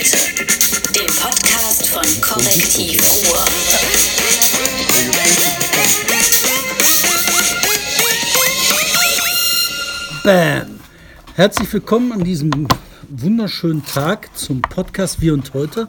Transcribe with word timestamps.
heute, 0.00 0.16
dem 0.94 1.06
Podcast 1.06 1.88
von 1.88 2.20
Korrektiv 2.22 3.02
Ruhr. 3.26 3.44
Bam! 10.24 10.80
Herzlich 11.34 11.70
willkommen 11.74 12.12
an 12.12 12.24
diesem 12.24 12.66
wunderschönen 13.10 13.84
Tag 13.84 14.34
zum 14.38 14.62
Podcast 14.62 15.20
Wir 15.20 15.34
und 15.34 15.52
Heute, 15.52 15.88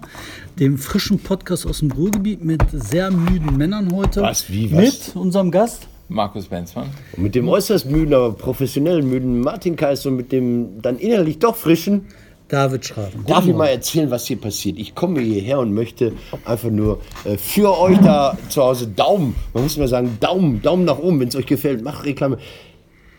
dem 0.59 0.77
frischen 0.77 1.19
Podcast 1.19 1.65
aus 1.65 1.79
dem 1.79 1.91
Ruhrgebiet 1.91 2.43
mit 2.43 2.63
sehr 2.73 3.11
müden 3.11 3.55
Männern 3.55 3.93
heute. 3.93 4.23
Was, 4.23 4.49
wie, 4.49 4.73
was? 4.73 4.81
Mit 4.81 5.15
unserem 5.15 5.51
Gast. 5.51 5.87
Markus 6.09 6.47
Benzmann. 6.47 6.89
Und 7.15 7.23
mit 7.23 7.35
dem 7.35 7.47
äußerst 7.47 7.85
müden, 7.85 8.13
aber 8.13 8.33
professionell 8.33 9.03
müden 9.03 9.39
Martin 9.39 9.77
Kais 9.77 10.05
und 10.05 10.17
mit 10.17 10.33
dem 10.33 10.81
dann 10.81 10.97
innerlich 10.97 11.39
doch 11.39 11.55
frischen. 11.55 12.07
David 12.51 12.85
Schraven. 12.85 13.25
Darf 13.25 13.47
ich 13.47 13.55
mal 13.55 13.67
erzählen, 13.67 14.11
was 14.11 14.27
hier 14.27 14.35
passiert? 14.35 14.77
Ich 14.77 14.93
komme 14.93 15.21
hierher 15.21 15.59
und 15.59 15.73
möchte 15.73 16.11
einfach 16.43 16.69
nur 16.69 16.99
äh, 17.23 17.37
für 17.37 17.79
euch 17.79 17.97
da 17.99 18.37
zu 18.49 18.61
Hause 18.61 18.87
Daumen, 18.87 19.37
man 19.53 19.63
muss 19.63 19.77
mal 19.77 19.87
sagen, 19.87 20.17
Daumen, 20.19 20.61
Daumen 20.61 20.83
nach 20.83 20.99
oben, 20.99 21.21
wenn 21.21 21.29
es 21.29 21.35
euch 21.37 21.45
gefällt, 21.45 21.81
macht 21.81 22.03
Reklame. 22.03 22.37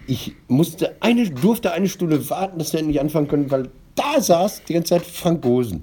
Ich 0.06 0.34
musste 0.48 0.96
eine, 1.00 1.30
durfte 1.30 1.72
eine 1.72 1.88
Stunde 1.88 2.28
warten, 2.28 2.58
dass 2.58 2.74
wir 2.74 2.80
endlich 2.80 3.00
anfangen 3.00 3.27
können, 3.27 3.50
weil 3.50 3.70
da 3.95 4.20
saß 4.20 4.64
die 4.68 4.74
ganze 4.74 4.91
Zeit 4.91 5.06
Frank 5.06 5.41
Gosen, 5.41 5.80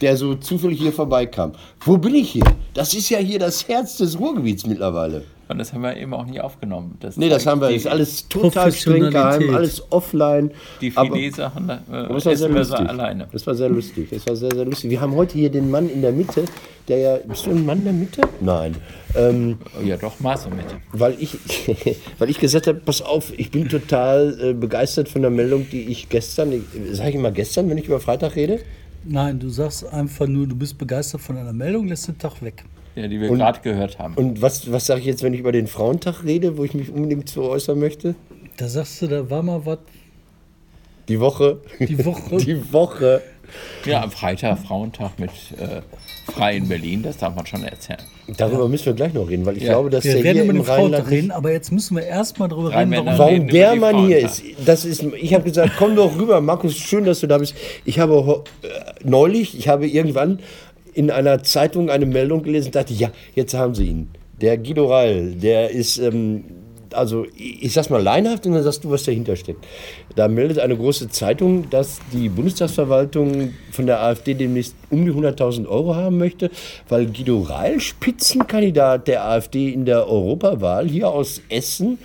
der 0.00 0.16
so 0.16 0.34
zufällig 0.34 0.80
hier 0.80 0.92
vorbeikam. 0.92 1.52
Wo 1.80 1.98
bin 1.98 2.14
ich 2.14 2.30
hier? 2.30 2.44
Das 2.72 2.94
ist 2.94 3.10
ja 3.10 3.18
hier 3.18 3.38
das 3.38 3.68
Herz 3.68 3.98
des 3.98 4.18
Ruhrgebiets 4.18 4.64
mittlerweile. 4.64 5.24
Und 5.48 5.58
das 5.58 5.72
haben 5.72 5.82
wir 5.82 5.96
eben 5.96 6.14
auch 6.14 6.24
nie 6.24 6.40
aufgenommen. 6.40 6.96
Das 7.00 7.16
Nee, 7.16 7.28
das 7.28 7.46
haben 7.46 7.60
wir, 7.60 7.68
die, 7.68 7.76
ist 7.76 7.86
alles 7.86 8.28
total 8.28 8.72
streng 8.72 9.10
geheim, 9.10 9.54
alles 9.54 9.82
offline. 9.92 10.50
Die 10.80 10.90
Filet-Sachen 10.90 11.68
äh, 11.68 11.74
es 11.74 12.10
war 12.10 12.20
sehr 12.20 12.32
essen 12.32 12.54
wir 12.54 12.64
so 12.64 12.72
lustig. 12.72 12.88
alleine. 12.88 13.28
Das 13.30 13.46
war 13.46 13.54
sehr 13.54 13.68
lustig. 13.68 14.08
Das 14.10 14.26
war 14.26 14.36
sehr, 14.36 14.54
sehr 14.54 14.64
lustig. 14.64 14.90
Wir 14.90 15.00
haben 15.00 15.14
heute 15.14 15.34
hier 15.34 15.50
den 15.50 15.70
Mann 15.70 15.88
in 15.90 16.00
der 16.00 16.12
Mitte, 16.12 16.44
der 16.88 16.98
ja. 16.98 17.16
Bist 17.18 17.46
du 17.46 17.50
ein 17.50 17.66
Mann 17.66 17.78
in 17.78 17.84
der 17.84 17.92
Mitte? 17.92 18.22
Nein. 18.40 18.76
Ähm, 19.14 19.58
Ja, 19.84 19.96
doch, 19.96 20.18
Maß 20.20 20.46
und 20.46 20.56
Mitte. 20.56 20.76
weil, 20.92 21.16
ich, 21.18 21.36
weil 22.18 22.30
ich 22.30 22.38
gesagt 22.38 22.66
habe, 22.66 22.80
pass 22.84 23.02
auf, 23.02 23.32
ich 23.38 23.50
bin 23.50 23.68
total 23.68 24.38
äh, 24.40 24.52
begeistert 24.54 25.08
von 25.08 25.22
der 25.22 25.30
Meldung, 25.30 25.66
die 25.70 25.82
ich 25.82 26.08
gestern, 26.08 26.64
sage 26.92 27.10
ich 27.10 27.14
immer 27.14 27.32
gestern, 27.32 27.68
wenn 27.68 27.78
ich 27.78 27.86
über 27.86 28.00
Freitag 28.00 28.36
rede? 28.36 28.60
Nein, 29.04 29.38
du 29.38 29.50
sagst 29.50 29.84
einfach 29.84 30.26
nur, 30.26 30.46
du 30.46 30.56
bist 30.56 30.78
begeistert 30.78 31.20
von 31.20 31.36
einer 31.36 31.52
Meldung, 31.52 31.86
lässt 31.88 32.08
den 32.08 32.18
Tag 32.18 32.40
weg. 32.42 32.64
Ja, 32.96 33.08
die 33.08 33.20
wir 33.20 33.28
gerade 33.28 33.60
gehört 33.60 33.98
haben. 33.98 34.14
Und 34.14 34.40
was, 34.40 34.70
was 34.70 34.86
sage 34.86 35.00
ich 35.00 35.06
jetzt, 35.06 35.22
wenn 35.22 35.34
ich 35.34 35.40
über 35.40 35.52
den 35.52 35.66
Frauentag 35.66 36.22
rede, 36.24 36.56
wo 36.56 36.64
ich 36.64 36.74
mich 36.74 36.90
unbedingt 36.90 37.28
zu 37.28 37.42
äußern 37.42 37.78
möchte? 37.78 38.14
Da 38.56 38.68
sagst 38.68 39.02
du, 39.02 39.08
da 39.08 39.28
war 39.28 39.42
mal 39.42 39.66
was. 39.66 39.78
Die 41.08 41.18
Woche. 41.20 41.58
Die 41.80 42.04
Woche. 42.04 42.36
Die 42.44 42.72
Woche. 42.72 43.22
Ja, 43.84 44.02
am 44.02 44.10
Freitag, 44.10 44.58
Frauentag 44.58 45.18
mit 45.18 45.30
äh, 45.58 45.82
Frei 46.32 46.56
in 46.56 46.66
Berlin, 46.68 47.02
das 47.02 47.18
darf 47.18 47.34
man 47.34 47.44
schon 47.46 47.62
erzählen. 47.62 47.98
Darüber 48.38 48.68
müssen 48.68 48.86
wir 48.86 48.94
gleich 48.94 49.12
noch 49.12 49.28
reden, 49.28 49.44
weil 49.44 49.58
ich 49.58 49.64
Ja. 49.64 49.72
glaube, 49.74 49.90
dass 49.90 50.02
Wir 50.04 50.14
der 50.22 50.32
hier 50.32 50.42
über 50.44 50.50
im 50.52 50.56
den 50.56 50.64
Frauentag 50.64 51.00
Rheinland 51.00 51.10
reden, 51.10 51.30
aber 51.30 51.52
jetzt 51.52 51.70
müssen 51.70 51.96
wir 51.96 52.04
erstmal 52.04 52.48
darüber 52.48 52.68
reden, 52.70 52.78
Rheinmänner 52.78 53.04
warum. 53.04 53.18
Warum 53.18 53.34
reden 53.34 53.48
der 53.48 53.76
Mann 53.76 54.06
hier 54.06 54.18
ist, 54.20 54.42
das 54.64 54.84
ist, 54.86 55.02
ich 55.02 55.34
habe 55.34 55.44
gesagt, 55.44 55.72
komm 55.78 55.94
doch 55.94 56.16
rüber, 56.18 56.40
Markus, 56.40 56.74
schön, 56.76 57.04
dass 57.04 57.20
du 57.20 57.26
da 57.26 57.36
bist. 57.38 57.54
Ich 57.84 57.98
habe 57.98 58.44
äh, 58.62 58.68
neulich, 59.04 59.58
ich 59.58 59.68
habe 59.68 59.86
irgendwann 59.86 60.38
in 60.94 61.10
einer 61.10 61.42
Zeitung 61.42 61.90
eine 61.90 62.06
Meldung 62.06 62.42
gelesen, 62.42 62.70
dachte, 62.72 62.94
ja, 62.94 63.10
jetzt 63.34 63.54
haben 63.54 63.74
sie 63.74 63.86
ihn. 63.86 64.08
Der 64.40 64.58
Guido 64.58 64.86
Reil, 64.86 65.32
der 65.34 65.70
ist, 65.70 65.98
ähm, 65.98 66.44
also 66.92 67.26
ich 67.36 67.64
ich 67.64 67.72
sag's 67.72 67.90
mal 67.90 68.02
leinhaft 68.02 68.46
und 68.46 68.52
dann 68.52 68.62
sagst 68.62 68.84
du, 68.84 68.90
was 68.90 69.04
dahinter 69.04 69.36
steckt. 69.36 69.64
Da 70.16 70.28
meldet 70.28 70.58
eine 70.58 70.76
große 70.76 71.08
Zeitung, 71.08 71.68
dass 71.70 71.98
die 72.12 72.28
Bundestagsverwaltung 72.28 73.54
von 73.72 73.86
der 73.86 74.02
AfD 74.02 74.34
demnächst 74.34 74.74
um 74.90 75.04
die 75.04 75.12
100.000 75.12 75.66
Euro 75.66 75.94
haben 75.94 76.18
möchte, 76.18 76.50
weil 76.88 77.06
Guido 77.06 77.40
Reil, 77.40 77.80
Spitzenkandidat 77.80 79.08
der 79.08 79.24
AfD 79.24 79.70
in 79.70 79.84
der 79.84 80.08
Europawahl 80.08 80.88
hier 80.88 81.08
aus 81.08 81.40
Essen, 81.48 81.98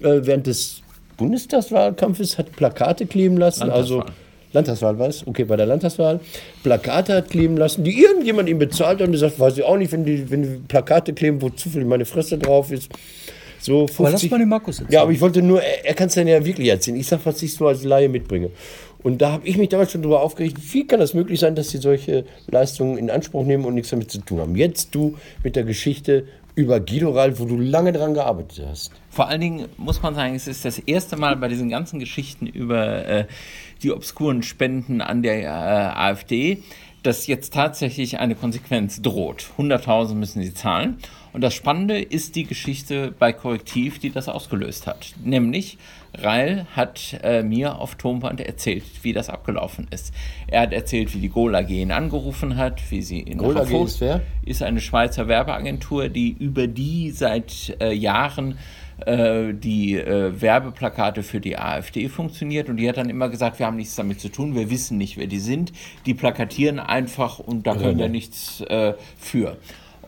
äh, 0.00 0.20
während 0.22 0.46
des 0.46 0.82
Bundestagswahlkampfes 1.16 2.38
hat 2.38 2.52
Plakate 2.52 3.06
kleben 3.06 3.36
lassen, 3.36 3.70
also 3.70 4.04
Landtagswahl. 4.52 4.98
War 4.98 5.08
es, 5.08 5.26
okay, 5.26 5.44
bei 5.44 5.56
der 5.56 5.66
Landtagswahl, 5.66 6.20
Plakate 6.62 7.14
hat 7.14 7.30
kleben 7.30 7.56
lassen, 7.56 7.84
die 7.84 8.00
irgendjemand 8.00 8.48
ihm 8.48 8.58
bezahlt 8.58 9.00
hat 9.00 9.06
und 9.06 9.12
gesagt, 9.12 9.38
weiß 9.38 9.58
ich 9.58 9.64
auch 9.64 9.76
nicht, 9.76 9.92
wenn 9.92 10.04
die, 10.04 10.30
wenn 10.30 10.42
die 10.42 10.60
Plakate 10.66 11.12
kleben, 11.12 11.42
wo 11.42 11.50
zufällig 11.50 11.86
meine 11.86 12.04
Fresse 12.04 12.38
drauf 12.38 12.70
ist. 12.72 12.90
So 13.60 13.86
50. 13.86 13.98
Aber 13.98 14.10
lass 14.10 14.30
mal 14.30 14.38
den 14.38 14.48
Markus 14.48 14.78
erzählen. 14.78 14.92
Ja, 14.92 15.02
aber 15.02 15.12
ich 15.12 15.20
wollte 15.20 15.42
nur, 15.42 15.60
er, 15.60 15.86
er 15.86 15.94
kann 15.94 16.06
es 16.06 16.14
dann 16.14 16.28
ja 16.28 16.44
wirklich 16.44 16.68
erzählen. 16.68 16.96
Ich 16.96 17.08
sag, 17.08 17.20
was 17.24 17.42
ich 17.42 17.54
so 17.54 17.66
als 17.66 17.82
Laie 17.84 18.08
mitbringe. 18.08 18.50
Und 19.02 19.22
da 19.22 19.32
habe 19.32 19.46
ich 19.46 19.56
mich 19.56 19.68
damals 19.68 19.92
schon 19.92 20.02
darüber 20.02 20.22
aufgeregt, 20.22 20.58
wie 20.72 20.86
kann 20.86 21.00
das 21.00 21.14
möglich 21.14 21.40
sein, 21.40 21.54
dass 21.54 21.70
sie 21.70 21.78
solche 21.78 22.24
Leistungen 22.50 22.98
in 22.98 23.10
Anspruch 23.10 23.44
nehmen 23.44 23.64
und 23.64 23.74
nichts 23.74 23.90
damit 23.90 24.10
zu 24.10 24.18
tun 24.18 24.40
haben. 24.40 24.56
Jetzt 24.56 24.94
du 24.94 25.16
mit 25.44 25.56
der 25.56 25.64
Geschichte 25.64 26.24
über 26.56 26.80
Guido 26.80 27.10
Reil, 27.10 27.38
wo 27.38 27.44
du 27.44 27.56
lange 27.56 27.92
dran 27.92 28.14
gearbeitet 28.14 28.66
hast. 28.68 28.90
Vor 29.10 29.28
allen 29.28 29.40
Dingen 29.40 29.68
muss 29.76 30.02
man 30.02 30.16
sagen, 30.16 30.34
es 30.34 30.48
ist 30.48 30.64
das 30.64 30.80
erste 30.80 31.16
Mal 31.16 31.36
bei 31.36 31.46
diesen 31.46 31.68
ganzen 31.68 32.00
Geschichten 32.00 32.48
über 32.48 33.06
äh, 33.06 33.24
die 33.82 33.92
obskuren 33.92 34.42
Spenden 34.42 35.00
an 35.00 35.22
der 35.22 35.42
äh, 35.42 35.46
AfD, 35.46 36.62
dass 37.02 37.26
jetzt 37.26 37.54
tatsächlich 37.54 38.18
eine 38.18 38.34
Konsequenz 38.34 39.00
droht. 39.00 39.50
100.000 39.56 40.14
müssen 40.14 40.42
sie 40.42 40.52
zahlen. 40.52 40.98
Und 41.32 41.42
das 41.42 41.54
Spannende 41.54 42.00
ist 42.00 42.34
die 42.36 42.44
Geschichte 42.44 43.14
bei 43.16 43.32
Korrektiv, 43.32 43.98
die 43.98 44.10
das 44.10 44.28
ausgelöst 44.28 44.86
hat. 44.86 45.14
Nämlich, 45.22 45.78
Reil 46.14 46.66
hat 46.74 47.18
äh, 47.22 47.42
mir 47.42 47.78
auf 47.78 47.94
Tonband 47.94 48.40
erzählt, 48.40 48.82
wie 49.02 49.12
das 49.12 49.28
abgelaufen 49.28 49.86
ist. 49.90 50.12
Er 50.48 50.62
hat 50.62 50.72
erzählt, 50.72 51.14
wie 51.14 51.20
die 51.20 51.28
Gola 51.28 51.60
ihn 51.60 51.92
angerufen 51.92 52.56
hat, 52.56 52.80
wie 52.90 53.02
sie 53.02 53.20
in 53.20 53.38
Gola 53.38 53.60
Rafo- 53.60 53.84
ist 53.84 54.00
wer? 54.00 54.22
ist 54.44 54.62
eine 54.62 54.80
Schweizer 54.80 55.28
Werbeagentur, 55.28 56.08
die 56.08 56.30
über 56.30 56.66
die 56.66 57.10
seit 57.10 57.76
äh, 57.80 57.92
Jahren 57.92 58.58
äh, 59.06 59.52
die 59.54 59.96
äh, 59.96 60.40
Werbeplakate 60.40 61.22
für 61.22 61.40
die 61.40 61.58
AfD 61.58 62.08
funktioniert. 62.08 62.68
Und 62.68 62.76
die 62.76 62.88
hat 62.88 62.96
dann 62.96 63.10
immer 63.10 63.28
gesagt, 63.28 63.58
wir 63.58 63.66
haben 63.66 63.76
nichts 63.76 63.96
damit 63.96 64.20
zu 64.20 64.28
tun, 64.28 64.54
wir 64.54 64.70
wissen 64.70 64.98
nicht, 64.98 65.16
wer 65.16 65.26
die 65.26 65.38
sind. 65.38 65.72
Die 66.06 66.14
plakatieren 66.14 66.78
einfach 66.78 67.38
und 67.38 67.66
da 67.66 67.74
können 67.74 67.98
wir 67.98 68.08
nichts 68.08 68.60
äh, 68.62 68.94
für. 69.18 69.56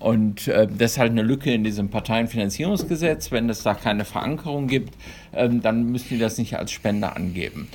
Und 0.00 0.48
äh, 0.48 0.66
das 0.66 0.92
ist 0.92 0.98
halt 0.98 1.10
eine 1.10 1.22
Lücke 1.22 1.52
in 1.52 1.62
diesem 1.62 1.90
Parteienfinanzierungsgesetz. 1.90 3.30
Wenn 3.30 3.48
es 3.50 3.62
da 3.62 3.74
keine 3.74 4.04
Verankerung 4.04 4.66
gibt, 4.66 4.94
ähm, 5.34 5.60
dann 5.60 5.84
müssen 5.84 6.08
die 6.10 6.18
das 6.18 6.38
nicht 6.38 6.56
als 6.56 6.72
Spende 6.72 7.14
angeben. 7.14 7.68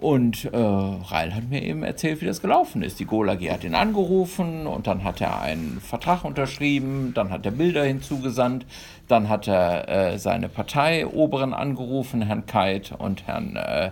Und 0.00 0.46
äh, 0.46 0.56
Reil 0.56 1.34
hat 1.34 1.50
mir 1.50 1.62
eben 1.62 1.82
erzählt, 1.82 2.22
wie 2.22 2.26
das 2.26 2.40
gelaufen 2.40 2.82
ist. 2.82 2.98
Die 3.00 3.04
Gola 3.04 3.34
hat 3.34 3.64
ihn 3.64 3.74
angerufen 3.74 4.66
und 4.66 4.86
dann 4.86 5.04
hat 5.04 5.20
er 5.20 5.42
einen 5.42 5.78
Vertrag 5.82 6.24
unterschrieben, 6.24 7.12
dann 7.14 7.28
hat 7.28 7.44
er 7.44 7.52
Bilder 7.52 7.84
hinzugesandt, 7.84 8.64
dann 9.08 9.28
hat 9.28 9.46
er 9.46 9.88
äh, 9.88 10.18
seine 10.18 10.48
Parteioberen 10.48 11.52
angerufen, 11.52 12.22
Herrn 12.22 12.46
Keit 12.46 12.94
und 12.96 13.26
Herrn 13.26 13.56
äh, 13.56 13.90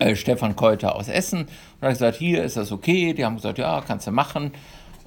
äh, 0.00 0.16
Stefan 0.16 0.54
Keuter 0.54 0.94
aus 0.94 1.08
Essen 1.08 1.40
und 1.80 1.82
hat 1.82 1.92
gesagt, 1.92 2.18
hier 2.18 2.44
ist 2.44 2.58
das 2.58 2.70
okay. 2.70 3.14
Die 3.14 3.24
haben 3.24 3.36
gesagt, 3.36 3.56
ja, 3.56 3.80
kannst 3.80 4.06
du 4.06 4.10
machen. 4.10 4.52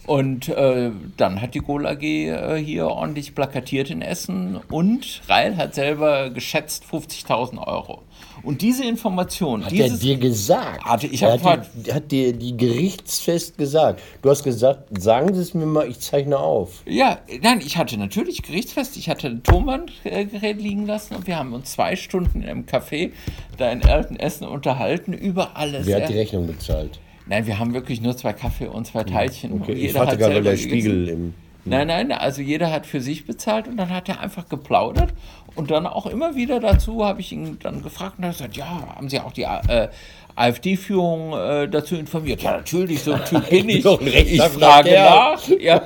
Und 0.05 0.49
äh, 0.49 0.91
dann 1.15 1.41
hat 1.41 1.53
die 1.55 1.59
Gol 1.59 1.87
AG 1.87 2.01
äh, 2.03 2.57
hier 2.61 2.87
ordentlich 2.87 3.33
plakatiert 3.35 3.89
in 3.89 4.01
Essen 4.01 4.59
und 4.69 5.21
Reil 5.27 5.55
hat 5.55 5.75
selber 5.75 6.29
geschätzt 6.29 6.83
50.000 6.91 7.65
Euro. 7.65 8.03
Und 8.43 8.61
diese 8.61 8.83
Information, 8.83 9.63
Hat 9.63 9.71
dieses, 9.71 9.91
er 9.93 9.97
dir 9.99 10.17
gesagt? 10.17 10.83
Hatte- 10.83 11.07
ich 11.07 11.21
er 11.21 11.33
hab 11.33 11.43
hat, 11.43 11.69
dir, 11.75 11.95
hat 11.95 12.11
dir 12.11 12.33
die 12.33 12.57
gerichtsfest 12.57 13.57
gesagt. 13.57 14.01
Du 14.21 14.29
hast 14.29 14.43
gesagt, 14.43 15.01
sagen 15.01 15.33
Sie 15.33 15.39
es 15.41 15.53
mir 15.53 15.65
mal, 15.65 15.87
ich 15.87 15.99
zeichne 15.99 16.37
auf. 16.37 16.83
Ja, 16.85 17.19
nein, 17.41 17.61
ich 17.65 17.77
hatte 17.77 17.97
natürlich 17.97 18.41
gerichtsfest, 18.41 18.97
ich 18.97 19.07
hatte 19.07 19.27
ein 19.27 19.43
Tonbandgerät 19.43 20.61
liegen 20.61 20.85
lassen 20.85 21.15
und 21.15 21.27
wir 21.27 21.37
haben 21.37 21.53
uns 21.53 21.71
zwei 21.71 21.95
Stunden 21.95 22.41
in 22.41 22.49
einem 22.49 22.65
Café 22.65 23.11
da 23.57 23.71
in 23.71 23.81
Eltenessen 23.81 24.45
unterhalten 24.47 25.13
über 25.13 25.55
alles. 25.55 25.85
Wer 25.85 26.01
hat 26.01 26.09
die 26.09 26.17
Rechnung 26.17 26.47
bezahlt? 26.47 26.99
Nein, 27.25 27.47
wir 27.47 27.59
haben 27.59 27.73
wirklich 27.73 28.01
nur 28.01 28.15
zwei 28.17 28.33
Kaffee 28.33 28.67
und 28.67 28.85
zwei 28.85 29.03
Teilchen. 29.03 29.53
Okay, 29.53 29.71
und 29.71 29.77
ich 29.77 29.83
jeder 29.83 30.01
hatte 30.01 30.11
hat 30.11 30.19
selber 30.19 30.49
der 30.49 30.57
Spiegel 30.57 31.09
im. 31.09 31.33
Nein, 31.65 31.87
nein, 31.87 32.11
also 32.11 32.41
jeder 32.41 32.71
hat 32.71 32.85
für 32.85 32.99
sich 32.99 33.25
bezahlt 33.25 33.69
und 33.69 33.77
dann 33.77 33.89
hat 33.89 34.09
er 34.09 34.19
einfach 34.19 34.49
geplaudert 34.49 35.13
und 35.55 35.71
dann 35.71 35.87
auch 35.87 36.05
immer 36.07 36.35
wieder 36.35 36.59
dazu 36.59 37.05
habe 37.05 37.21
ich 37.21 37.31
ihn 37.31 37.57
dann 37.61 37.81
gefragt 37.81 38.15
und 38.17 38.25
er 38.25 38.29
hat 38.29 38.37
gesagt, 38.37 38.57
ja, 38.57 38.95
haben 38.95 39.07
Sie 39.07 39.19
auch 39.21 39.31
die 39.31 39.43
äh, 39.43 39.87
AfD-Führung 40.35 41.33
äh, 41.33 41.69
dazu 41.69 41.95
informiert? 41.95 42.41
Ja, 42.41 42.57
natürlich, 42.57 43.01
so 43.01 43.13
ein 43.13 43.23
Typ 43.23 43.49
bin 43.49 43.69
ich. 43.69 43.85
Ich 43.85 44.41
frage 44.41 44.91
nach. 44.93 45.47
Ja. 45.59 45.83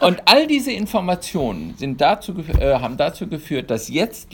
Und 0.00 0.22
all 0.26 0.46
diese 0.46 0.70
Informationen 0.70 1.74
sind 1.76 2.00
dazu, 2.00 2.32
äh, 2.60 2.74
haben 2.74 2.96
dazu 2.96 3.26
geführt, 3.26 3.70
dass 3.70 3.88
jetzt 3.88 4.28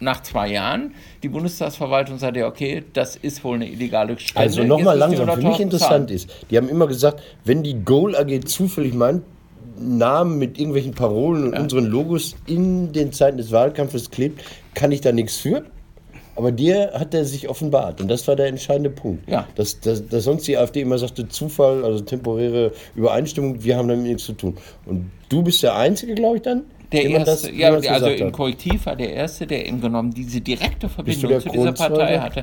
nach 0.00 0.22
zwei 0.22 0.50
Jahren 0.50 0.94
die 1.22 1.28
Bundestagsverwaltung 1.28 2.18
sagt, 2.18 2.36
ja, 2.36 2.46
okay, 2.46 2.82
das 2.92 3.16
ist 3.16 3.44
wohl 3.44 3.56
eine 3.56 3.68
illegale 3.68 4.18
Spende. 4.18 4.40
Also 4.40 4.64
nochmal 4.64 4.98
langsam. 4.98 5.28
Für 5.28 5.36
mich 5.36 5.46
100.000 5.46 5.60
interessant 5.60 5.90
zahlen. 5.90 6.08
ist, 6.08 6.30
die 6.50 6.56
haben 6.56 6.68
immer 6.68 6.86
gesagt, 6.86 7.22
wenn 7.44 7.62
die 7.62 7.74
Goal 7.84 8.16
AG 8.16 8.44
zufällig 8.46 8.94
meinen 8.94 9.22
Namen 9.78 10.38
mit 10.38 10.58
irgendwelchen 10.58 10.94
Parolen 10.94 11.44
und 11.44 11.58
unseren 11.58 11.86
Logos 11.86 12.34
in 12.46 12.92
den 12.92 13.12
Zeiten 13.12 13.38
des 13.38 13.50
Wahlkampfes 13.50 14.10
klebt, 14.10 14.42
kann 14.74 14.92
ich 14.92 15.00
da 15.00 15.12
nichts 15.12 15.36
für. 15.36 15.64
Aber 16.36 16.52
dir 16.52 16.92
hat 16.94 17.12
er 17.12 17.24
sich 17.24 17.48
offenbart 17.48 18.00
und 18.00 18.08
das 18.08 18.26
war 18.26 18.36
der 18.36 18.46
entscheidende 18.46 18.90
Punkt. 18.90 19.28
Ja. 19.28 19.46
Dass, 19.56 19.80
dass, 19.80 20.06
dass 20.06 20.24
sonst 20.24 20.46
die 20.46 20.56
AfD 20.56 20.80
immer 20.80 20.96
sagte, 20.96 21.28
Zufall, 21.28 21.84
also 21.84 22.00
temporäre 22.00 22.72
Übereinstimmung, 22.94 23.62
wir 23.62 23.76
haben 23.76 23.88
damit 23.88 24.06
nichts 24.06 24.24
zu 24.24 24.32
tun. 24.32 24.56
Und 24.86 25.10
du 25.28 25.42
bist 25.42 25.62
der 25.62 25.76
Einzige, 25.76 26.14
glaube 26.14 26.36
ich, 26.36 26.42
dann? 26.42 26.62
Der 26.92 27.04
erste, 27.10 27.48
das- 27.48 27.56
ja, 27.56 27.70
also 27.94 28.06
im. 28.26 28.32
Korrektiv 28.32 28.86
war 28.86 28.96
der 28.96 29.12
erste, 29.12 29.46
der 29.46 29.66
eben 29.66 29.80
genommen 29.80 30.12
diese 30.12 30.40
direkte 30.40 30.88
Verbindung 30.88 31.30
zu 31.40 31.48
dieser 31.50 31.72
Partei 31.88 32.18
hatte. 32.20 32.42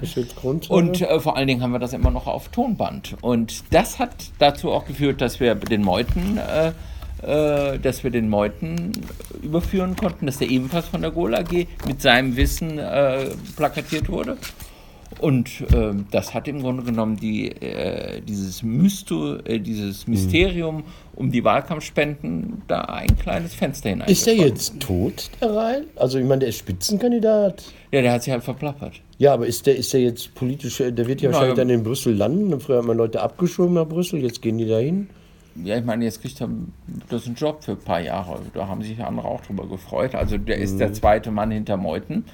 Und 0.70 1.02
äh, 1.02 1.20
vor 1.20 1.36
allen 1.38 1.48
Dingen 1.48 1.62
haben 1.62 1.72
wir 1.72 1.80
das 1.80 1.94
immer 1.94 2.12
noch 2.12 2.28
auf 2.28 2.48
Tonband. 2.50 3.16
Und 3.22 3.64
das 3.72 4.00
hat 4.00 4.14
dazu 4.40 4.72
auch 4.72 4.86
geführt, 4.86 5.22
dass 5.22 5.40
wir 5.40 5.56
den 5.56 5.82
Meuthen, 5.84 6.38
äh, 6.38 6.72
äh, 7.74 7.80
dass 7.80 8.04
wir 8.04 8.12
den 8.12 8.30
Meuthen 8.30 8.92
überführen 9.42 9.96
konnten, 9.96 10.28
dass 10.28 10.38
der 10.38 10.50
ebenfalls 10.50 10.88
von 10.88 11.02
der 11.02 11.12
GOL 11.12 11.36
AG 11.36 11.68
mit 11.88 12.02
seinem 12.02 12.36
Wissen 12.38 12.78
äh, 12.80 13.26
plakatiert 13.56 14.08
wurde. 14.10 14.38
Und 15.20 15.64
ähm, 15.74 16.06
das 16.12 16.34
hat 16.34 16.48
im 16.48 16.62
Grunde 16.62 16.84
genommen 16.84 17.18
die, 17.18 17.50
äh, 17.50 18.22
dieses, 18.22 18.64
Mysto, 18.64 19.38
äh, 19.38 19.60
dieses 19.60 20.08
Mysterium 20.08 20.84
um 21.16 21.32
die 21.32 21.44
Wahlkampfspenden 21.44 22.62
da 22.68 22.82
ein 22.82 23.18
kleines 23.18 23.54
Fenster 23.56 23.90
hinein. 23.90 24.08
ist 24.08 24.28
der 24.28 24.36
jetzt 24.36 24.80
tot, 24.80 25.32
der 25.42 25.56
Rhein? 25.56 25.84
Also 25.96 26.20
ich 26.20 26.26
meine, 26.26 26.40
der 26.40 26.50
ist 26.50 26.60
Spitzenkandidat. 26.60 27.64
Ja, 27.92 28.02
der 28.02 28.12
hat 28.14 28.24
sich 28.24 28.32
halt 28.32 28.44
verplappert. 28.44 29.02
Ja, 29.18 29.34
aber 29.34 29.48
ist 29.48 29.66
der, 29.66 29.76
ist 29.76 29.94
der 29.94 30.02
jetzt 30.02 30.36
politisch, 30.36 30.78
der 30.78 31.08
wird 31.08 31.22
ja 31.22 31.30
Na, 31.30 31.34
wahrscheinlich 31.34 31.58
ja. 31.58 31.64
dann 31.64 31.70
in 31.70 31.84
Brüssel 31.84 32.14
landen. 32.14 32.60
Früher 32.60 32.78
hat 32.78 32.86
man 32.86 32.98
Leute 32.98 33.22
abgeschoben 33.22 33.74
nach 33.74 33.88
Brüssel, 33.88 34.22
jetzt 34.22 34.42
gehen 34.42 34.58
die 34.60 34.68
dahin. 34.68 35.10
Ja, 35.64 35.78
ich 35.78 35.86
meine, 35.86 36.06
jetzt 36.06 36.22
kriegt 36.22 36.40
er 36.40 36.50
das 37.10 37.26
einen 37.26 37.36
Job 37.36 37.64
für 37.64 37.72
ein 37.72 37.80
paar 37.80 38.00
Jahre. 38.00 38.40
Da 38.54 38.68
haben 38.68 38.84
sich 38.84 39.00
andere 39.04 39.28
auch 39.28 39.42
drüber 39.42 39.68
gefreut. 39.68 40.14
Also 40.14 40.38
der 40.38 40.58
ist 40.58 40.80
der 40.80 40.94
zweite 40.94 41.32
Mann 41.32 41.50
hinter 41.50 41.78
Meuthen. 41.78 42.26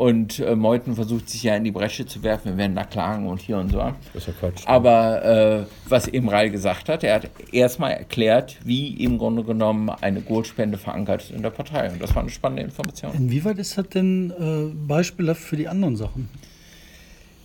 Und 0.00 0.38
äh, 0.38 0.56
Meuthen 0.56 0.94
versucht 0.94 1.28
sich 1.28 1.42
ja 1.42 1.54
in 1.56 1.64
die 1.64 1.72
Bresche 1.72 2.06
zu 2.06 2.22
werfen. 2.22 2.52
Wir 2.52 2.56
werden 2.56 2.74
da 2.74 2.84
klagen 2.84 3.28
und 3.28 3.38
hier 3.38 3.58
und 3.58 3.70
so. 3.70 3.76
Das 4.14 4.26
ist 4.26 4.28
ja 4.28 4.32
Quatsch. 4.32 4.62
Aber 4.64 5.22
äh, 5.22 5.66
was 5.90 6.08
eben 6.08 6.30
Reil 6.30 6.48
gesagt 6.48 6.88
hat, 6.88 7.04
er 7.04 7.16
hat 7.16 7.28
erstmal 7.52 7.90
erklärt, 7.90 8.56
wie 8.64 8.94
im 9.04 9.18
Grunde 9.18 9.44
genommen 9.44 9.90
eine 9.90 10.22
Goldspende 10.22 10.78
verankert 10.78 11.24
ist 11.24 11.32
in 11.32 11.42
der 11.42 11.50
Partei. 11.50 11.90
Und 11.90 12.00
das 12.00 12.14
war 12.14 12.22
eine 12.22 12.30
spannende 12.30 12.62
Information. 12.62 13.12
Inwieweit 13.12 13.58
ist 13.58 13.76
das 13.76 13.90
denn 13.90 14.30
äh, 14.30 14.74
beispielhaft 14.74 15.42
für 15.42 15.58
die 15.58 15.68
anderen 15.68 15.96
Sachen? 15.96 16.30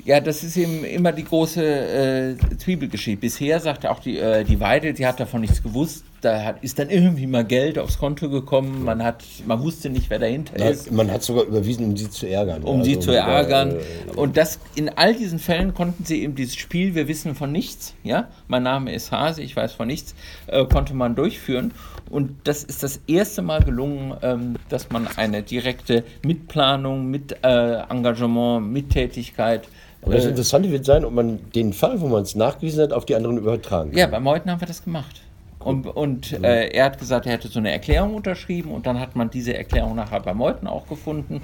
Ja, 0.06 0.22
das 0.22 0.42
ist 0.42 0.56
eben 0.56 0.86
immer 0.86 1.12
die 1.12 1.26
große 1.26 1.62
äh, 1.62 2.58
Zwiebelgeschichte. 2.58 3.20
Bisher 3.20 3.60
sagte 3.60 3.92
auch 3.92 4.00
die, 4.00 4.18
äh, 4.18 4.46
die 4.46 4.62
Weidel, 4.62 4.96
sie 4.96 5.06
hat 5.06 5.20
davon 5.20 5.42
nichts 5.42 5.62
gewusst. 5.62 6.06
Da 6.26 6.44
hat, 6.44 6.64
ist 6.64 6.80
dann 6.80 6.90
irgendwie 6.90 7.28
mal 7.28 7.46
Geld 7.46 7.78
aufs 7.78 8.00
Konto 8.00 8.32
gekommen. 8.32 8.84
Man, 8.84 9.04
hat, 9.04 9.24
man 9.46 9.62
wusste 9.62 9.92
nicht, 9.92 10.10
wer 10.10 10.18
dahinter 10.18 10.56
ist, 10.72 10.92
man 10.92 11.12
hat 11.12 11.22
sogar 11.22 11.44
überwiesen, 11.44 11.86
um 11.86 11.96
sie 11.96 12.10
zu 12.10 12.28
ärgern. 12.28 12.64
um 12.64 12.84
sie 12.84 12.96
Also, 12.96 13.12
zu 13.12 13.16
ärgern. 13.16 13.76
äh, 13.76 14.12
Und 14.16 14.36
das, 14.36 14.58
in 14.74 14.90
all 14.90 15.14
diesen 15.14 15.38
Fällen 15.38 15.76
konnten 15.76 16.04
sie 16.04 16.24
eben 16.24 16.34
dieses 16.34 16.56
Spiel, 16.56 16.96
wir 16.96 17.08
wissen 17.08 17.36
von 17.36 17.52
nichts, 17.52 17.94
ja, 18.04 18.30
mein 18.48 18.64
Name 18.64 18.92
ist 18.92 19.12
Hase, 19.12 19.44
ich 19.44 19.56
weiß 19.56 19.74
von 19.74 19.86
nichts, 19.86 20.16
äh, 20.48 20.66
konnte 20.66 20.96
man 20.96 21.14
durchführen. 21.14 21.74
Und 22.10 22.32
das 22.46 22.64
ist 22.64 22.82
das 22.82 23.02
erste 23.06 23.44
Mal 23.44 23.62
gelungen, 23.64 24.16
ähm, 24.24 24.56
dass 24.70 24.90
man 24.90 25.08
eine 25.18 25.44
direkte 25.44 26.04
Mitplanung, 26.24 27.12
mit 27.12 27.38
äh, 27.44 27.82
Engagement, 27.90 28.72
Mittätigkeit 28.72 29.68
Aber 30.02 30.16
das 30.16 30.26
äh, 30.26 30.30
Interessante 30.30 30.72
wird 30.72 30.86
sein, 30.86 31.06
ob 31.06 31.14
man 31.14 31.40
den 31.54 31.72
Fall, 31.74 32.02
wo 32.02 32.08
man 32.08 32.24
es 32.24 32.34
nachgewiesen 32.34 32.82
hat, 32.82 32.94
auf 32.94 33.06
die 33.06 33.16
anderen 33.16 33.38
übertragen 33.38 33.92
kann. 33.92 34.00
Ja, 34.00 34.08
bei 34.08 34.20
Meuthen 34.20 34.50
haben 34.50 34.60
wir 34.60 34.68
das 34.68 34.84
gemacht. 34.84 35.22
Und, 35.66 35.88
und 35.88 36.32
äh, 36.44 36.68
er 36.70 36.86
hat 36.86 37.00
gesagt, 37.00 37.26
er 37.26 37.34
hätte 37.34 37.48
so 37.48 37.60
eine 37.60 37.72
Erklärung 37.72 38.14
unterschrieben 38.14 38.72
und 38.72 38.86
dann 38.86 39.00
hat 39.00 39.16
man 39.16 39.30
diese 39.32 39.58
Erklärung 39.58 39.96
nachher 39.96 40.20
bei 40.20 40.34
Meuthen 40.34 40.68
auch 40.68 40.88
gefunden. 40.88 41.42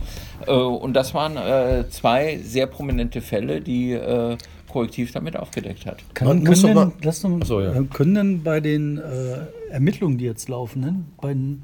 Äh, 0.47 0.51
und 0.53 0.94
das 0.94 1.13
waren 1.13 1.38
äh, 1.38 1.89
zwei 1.89 2.38
sehr 2.44 2.68
prominente 2.68 3.19
Fälle, 3.21 3.62
die 3.62 3.94
äh, 3.94 4.38
Korrektiv 4.71 5.12
damit 5.12 5.35
aufgedeckt 5.35 5.85
hat. 5.85 5.97
Kann, 6.13 6.27
Man 6.27 6.44
können, 6.44 6.62
denn, 6.62 6.73
mal- 6.75 6.91
lass 7.01 7.21
doch, 7.23 7.44
So, 7.44 7.62
ja. 7.62 7.73
können 7.94 8.15
denn 8.15 8.44
bei 8.44 8.59
den 8.62 9.00
äh, 9.00 9.71
Ermittlungen, 9.73 10.18
die 10.18 10.25
jetzt 10.25 10.47
laufen, 10.47 10.79
ne? 10.81 10.95
bei 11.19 11.29
den, 11.33 11.63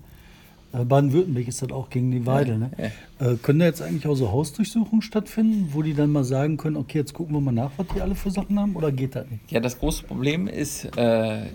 Baden-Württemberg 0.86 1.48
ist 1.48 1.62
das 1.62 1.72
auch 1.72 1.90
gegen 1.90 2.12
die 2.12 2.26
Weidel, 2.26 2.58
ne? 2.58 2.72
Äh, 3.20 3.36
können 3.42 3.60
da 3.60 3.66
jetzt 3.66 3.82
eigentlich 3.82 4.06
auch 4.08 4.16
so 4.16 4.32
Hausdurchsuchungen 4.32 5.02
stattfinden, 5.02 5.70
wo 5.72 5.82
die 5.82 5.94
dann 5.94 6.12
mal 6.12 6.24
sagen 6.24 6.58
können, 6.58 6.76
okay, 6.76 7.00
jetzt 7.00 7.14
gucken 7.14 7.36
wir 7.36 7.42
mal 7.42 7.52
nach, 7.52 7.72
was 7.78 7.88
die 7.96 8.02
alle 8.02 8.14
für 8.14 8.30
Sachen 8.30 8.60
haben, 8.60 8.76
oder 8.76 8.92
geht 8.92 9.16
das 9.16 9.26
nicht? 9.30 9.52
Ja, 9.52 9.60
das 9.60 9.80
große 9.80 10.04
Problem 10.04 10.48
ist, 10.48 10.86
äh, 10.98 11.46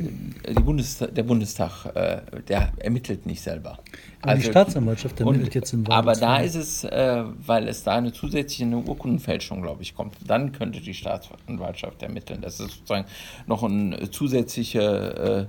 die 0.48 0.62
Bundestag, 0.62 1.14
der 1.14 1.22
Bundestag, 1.22 1.86
äh, 1.94 2.20
der 2.48 2.72
ermittelt 2.78 3.26
nicht 3.26 3.40
selber. 3.42 3.78
Aber 4.22 4.34
die 4.34 4.42
Staatsanwaltschaft 4.42 5.20
ermittelt 5.20 5.46
und, 5.46 5.54
jetzt 5.54 5.72
in 5.72 5.86
Aber 5.88 6.14
da 6.14 6.34
Weidelsfällen. 6.38 6.62
ist 6.62 6.84
es, 6.84 6.84
äh, 6.84 7.24
weil 7.46 7.68
es 7.68 7.82
da 7.82 7.92
eine 7.92 8.12
zusätzliche 8.12 8.64
eine 8.64 8.78
Urkundenfälschung, 8.78 9.62
glaube 9.62 9.82
ich, 9.82 9.94
kommt. 9.94 10.14
Dann 10.26 10.52
könnte 10.52 10.80
die 10.80 10.94
Staatsanwaltschaft 10.94 12.02
ermitteln. 12.02 12.40
Das 12.40 12.60
ist 12.60 12.72
sozusagen 12.72 13.06
noch 13.46 13.62
eine 13.62 14.10
zusätzliche 14.10 15.48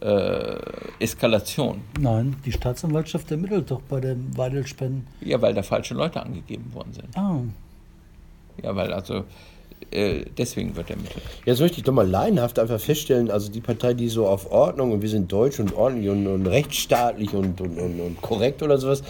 äh, 0.00 0.56
Eskalation. 0.98 1.80
Nein, 1.98 2.36
die 2.44 2.52
Staatsanwaltschaft 2.52 3.30
ermittelt 3.30 3.70
doch 3.70 3.80
bei 3.82 4.00
den 4.00 4.36
Weidelspenden. 4.36 5.06
Ja, 5.20 5.40
weil 5.40 5.54
da 5.54 5.62
falsche 5.62 5.94
Leute 5.94 6.22
angegeben 6.22 6.72
worden 6.74 6.92
sind. 6.92 7.16
Ah, 7.16 7.40
Ja, 8.62 8.74
weil 8.76 8.92
also 8.92 9.24
äh, 9.90 10.24
deswegen 10.36 10.76
wird 10.76 10.90
ermittelt. 10.90 11.22
Jetzt 11.44 11.60
möchte 11.60 11.78
ich 11.78 11.84
doch 11.84 11.92
mal 11.92 12.08
laienhaft 12.08 12.58
einfach 12.58 12.80
feststellen, 12.80 13.30
also 13.30 13.50
die 13.50 13.60
Partei, 13.60 13.94
die 13.94 14.08
so 14.08 14.26
auf 14.26 14.50
Ordnung 14.50 14.92
und 14.92 15.02
wir 15.02 15.08
sind 15.08 15.30
deutsch 15.30 15.60
und 15.60 15.74
ordentlich 15.74 16.10
und, 16.10 16.26
und 16.26 16.46
rechtsstaatlich 16.46 17.32
und, 17.34 17.60
und, 17.60 17.78
und, 17.78 18.00
und 18.00 18.20
korrekt 18.20 18.62
oder 18.62 18.78
sowas, 18.78 19.02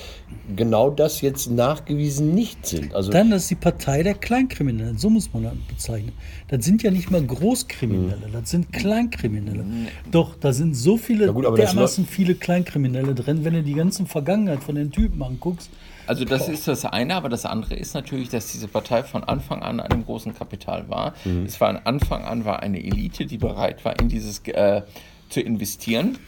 genau 0.55 0.91
das 0.91 1.23
jetzt 1.23 1.51
nachgewiesen 1.51 2.35
nicht 2.35 2.67
sind. 2.67 2.95
Also 2.95 3.11
dann 3.11 3.31
das 3.31 3.43
ist 3.43 3.51
die 3.51 3.57
Partei 3.57 4.03
der 4.03 4.15
Kleinkriminellen, 4.15 4.99
so 4.99 5.09
muss 5.09 5.33
man 5.33 5.45
das 5.45 5.55
bezeichnen. 5.69 6.13
Das 6.49 6.65
sind 6.65 6.83
ja 6.83 6.91
nicht 6.91 7.11
mal 7.11 7.25
Großkriminelle, 7.25 8.29
das 8.33 8.51
sind 8.51 8.73
Kleinkriminelle. 8.73 9.65
Doch, 10.11 10.37
da 10.37 10.53
sind 10.53 10.77
so 10.77 10.97
viele, 10.97 11.33
gut, 11.33 11.47
dermaßen 11.59 12.07
viele 12.07 12.35
Kleinkriminelle 12.35 13.15
drin, 13.15 13.45
wenn 13.45 13.55
du 13.55 13.63
die 13.63 13.75
ganze 13.75 14.07
Vergangenheit 14.07 14.63
von 14.63 14.75
den 14.75 14.93
Typen 14.93 15.23
anguckst. 15.23 15.71
Also 16.07 16.25
das 16.25 16.49
ist 16.49 16.69
das 16.69 16.85
eine, 16.85 17.15
aber 17.15 17.29
das 17.29 17.45
andere 17.45 17.75
ist 17.75 17.95
natürlich, 17.95 18.29
dass 18.29 18.53
diese 18.53 18.69
Partei 18.69 19.03
von 19.03 19.25
Anfang 19.25 19.63
an 19.63 19.81
einem 19.81 20.05
großen 20.05 20.35
Kapital 20.35 20.89
war. 20.89 21.15
Es 21.45 21.61
war 21.61 21.75
von 21.75 21.81
Anfang 21.85 22.25
an 22.25 22.45
war 22.45 22.61
eine 22.61 22.83
Elite, 22.83 23.27
die 23.27 23.39
bereit 23.39 23.85
war, 23.85 23.99
in 23.99 24.09
dieses 24.09 24.41
äh, 24.47 24.83
zu 25.29 25.41
investieren. 25.41 26.19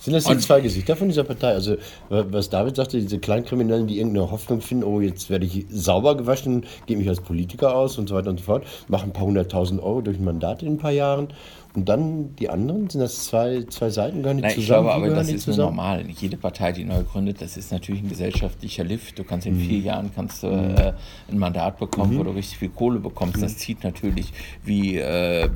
sind 0.00 0.14
das 0.14 0.24
die 0.24 0.32
und- 0.32 0.42
zwei 0.42 0.60
Gesichter 0.60 0.96
von 0.96 1.08
dieser 1.08 1.24
Partei? 1.24 1.48
Also 1.52 1.76
was 2.08 2.50
David 2.50 2.74
sagte, 2.76 2.98
diese 2.98 3.18
Kleinkriminellen, 3.20 3.86
die 3.86 3.98
irgendeine 3.98 4.30
Hoffnung 4.30 4.60
finden, 4.60 4.82
oh 4.84 5.00
jetzt 5.00 5.30
werde 5.30 5.46
ich 5.46 5.66
sauber 5.70 6.16
gewaschen, 6.16 6.66
gebe 6.86 6.98
mich 7.00 7.08
als 7.08 7.20
Politiker 7.20 7.74
aus 7.76 7.98
und 7.98 8.08
so 8.08 8.16
weiter 8.16 8.30
und 8.30 8.38
so 8.40 8.44
fort, 8.44 8.64
machen 8.88 9.10
ein 9.10 9.12
paar 9.12 9.26
hunderttausend 9.26 9.80
Euro 9.80 10.00
durch 10.00 10.18
ein 10.18 10.24
Mandat 10.24 10.62
in 10.62 10.74
ein 10.74 10.78
paar 10.78 10.90
Jahren. 10.90 11.28
Und 11.72 11.88
dann 11.88 12.34
die 12.34 12.50
anderen, 12.50 12.90
sind 12.90 13.00
das 13.00 13.26
zwei, 13.26 13.62
zwei 13.70 13.90
Seiten, 13.90 14.22
gehören 14.22 14.38
die 14.38 14.42
Nein, 14.42 14.54
zusammen? 14.56 14.60
ich 14.62 14.66
glaube 14.66 14.92
aber, 14.92 15.14
das 15.14 15.28
ist 15.28 15.46
nur 15.46 15.56
normal. 15.56 16.04
Jede 16.08 16.36
Partei, 16.36 16.72
die 16.72 16.82
neu 16.84 17.04
gründet, 17.04 17.40
das 17.40 17.56
ist 17.56 17.70
natürlich 17.70 18.02
ein 18.02 18.08
gesellschaftlicher 18.08 18.82
Lift. 18.82 19.16
Du 19.20 19.22
kannst 19.22 19.46
in 19.46 19.54
vier 19.56 19.78
Jahren 19.78 20.10
kannst 20.12 20.42
du, 20.42 20.48
äh, 20.48 20.94
ein 21.30 21.38
Mandat 21.38 21.78
bekommen, 21.78 22.18
wo 22.18 22.24
du 22.24 22.30
richtig 22.32 22.58
viel 22.58 22.70
Kohle 22.70 22.98
bekommst. 22.98 23.40
Das 23.40 23.56
zieht 23.56 23.84
natürlich 23.84 24.32
wie 24.64 24.96
äh, 24.98 25.48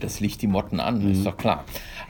das 0.00 0.18
Licht 0.18 0.42
die 0.42 0.48
Motten 0.48 0.80
an, 0.80 1.12
ist 1.12 1.24
doch 1.24 1.36
klar. 1.36 1.64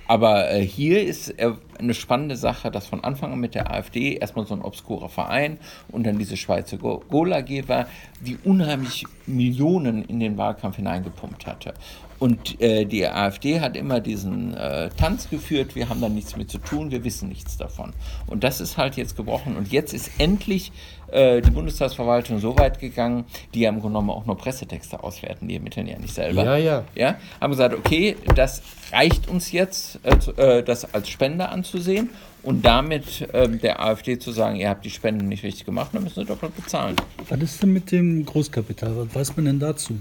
Aber 0.09 0.51
äh, 0.51 0.65
hier 0.65 1.05
ist 1.05 1.29
äh, 1.39 1.53
eine 1.79 1.93
spannende 1.93 2.37
Sache, 2.37 2.71
dass 2.71 2.87
von 2.87 3.05
Anfang 3.05 3.33
an 3.35 3.41
mit 3.41 3.55
der 3.55 3.71
AfD 3.71 4.15
erstmal 4.15 4.47
so 4.47 4.55
ein 4.55 4.63
obskurer 4.63 5.11
Verein 5.11 5.59
und 5.89 6.07
dann 6.07 6.17
diese 6.19 6.39
Schweizer 6.39 6.79
Go- 6.79 7.03
Gola 7.11 7.39
AG 7.39 7.69
war, 7.69 7.87
die 8.25 8.39
unheimlich 8.45 9.05
Millionen 9.27 10.05
in 10.05 10.21
den 10.21 10.39
Wahlkampf 10.39 10.77
hineingepumpt 10.77 11.47
hatte. 11.47 11.75
Und 12.19 12.61
äh, 12.61 12.85
die 12.85 13.07
AfD 13.07 13.61
hat 13.61 13.77
immer 13.77 14.01
diesen 14.01 14.55
äh, 14.55 14.89
Tanz 14.97 15.29
geführt, 15.29 15.75
wir 15.75 15.89
haben 15.89 16.01
da 16.01 16.09
nichts 16.09 16.37
mit 16.37 16.51
zu 16.51 16.59
tun, 16.59 16.91
wir 16.91 17.05
wissen 17.05 17.29
nichts 17.29 17.57
davon. 17.57 17.93
Und 18.27 18.45
das 18.45 18.61
ist 18.61 18.77
halt 18.77 18.97
jetzt 18.97 19.17
gebrochen. 19.17 19.57
Und 19.57 19.71
jetzt 19.73 19.93
ist 19.93 20.11
endlich 20.19 20.73
äh, 21.09 21.41
die 21.41 21.51
Bundestagsverwaltung 21.51 22.39
so 22.39 22.59
weit 22.59 22.79
gegangen, 22.79 23.25
die 23.55 23.61
ja 23.61 23.69
im 23.69 23.81
Grunde 23.81 23.99
genommen 23.99 24.11
auch 24.11 24.27
nur 24.27 24.37
Pressetexte 24.37 25.03
auswerten, 25.03 25.49
die 25.49 25.55
ermitteln 25.55 25.87
ja 25.87 25.99
nicht 25.99 26.15
selber. 26.15 26.45
Ja, 26.45 26.57
ja. 26.57 26.85
Ja, 26.95 27.17
haben 27.41 27.51
gesagt, 27.51 27.75
okay, 27.75 28.17
das 28.35 28.63
reicht 28.93 29.29
uns 29.29 29.53
jetzt, 29.53 30.01
äh, 30.05 30.59
äh, 30.59 30.63
das 30.63 30.93
als 30.95 31.09
Spende 31.09 31.49
anzusehen 31.49 32.11
und 32.43 32.65
damit 32.65 33.29
ähm, 33.33 33.61
der 33.61 33.81
AfD 33.81 34.19
zu 34.19 34.33
sagen, 34.33 34.57
ihr 34.57 34.69
habt 34.69 34.85
die 34.85 34.91
Spenden 34.91 35.29
nicht 35.29 35.43
richtig 35.43 35.65
gemacht, 35.65 35.91
dann 35.93 36.05
müssen 36.05 36.21
sie 36.21 36.27
doppelt 36.27 36.57
bezahlen. 36.57 36.97
Was 37.29 37.41
ist 37.41 37.63
denn 37.63 37.73
mit 37.73 37.91
dem 37.93 38.25
Großkapital? 38.25 38.97
Was 38.97 39.15
weiß 39.15 39.37
man 39.37 39.47
denn 39.47 39.61
dazu? 39.61 39.99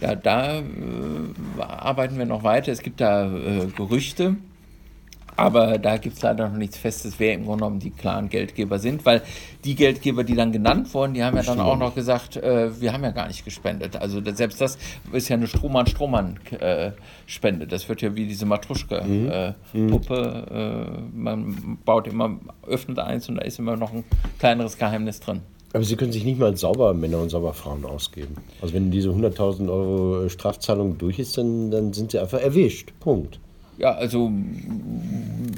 Ja, 0.00 0.14
da 0.14 0.58
äh, 0.58 0.62
arbeiten 1.60 2.18
wir 2.18 2.26
noch 2.26 2.42
weiter. 2.42 2.72
Es 2.72 2.82
gibt 2.82 3.00
da 3.00 3.26
äh, 3.26 3.66
Gerüchte, 3.76 4.36
aber 5.36 5.78
da 5.78 5.96
gibt 5.96 6.16
es 6.16 6.22
leider 6.22 6.48
noch 6.48 6.56
nichts 6.56 6.76
Festes, 6.76 7.18
wer 7.18 7.34
im 7.34 7.44
Grunde 7.44 7.64
genommen 7.64 7.80
die 7.80 7.90
klaren 7.90 8.28
Geldgeber 8.28 8.78
sind, 8.78 9.04
weil 9.04 9.22
die 9.64 9.74
Geldgeber, 9.74 10.22
die 10.22 10.36
dann 10.36 10.52
genannt 10.52 10.94
wurden, 10.94 11.14
die 11.14 11.24
haben 11.24 11.36
ja 11.36 11.42
dann 11.42 11.58
auch 11.60 11.76
noch 11.76 11.92
gesagt, 11.94 12.36
äh, 12.36 12.80
wir 12.80 12.92
haben 12.92 13.02
ja 13.02 13.10
gar 13.10 13.26
nicht 13.26 13.44
gespendet. 13.44 13.96
Also 13.96 14.20
das, 14.20 14.36
selbst 14.36 14.60
das 14.60 14.78
ist 15.12 15.28
ja 15.28 15.36
eine 15.36 15.48
Strohmann-Strohmann-Spende. 15.48 17.66
das 17.66 17.88
wird 17.88 18.02
ja 18.02 18.14
wie 18.14 18.26
diese 18.26 18.46
Matruschka-Puppe. 18.46 20.46
Äh, 20.50 20.86
man 21.16 21.78
baut 21.84 22.06
immer, 22.06 22.38
öffnet 22.66 23.00
eins 23.00 23.28
und 23.28 23.34
da 23.36 23.42
ist 23.42 23.58
immer 23.58 23.76
noch 23.76 23.92
ein 23.92 24.04
kleineres 24.38 24.78
Geheimnis 24.78 25.20
drin. 25.20 25.42
Aber 25.74 25.82
Sie 25.82 25.96
können 25.96 26.12
sich 26.12 26.24
nicht 26.24 26.38
mal 26.38 26.56
sauber 26.56 26.94
Männer 26.94 27.18
und 27.18 27.30
sauber 27.30 27.52
Frauen 27.52 27.84
ausgeben. 27.84 28.36
Also 28.62 28.72
wenn 28.74 28.92
diese 28.92 29.08
100.000 29.10 29.68
Euro 29.68 30.28
Strafzahlung 30.28 30.96
durch 30.98 31.18
ist, 31.18 31.36
dann, 31.36 31.72
dann 31.72 31.92
sind 31.92 32.12
Sie 32.12 32.18
einfach 32.20 32.40
erwischt. 32.40 32.92
Punkt. 33.00 33.40
Ja, 33.76 33.92
also 33.92 34.30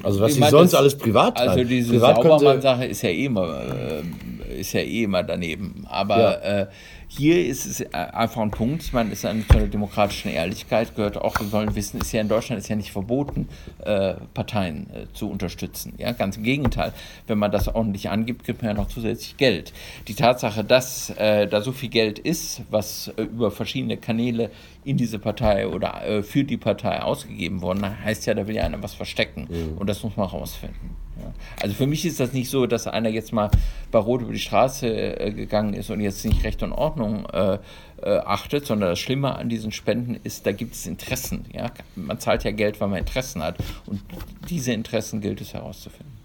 Also 0.02 0.20
was 0.20 0.32
Sie 0.32 0.40
meine, 0.40 0.50
sonst 0.50 0.72
das- 0.72 0.80
alles 0.80 0.96
privat 0.96 1.36
Also 1.38 1.56
treiben. 1.56 1.68
diese 1.68 1.98
Saubermann-Sache 1.98 2.86
ist 2.86 3.02
ja 3.02 3.10
eh 3.10 3.26
immer, 3.26 3.60
äh, 3.60 4.60
ist 4.60 4.72
ja 4.72 4.80
eh 4.80 5.02
immer 5.04 5.22
daneben. 5.22 5.84
Aber 5.86 6.18
Ja. 6.18 6.60
äh, 6.62 6.66
hier 7.08 7.46
ist 7.46 7.66
es 7.66 7.80
äh, 7.80 7.88
einfach 7.92 8.42
ein 8.42 8.50
Punkt. 8.50 8.82
Ich 8.82 8.92
meine, 8.92 9.12
es 9.12 9.20
ist 9.20 9.26
eine 9.26 9.46
zu 9.46 9.58
der 9.58 9.68
demokratischen 9.68 10.30
Ehrlichkeit 10.30 10.94
gehört 10.96 11.16
auch. 11.16 11.38
Wir 11.40 11.52
wollen 11.52 11.74
wissen, 11.74 12.00
ist 12.00 12.12
ja 12.12 12.20
in 12.20 12.28
Deutschland 12.28 12.60
ist 12.60 12.68
ja 12.68 12.76
nicht 12.76 12.92
verboten, 12.92 13.48
äh, 13.84 14.14
Parteien 14.34 14.90
äh, 14.90 15.06
zu 15.12 15.30
unterstützen. 15.30 15.94
Ja, 15.98 16.12
ganz 16.12 16.36
im 16.36 16.42
Gegenteil. 16.42 16.92
Wenn 17.26 17.38
man 17.38 17.52
das 17.52 17.68
ordentlich 17.68 18.10
angibt, 18.10 18.44
gibt 18.44 18.62
man 18.62 18.76
ja 18.76 18.82
noch 18.82 18.88
zusätzlich 18.88 19.36
Geld. 19.36 19.72
Die 20.08 20.14
Tatsache, 20.14 20.64
dass 20.64 21.10
äh, 21.10 21.46
da 21.46 21.60
so 21.62 21.72
viel 21.72 21.90
Geld 21.90 22.18
ist, 22.18 22.62
was 22.70 23.08
äh, 23.16 23.22
über 23.22 23.50
verschiedene 23.50 23.96
Kanäle 23.96 24.50
in 24.84 24.96
diese 24.96 25.18
Partei 25.18 25.66
oder 25.66 26.06
äh, 26.06 26.22
für 26.22 26.44
die 26.44 26.56
Partei 26.56 27.02
ausgegeben 27.02 27.62
worden, 27.62 27.84
heißt 28.04 28.26
ja, 28.26 28.34
da 28.34 28.46
will 28.46 28.54
ja 28.54 28.64
einer 28.64 28.82
was 28.82 28.94
verstecken. 28.94 29.48
Und 29.78 29.88
das 29.88 30.02
muss 30.02 30.16
man 30.16 30.28
rausfinden. 30.28 30.90
Ja. 31.18 31.32
Also 31.62 31.74
für 31.74 31.86
mich 31.86 32.04
ist 32.04 32.20
das 32.20 32.32
nicht 32.32 32.50
so, 32.50 32.66
dass 32.66 32.86
einer 32.86 33.08
jetzt 33.08 33.32
mal 33.32 33.50
bei 33.90 33.98
Rot 33.98 34.22
über 34.22 34.32
die 34.32 34.38
Straße 34.38 35.32
gegangen 35.34 35.72
ist 35.74 35.90
und 35.90 36.00
jetzt 36.00 36.24
nicht 36.24 36.44
Recht 36.44 36.62
und 36.62 36.72
Ordnung 36.72 37.05
äh, 37.14 37.58
äh, 38.02 38.18
achtet, 38.18 38.66
sondern 38.66 38.90
das 38.90 38.98
Schlimme 38.98 39.36
an 39.36 39.48
diesen 39.48 39.72
Spenden 39.72 40.18
ist, 40.22 40.46
da 40.46 40.52
gibt 40.52 40.74
es 40.74 40.86
Interessen. 40.86 41.46
Ja? 41.52 41.70
Man 41.94 42.18
zahlt 42.18 42.44
ja 42.44 42.50
Geld, 42.50 42.80
weil 42.80 42.88
man 42.88 42.98
Interessen 42.98 43.42
hat. 43.42 43.56
Und 43.86 44.00
diese 44.48 44.72
Interessen 44.72 45.20
gilt 45.20 45.40
es 45.40 45.54
herauszufinden. 45.54 46.16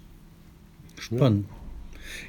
Spannend. 0.99 1.45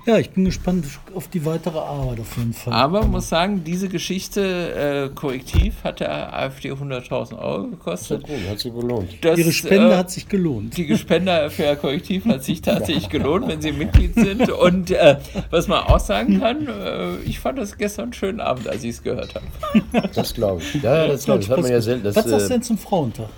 Ja, 0.04 0.18
ich 0.18 0.30
bin 0.30 0.44
gespannt 0.44 0.86
auf 1.14 1.28
die 1.28 1.44
weitere 1.44 1.78
Arbeit 1.78 2.20
auf 2.20 2.36
jeden 2.36 2.52
Fall. 2.52 2.72
Aber 2.72 3.06
muss 3.06 3.28
sagen, 3.28 3.62
diese 3.64 3.88
Geschichte 3.88 5.10
äh, 5.10 5.14
korrektiv 5.14 5.84
hat 5.84 6.00
der 6.00 6.34
AfD 6.34 6.72
100.000 6.72 7.38
Euro 7.38 7.68
gekostet. 7.68 8.24
Gut, 8.24 8.36
hat 8.50 8.58
sich 8.58 8.74
gelohnt. 8.74 9.10
Das, 9.20 9.38
Ihre 9.38 9.52
Spende 9.52 9.92
äh, 9.92 9.96
hat 9.96 10.10
sich 10.10 10.28
gelohnt. 10.28 10.76
Die 10.76 10.96
Spender 10.96 11.50
für 11.50 11.76
Korrektiv 11.82 12.24
hat 12.24 12.42
sich 12.42 12.62
tatsächlich 12.62 13.08
gelohnt, 13.10 13.46
wenn 13.46 13.62
sie 13.62 13.72
Mitglied 13.72 14.14
sind. 14.14 14.50
Und 14.50 14.90
äh, 14.90 15.18
was 15.50 15.68
man 15.68 15.84
auch 15.84 16.00
sagen 16.00 16.40
kann, 16.40 16.66
äh, 16.66 17.16
ich 17.24 17.38
fand 17.38 17.58
das 17.58 17.78
gestern 17.78 18.04
einen 18.04 18.12
schönen 18.12 18.40
Abend, 18.40 18.68
als 18.68 18.82
ich 18.82 18.90
es 18.90 19.02
gehört 19.02 19.34
habe. 19.34 19.46
Das 20.14 20.34
glaube 20.34 20.62
ich. 20.62 20.82
Ja, 20.82 21.06
das 21.06 21.24
glaube 21.24 21.40
ich. 21.40 21.48
Das 21.48 21.56
hat 21.56 21.62
man 21.62 21.72
ja 21.72 21.80
selten. 21.80 22.04
Das, 22.04 22.16
Was 22.16 22.24
sagst 22.24 22.46
du 22.46 22.46
äh, 22.46 22.56
denn 22.56 22.62
zum 22.62 22.78
Frauentag? 22.78 23.28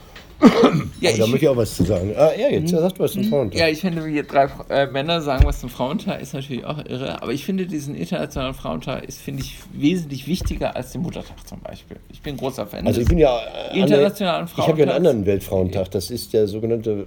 Ja, 1.00 1.10
aber 1.10 1.18
da 1.18 1.26
möchte 1.26 1.44
ich 1.44 1.48
auch 1.48 1.56
was 1.56 1.76
zu 1.76 1.84
sagen. 1.84 2.12
Ah, 2.16 2.28
er 2.28 2.52
jetzt, 2.52 2.72
er 2.72 2.80
sagt 2.80 2.98
was 2.98 3.12
zum 3.12 3.24
Frauentag. 3.24 3.58
Ja, 3.60 3.68
ich 3.68 3.80
finde, 3.80 4.04
wie 4.04 4.22
drei 4.22 4.48
äh, 4.68 4.86
Männer 4.86 5.20
sagen 5.20 5.44
was 5.46 5.60
zum 5.60 5.68
Frauentag, 5.70 6.20
ist 6.20 6.34
natürlich 6.34 6.64
auch 6.64 6.78
irre. 6.84 7.22
Aber 7.22 7.32
ich 7.32 7.44
finde, 7.44 7.66
diesen 7.66 7.94
internationalen 7.94 8.54
Frauentag 8.54 9.04
ist, 9.04 9.20
finde 9.20 9.42
ich, 9.42 9.56
wesentlich 9.72 10.26
wichtiger 10.26 10.74
als 10.76 10.92
den 10.92 11.02
Muttertag 11.02 11.46
zum 11.46 11.60
Beispiel. 11.60 11.98
Ich 12.12 12.20
bin 12.20 12.36
großer 12.36 12.66
Fan. 12.66 12.86
Also 12.86 13.00
ich 13.00 13.06
des- 13.06 13.10
bin 13.10 13.18
ja 13.18 13.38
äh, 13.72 13.78
Internationalen 13.80 14.48
Ich 14.56 14.66
habe 14.66 14.78
ja 14.78 14.84
einen 14.86 14.96
anderen 14.96 15.26
Weltfrauentag. 15.26 15.90
Das 15.92 16.10
ist 16.10 16.32
der 16.32 16.46
sogenannte 16.46 17.06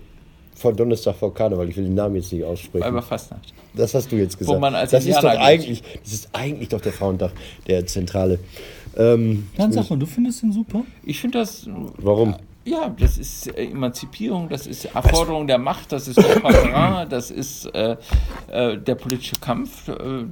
vor 0.56 0.74
Donnerstag 0.74 1.16
vor 1.16 1.34
Karneval. 1.34 1.70
Ich 1.70 1.78
will 1.78 1.84
den 1.84 1.94
Namen 1.96 2.16
jetzt 2.16 2.32
nicht 2.34 2.44
aussprechen. 2.44 2.84
Weiber 2.86 3.02
Fastnacht. 3.02 3.54
Das 3.76 3.94
hast 3.94 4.12
du 4.12 4.16
jetzt 4.16 4.40
gesagt. 4.40 4.60
man 4.60 4.74
als 4.74 4.90
das 4.90 5.06
ist 5.06 5.18
doch 5.22 5.30
geht. 5.32 5.40
eigentlich, 5.40 5.84
das 6.04 6.14
ist 6.14 6.30
eigentlich 6.34 6.70
doch 6.70 6.82
der 6.82 6.94
Frauentag, 6.94 7.32
der 7.68 7.86
zentrale. 7.86 8.40
Ähm, 8.98 9.48
Dann 9.56 9.72
sag 9.72 9.90
mal, 9.92 10.00
du 10.00 10.08
findest 10.08 10.42
den 10.42 10.52
super? 10.52 10.84
Ich 11.04 11.20
finde 11.20 11.40
das, 11.40 11.68
warum? 11.98 12.36
Ja, 12.68 12.90
das 12.90 13.18
ist 13.18 13.48
äh, 13.48 13.66
Emanzipierung, 13.66 14.50
das 14.50 14.68
ist 14.68 14.86
Erforderung 14.86 15.48
der 15.48 15.58
Macht, 15.58 15.92
das 15.92 16.08
ist 16.08 16.18
Contemporain, 16.18 17.08
das 17.10 17.32
ist 17.32 17.66
äh, 17.74 17.96
äh, 18.52 18.78
der 18.78 18.96
politische 18.96 19.36
Kampf. 19.40 19.88
Äh, 19.88 20.26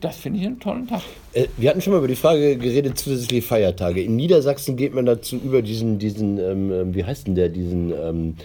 das 0.00 0.16
finde 0.16 0.38
ich 0.38 0.46
einen 0.46 0.60
tollen 0.60 0.86
Tag. 0.86 1.02
Äh, 1.32 1.46
Wir 1.56 1.70
hatten 1.70 1.80
schon 1.80 1.92
mal 1.92 1.98
über 1.98 2.08
die 2.08 2.16
Frage 2.16 2.56
geredet, 2.56 2.98
zusätzliche 2.98 3.42
Feiertage. 3.42 4.02
In 4.02 4.16
Niedersachsen 4.16 4.76
geht 4.76 4.94
man 4.94 5.04
dazu 5.04 5.36
über 5.36 5.62
diesen, 5.62 5.98
diesen 5.98 6.38
ähm, 6.38 6.72
ähm, 6.72 6.94
wie 6.94 7.04
heißt 7.04 7.26
denn 7.26 7.34
der, 7.34 7.48
diesen, 7.48 7.92
ähm, 7.92 8.36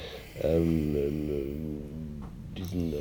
ähm, 0.44 0.96
ähm, 2.76 2.94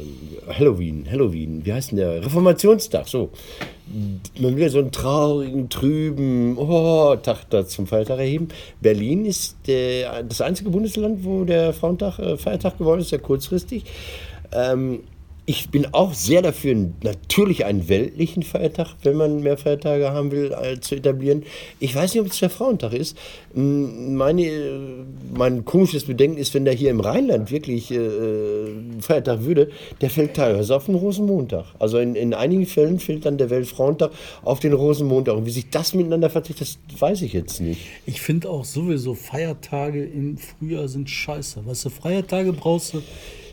Halloween, 0.48 1.06
Halloween, 1.10 1.64
wie 1.64 1.72
heißt 1.72 1.90
denn 1.90 1.98
der? 1.98 2.24
Reformationstag, 2.24 3.08
so. 3.08 3.30
Man 4.38 4.56
will 4.56 4.68
so 4.70 4.78
einen 4.78 4.92
traurigen, 4.92 5.68
trüben 5.68 6.56
oh, 6.56 7.16
Tag 7.16 7.50
da 7.50 7.66
zum 7.66 7.86
Feiertag 7.86 8.18
erheben. 8.18 8.48
Berlin 8.80 9.26
ist 9.26 9.56
der, 9.66 10.22
das 10.22 10.40
einzige 10.40 10.70
Bundesland, 10.70 11.24
wo 11.24 11.44
der 11.44 11.72
Frauentag 11.72 12.18
äh, 12.18 12.36
Feiertag 12.36 12.78
geworden 12.78 13.00
ist, 13.00 13.10
sehr 13.10 13.18
kurzfristig. 13.18 13.84
Ähm, 14.52 15.00
ich 15.46 15.68
bin 15.68 15.92
auch 15.92 16.14
sehr 16.14 16.40
dafür, 16.40 16.74
natürlich 17.02 17.66
einen 17.66 17.88
weltlichen 17.88 18.42
Feiertag, 18.42 18.94
wenn 19.02 19.16
man 19.16 19.42
mehr 19.42 19.58
Feiertage 19.58 20.10
haben 20.10 20.30
will, 20.30 20.52
äh, 20.52 20.80
zu 20.80 20.94
etablieren. 20.94 21.42
Ich 21.80 21.94
weiß 21.94 22.14
nicht, 22.14 22.22
ob 22.22 22.28
es 22.28 22.38
der 22.38 22.48
Frauentag 22.48 22.94
ist. 22.94 23.16
Meine, 23.52 24.42
äh, 24.42 24.78
mein 25.36 25.66
komisches 25.66 26.04
Bedenken 26.04 26.38
ist, 26.38 26.54
wenn 26.54 26.64
der 26.64 26.72
hier 26.72 26.90
im 26.90 27.00
Rheinland 27.00 27.50
wirklich 27.50 27.90
äh, 27.90 27.98
Feiertag 29.00 29.44
würde, 29.44 29.68
der 30.00 30.08
fällt 30.08 30.34
teilweise 30.34 30.74
auf 30.74 30.86
den 30.86 30.94
Rosenmontag. 30.94 31.66
Also 31.78 31.98
in, 31.98 32.14
in 32.14 32.32
einigen 32.32 32.64
Fällen 32.64 32.98
fällt 32.98 33.26
dann 33.26 33.36
der 33.36 33.50
Weltfrauentag 33.50 34.12
auf 34.42 34.60
den 34.60 34.72
Rosenmontag. 34.72 35.36
Und 35.36 35.44
wie 35.44 35.50
sich 35.50 35.68
das 35.68 35.92
miteinander 35.92 36.30
verträgt, 36.30 36.62
das 36.62 36.78
weiß 36.98 37.20
ich 37.20 37.34
jetzt 37.34 37.60
nicht. 37.60 37.82
Ich 38.06 38.22
finde 38.22 38.48
auch 38.48 38.64
sowieso 38.64 39.14
Feiertage 39.14 40.04
im 40.04 40.38
Frühjahr 40.38 40.88
sind 40.88 41.10
scheiße. 41.10 41.66
Weißt 41.66 41.84
du, 41.84 41.90
Feiertage 41.90 42.54
brauchst 42.54 42.94
du 42.94 43.02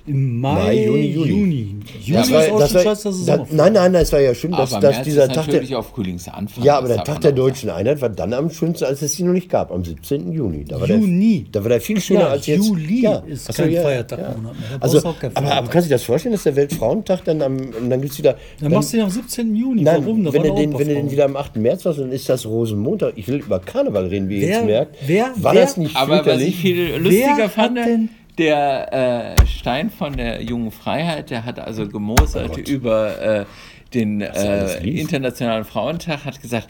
im 0.08 0.40
Mai, 0.42 0.54
Mai, 0.54 0.86
Juni, 0.86 1.06
Juli. 1.08 1.30
Juni. 1.30 1.76
Juni 2.02 2.18
Das 2.18 2.28
ist 2.28 2.34
war- 2.34 2.40
auch 2.54 2.60
das 2.60 2.70
schon 2.72 2.76
war- 2.78 2.84
scheiße, 2.84 3.04
dass 3.10 3.16
es 3.16 3.26
da- 3.26 3.34
Sommerferien 3.36 3.58
Nein, 3.58 3.74
nein, 3.74 3.92
nein, 3.92 4.02
es 4.04 4.12
war 4.14 4.20
ja 4.20 4.34
schön, 4.36 4.52
dass, 4.52 4.74
Aber 4.74 4.82
dass 4.82 4.96
März 4.96 5.06
dieser 5.06 5.24
ist 5.24 5.34
Tag 5.34 5.46
der, 5.46 5.54
natürlich 5.54 5.76
auf 5.76 5.90
Frühlingsanfang. 5.90 6.64
Ja, 6.64 6.78
aber 6.78 6.88
das 6.88 6.98
der 6.98 7.04
Tag 7.06 7.22
der 7.22 7.32
deutschen 7.32 7.70
Einheit 7.70 8.02
war 8.02 8.10
dann 8.10 8.34
am 8.34 8.50
schönsten, 8.50 8.86
als 8.86 9.02
es 9.02 9.20
ihn 9.20 9.28
noch 9.28 9.34
nicht 9.34 9.50
gab, 9.50 9.72
am 9.72 9.84
17. 9.86 10.32
Juni. 10.32 10.66
Da 10.66 10.80
war 10.82 10.88
Juni. 10.88 11.46
Der, 11.52 11.62
da 11.62 11.64
war 11.66 11.70
der 11.70 11.82
viel 11.82 12.00
schöner 12.02 12.22
Ja, 12.22 12.28
als 12.28 12.48
jetzt. 12.48 12.66
Juli 12.66 13.08
ist 13.28 13.50
Ach 13.50 13.54
so, 13.54 13.64
kein 13.64 13.74
Feiertagmonat 13.74 14.42
mehr. 14.44 14.54
Da 14.72 14.78
Also, 14.80 15.02
keinen 15.02 15.14
aber, 15.14 15.38
aber 15.38 15.48
Feiertag. 15.48 15.72
kannst 15.72 15.86
du 15.86 15.90
dir 15.90 15.96
das 15.96 16.04
vorstellen, 16.04 16.34
dass 16.34 16.44
der 16.44 16.56
Weltfrauentag 16.56 17.24
dann 17.26 17.42
am, 17.42 17.58
und 17.58 17.90
dann 17.90 18.02
gibt 18.02 18.14
es 18.14 18.20
wieder. 18.20 18.36
Dann 18.60 18.72
machst 18.72 18.94
du 18.94 18.98
den 18.98 19.06
am 19.06 19.12
17. 19.12 19.56
Juni. 19.56 19.82
Nein, 19.84 20.04
Warum? 20.06 20.24
Da 20.24 20.34
wenn 20.34 20.44
du 20.44 20.56
den, 20.56 20.78
wenn 20.80 20.88
du 20.88 20.94
den 20.96 21.12
wieder 21.12 21.26
am 21.26 21.36
8. 21.36 21.56
März 21.58 21.86
machst, 21.86 22.00
dann 22.00 22.12
ist 22.12 22.28
das 22.30 22.46
Rosenmontag. 22.46 23.14
Ich 23.16 23.28
will 23.28 23.38
über 23.38 23.60
Karneval 23.60 24.08
reden, 24.08 24.30
wie 24.30 24.36
ihr 24.42 24.48
Wer- 24.48 24.56
jetzt 24.58 24.66
merkt. 24.66 24.96
wer- 25.06 25.32
war 25.38 25.54
wer- 25.54 25.62
das 25.62 25.78
nicht 25.78 25.96
Aber 25.96 26.26
was 26.26 26.42
ich 26.42 26.64
lustiger 26.98 27.44
hat 27.44 27.52
fand, 27.52 27.78
denn- 27.78 28.10
der 28.38 29.36
äh, 29.38 29.48
Stein 29.48 29.90
von 29.90 30.14
der 30.18 30.42
jungen 30.42 30.72
Freiheit, 30.72 31.30
der 31.30 31.46
hat 31.46 31.60
also 31.60 31.88
gemosert 31.88 32.58
über 32.58 33.22
äh, 33.22 33.46
den 33.94 34.22
äh. 34.22 34.78
Internationalen 34.88 35.66
Frauentag, 35.66 36.26
hat 36.26 36.42
gesagt, 36.42 36.68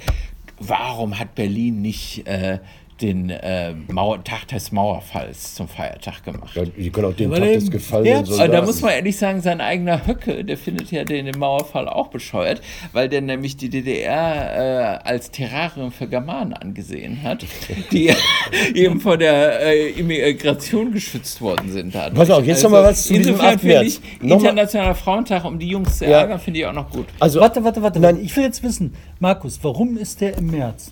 warum 0.60 1.20
hat 1.20 1.36
Berlin 1.36 1.82
nicht 1.82 2.27
äh, 2.27 2.60
den 3.01 3.29
äh, 3.29 3.74
Mauer 3.89 4.24
Tag 4.24 4.48
des 4.50 4.72
Mauerfalls 4.72 5.55
zum 5.55 5.67
Feiertag 5.67 6.24
gemacht? 6.24 6.55
Ja, 6.55 6.63
die 6.65 6.89
können 6.91 7.08
auch 7.08 7.15
den 7.15 7.31
weil 7.31 7.39
Tag 7.39 7.53
des 7.53 7.72
gefallenen 7.72 8.25
Soldaten. 8.25 8.51
da 8.51 8.62
muss 8.62 8.81
man 8.81 8.91
ehrlich 8.91 9.17
sagen, 9.17 9.41
sein 9.41 9.60
eigener 9.62 10.05
Höcke, 10.08 10.43
der 10.46 10.58
findet 10.58 10.91
ja 10.91 11.03
den, 11.03 11.25
den 11.25 11.38
Mauerfall 11.39 11.88
auch 11.89 12.08
bescheuert, 12.10 12.62
weil 12.93 13.10
der 13.10 13.22
nämlich 13.22 13.58
die 13.58 13.70
DDR 13.70 15.00
äh, 15.03 15.08
als 15.08 15.31
Terrarium 15.31 15.91
für 15.91 16.08
Germanen 16.08 16.53
angesehen 16.53 17.24
hat, 17.24 17.46
die 17.91 18.12
eben 18.75 19.00
vor 19.00 19.17
der 19.17 19.62
äh, 19.62 19.89
Immigration 19.91 20.91
geschützt 20.91 21.41
worden 21.41 21.72
sind. 21.72 21.96
dadurch. 21.96 22.15
Pass 22.17 22.29
auf, 22.29 22.46
jetzt 22.46 22.63
noch 22.63 22.72
mal 22.72 22.84
was 22.84 23.03
zu 23.05 23.13
diesem 23.13 23.34
Insofern 23.34 23.53
8. 23.55 23.60
finde 23.62 23.75
März. 23.75 23.88
ich, 23.88 24.22
Noch 24.22 24.38
mal- 24.38 24.50
Internationaler 24.50 24.96
Frauentag, 24.96 25.46
um 25.46 25.58
die 25.60 25.67
Jungs 25.67 25.98
zu 25.98 26.05
Ja. 26.05 26.20
ärgern, 26.22 26.39
finde 26.39 26.60
ich 26.60 26.65
auch 26.65 26.74
noch 26.74 26.89
gut. 26.89 27.05
also, 27.20 27.39
Warte, 27.39 27.63
warte, 27.63 27.81
warte. 27.81 28.00
Nein. 28.00 28.20
Ich 28.22 28.36
will 28.36 28.43
jetzt 28.43 28.62
wissen, 28.63 28.93
Markus, 29.20 29.60
warum 29.63 29.98
ist 29.98 30.22
der 30.22 30.38
im 30.38 30.51
März? 30.51 30.91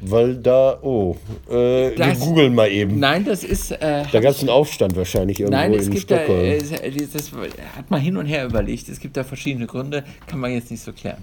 Weil 0.00 0.36
da, 0.36 0.78
oh, 0.82 1.16
äh, 1.48 1.52
wir 1.52 1.92
Das- 1.96 2.20
googeln 2.20 2.54
mal 2.54 2.68
eben. 2.70 2.98
Nein, 2.98 3.24
das 3.24 3.44
ist. 3.44 3.70
Äh, 3.72 4.04
Da 4.12 4.20
gab 4.20 4.32
es 4.32 4.40
einen 4.40 4.50
Aufstand 4.50 4.96
wahrscheinlich 4.96 5.40
irgendwo 5.40 5.58
Nein, 5.58 5.74
es 5.74 5.86
in 5.86 5.92
gibt 5.94 6.10
da, 6.10 6.16
Stockholm. 6.18 6.40
äh, 6.44 6.56
es- 6.56 7.12
das 7.12 7.32
hat 7.76 7.90
man 7.90 8.00
hin 8.00 8.16
und 8.16 8.26
her 8.26 8.44
überlegt. 8.46 8.88
Es 8.88 9.00
gibt 9.00 9.16
da 9.16 9.24
verschiedene 9.24 9.66
Gründe, 9.66 10.04
kann 10.26 10.38
man 10.40 10.52
jetzt 10.52 10.70
nicht 10.70 10.82
so 10.82 10.92
klären. 10.92 11.18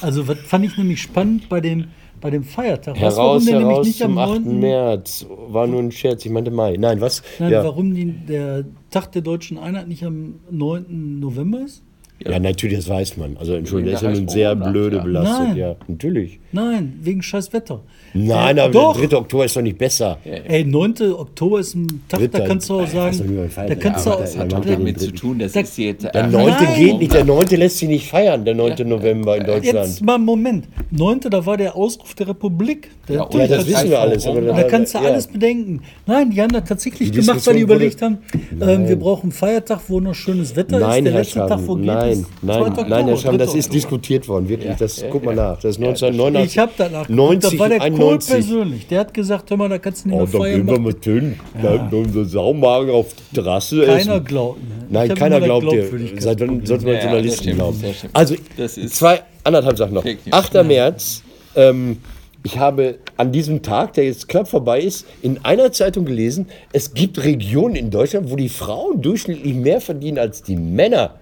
Also, 0.00 0.26
was 0.26 0.38
fand 0.40 0.64
ich 0.64 0.76
nämlich 0.76 1.00
spannend 1.00 1.48
bei 1.48 1.60
dem, 1.60 1.86
bei 2.20 2.30
dem 2.30 2.44
Feiertag. 2.44 3.00
Weißt 3.00 3.16
du, 3.16 3.20
warum 3.20 3.42
Heraus, 3.42 3.44
der 3.46 3.58
nämlich 3.58 3.72
heraus 3.74 3.86
nicht 3.86 4.02
am 4.02 4.10
zum 4.12 4.18
8. 4.18 4.44
9. 4.46 4.60
März. 4.60 5.26
War 5.48 5.66
nur 5.66 5.80
ein 5.80 5.92
Scherz, 5.92 6.24
ich 6.24 6.30
meinte 6.30 6.50
Mai. 6.50 6.76
Nein, 6.78 7.00
was? 7.00 7.22
Nein, 7.38 7.52
ja. 7.52 7.64
warum 7.64 7.94
die, 7.94 8.06
der 8.12 8.64
Tag 8.90 9.12
der 9.12 9.22
deutschen 9.22 9.58
Einheit 9.58 9.88
nicht 9.88 10.04
am 10.04 10.36
9. 10.50 11.18
November 11.20 11.60
ist? 11.64 11.82
ja, 12.24 12.38
natürlich, 12.38 12.76
das 12.78 12.88
weiß 12.88 13.16
man. 13.16 13.36
Also, 13.36 13.54
Entschuldigung, 13.54 13.98
der 14.00 14.08
ist 14.10 14.14
ja 14.14 14.20
nun 14.20 14.28
sehr 14.28 14.54
blöde 14.54 14.98
ja. 14.98 15.02
belastet. 15.02 15.48
Nein. 15.48 15.56
Ja, 15.56 15.74
natürlich. 15.88 16.38
Nein, 16.52 16.98
wegen 17.02 17.20
scheiß 17.22 17.52
Wetter. 17.52 17.80
Nein, 18.14 18.58
Äh, 18.58 18.60
aber 18.60 18.72
doch. 18.72 18.98
der 19.00 19.08
3. 19.08 19.16
Oktober 19.16 19.44
ist 19.46 19.56
doch 19.56 19.62
nicht 19.62 19.78
besser. 19.78 20.18
Ey, 20.24 20.64
9. 20.64 20.94
Oktober 21.14 21.60
ist 21.60 21.74
ein 21.74 21.86
Tag, 21.86 22.00
da 22.10 22.16
Dritter. 22.18 22.40
kannst 22.46 22.68
du 22.68 22.80
auch 22.80 22.86
sagen, 22.86 23.48
da 23.56 23.74
kannst 23.74 23.98
ist, 24.00 24.06
du 24.06 24.10
auch, 24.10 24.20
das 24.20 24.36
hat 24.36 24.52
Ja, 24.52 24.58
doch 24.60 24.66
damit 24.66 25.00
zu 25.00 25.10
tun, 25.12 25.38
das 25.38 25.52
Da- 25.52 25.60
ist 25.60 25.78
jetzt. 25.78 26.04
Der 26.04 26.14
äh, 26.14 26.26
9. 26.28 26.46
Nein. 26.46 26.74
geht 26.76 26.98
nicht, 26.98 27.14
der 27.14 27.24
9. 27.24 27.46
lässt 27.56 27.78
sich 27.78 27.88
nicht 27.88 28.06
feiern, 28.08 28.44
der 28.44 28.54
9. 28.54 28.86
November 28.88 29.36
in 29.36 29.44
Deutschland. 29.44 29.86
Jetzt 29.88 30.02
mal 30.02 30.16
einen 30.16 30.24
Moment. 30.24 30.66
9. 30.90 31.20
da 31.30 31.44
war 31.46 31.56
der 31.56 31.74
Ausruf 31.76 32.14
der 32.14 32.28
Republik. 32.28 32.90
Ja, 33.08 33.14
Ja, 33.16 33.24
die 33.26 33.48
das 33.48 33.66
wissen 33.66 33.90
wir 33.90 33.98
alles. 34.00 34.26
Aber 34.26 34.40
Da 34.40 34.62
kannst 34.62 34.94
du 34.94 34.98
ja. 34.98 35.04
alles 35.04 35.26
bedenken. 35.26 35.82
Nein, 36.06 36.30
die 36.30 36.40
haben 36.40 36.52
das 36.52 36.64
tatsächlich 36.68 37.10
Die 37.10 37.20
gemacht, 37.20 37.44
weil 37.46 37.54
die 37.56 37.60
überlegt 37.62 38.00
haben, 38.00 38.18
ähm, 38.60 38.88
wir 38.88 38.96
brauchen 38.96 39.22
einen 39.24 39.32
Feiertag, 39.32 39.80
wo 39.88 39.98
noch 39.98 40.14
schönes 40.14 40.54
Wetter 40.54 40.78
Nein, 40.78 41.04
ist. 41.04 41.04
Der 41.06 41.12
Herr 41.12 41.20
letzte 41.20 41.38
Tag, 41.40 41.60
wo 41.66 41.72
Schaben, 41.76 41.82
geht, 41.82 41.86
nein, 41.86 42.26
nein, 42.42 42.74
2. 42.74 42.82
nein, 42.88 43.06
Herr 43.08 43.16
Schaben, 43.16 43.38
das 43.38 43.50
3. 43.52 43.58
ist 43.58 43.72
diskutiert 43.74 44.28
worden, 44.28 44.48
wirklich. 44.48 44.76
Das, 44.76 45.04
guck 45.10 45.24
mal 45.24 45.34
nach. 45.34 45.56
Das 45.60 45.76
ist 45.76 45.78
1989. 45.82 46.52
Ich 46.52 46.58
habe 46.58 46.72
danach 46.78 47.08
90, 47.08 47.50
da 47.52 47.58
war 47.58 47.68
der 47.68 47.78
Kohl 47.78 47.86
91. 47.88 48.32
persönlich. 48.34 48.86
Der 48.86 49.00
hat 49.00 49.14
gesagt, 49.14 49.50
hör 49.50 49.56
mal, 49.56 49.68
da 49.68 49.78
kannst 49.78 50.04
du 50.04 50.08
nicht 50.08 50.16
Oh, 50.16 50.22
mehr 50.22 50.26
da 50.32 50.38
feiern. 50.38 50.66
gehen 50.66 50.66
wir 50.68 50.78
mit 50.80 51.04
hin. 51.04 51.40
Da 51.60 51.88
unser 51.96 52.24
Saumagen 52.24 52.90
auf 52.90 53.06
die 53.14 53.34
Terrasse 53.34 53.80
Keiner 53.84 53.96
essen. 53.98 54.24
glaubt 54.24 54.58
mir. 54.62 54.68
Nein, 54.90 55.14
keiner 55.14 55.38
das 55.40 55.44
glaubt 55.46 55.72
dir. 55.72 55.88
Seit 56.18 56.40
wann 56.40 56.64
sollte 56.64 56.84
man 56.84 56.94
Ja, 56.94 56.98
ja, 57.00 57.04
Journalisten 57.06 57.46
das 57.48 57.56
glauben? 57.56 57.78
das. 57.82 57.96
Also, 58.12 58.34
Das 58.56 58.74
zwei, 58.96 59.22
anderthalb 59.42 59.76
Sachen 59.76 59.94
noch. 59.94 60.02
Fake 60.02 60.24
News. 60.24 60.34
8. 60.34 60.64
März. 60.64 61.22
Ähm, 61.56 61.98
ich 62.44 62.58
habe 62.58 62.98
an 63.16 63.32
diesem 63.32 63.62
Tag, 63.62 63.94
der 63.94 64.04
jetzt 64.04 64.28
knapp 64.28 64.48
vorbei 64.48 64.80
ist, 64.80 65.06
in 65.22 65.44
einer 65.44 65.72
Zeitung 65.72 66.04
gelesen, 66.04 66.46
es 66.72 66.92
gibt 66.94 67.22
Regionen 67.22 67.76
in 67.76 67.90
Deutschland, 67.90 68.30
wo 68.30 68.36
die 68.36 68.48
Frauen 68.48 69.00
durchschnittlich 69.00 69.54
mehr 69.54 69.80
verdienen 69.80 70.18
als 70.18 70.42
die 70.42 70.56
Männer. 70.56 71.18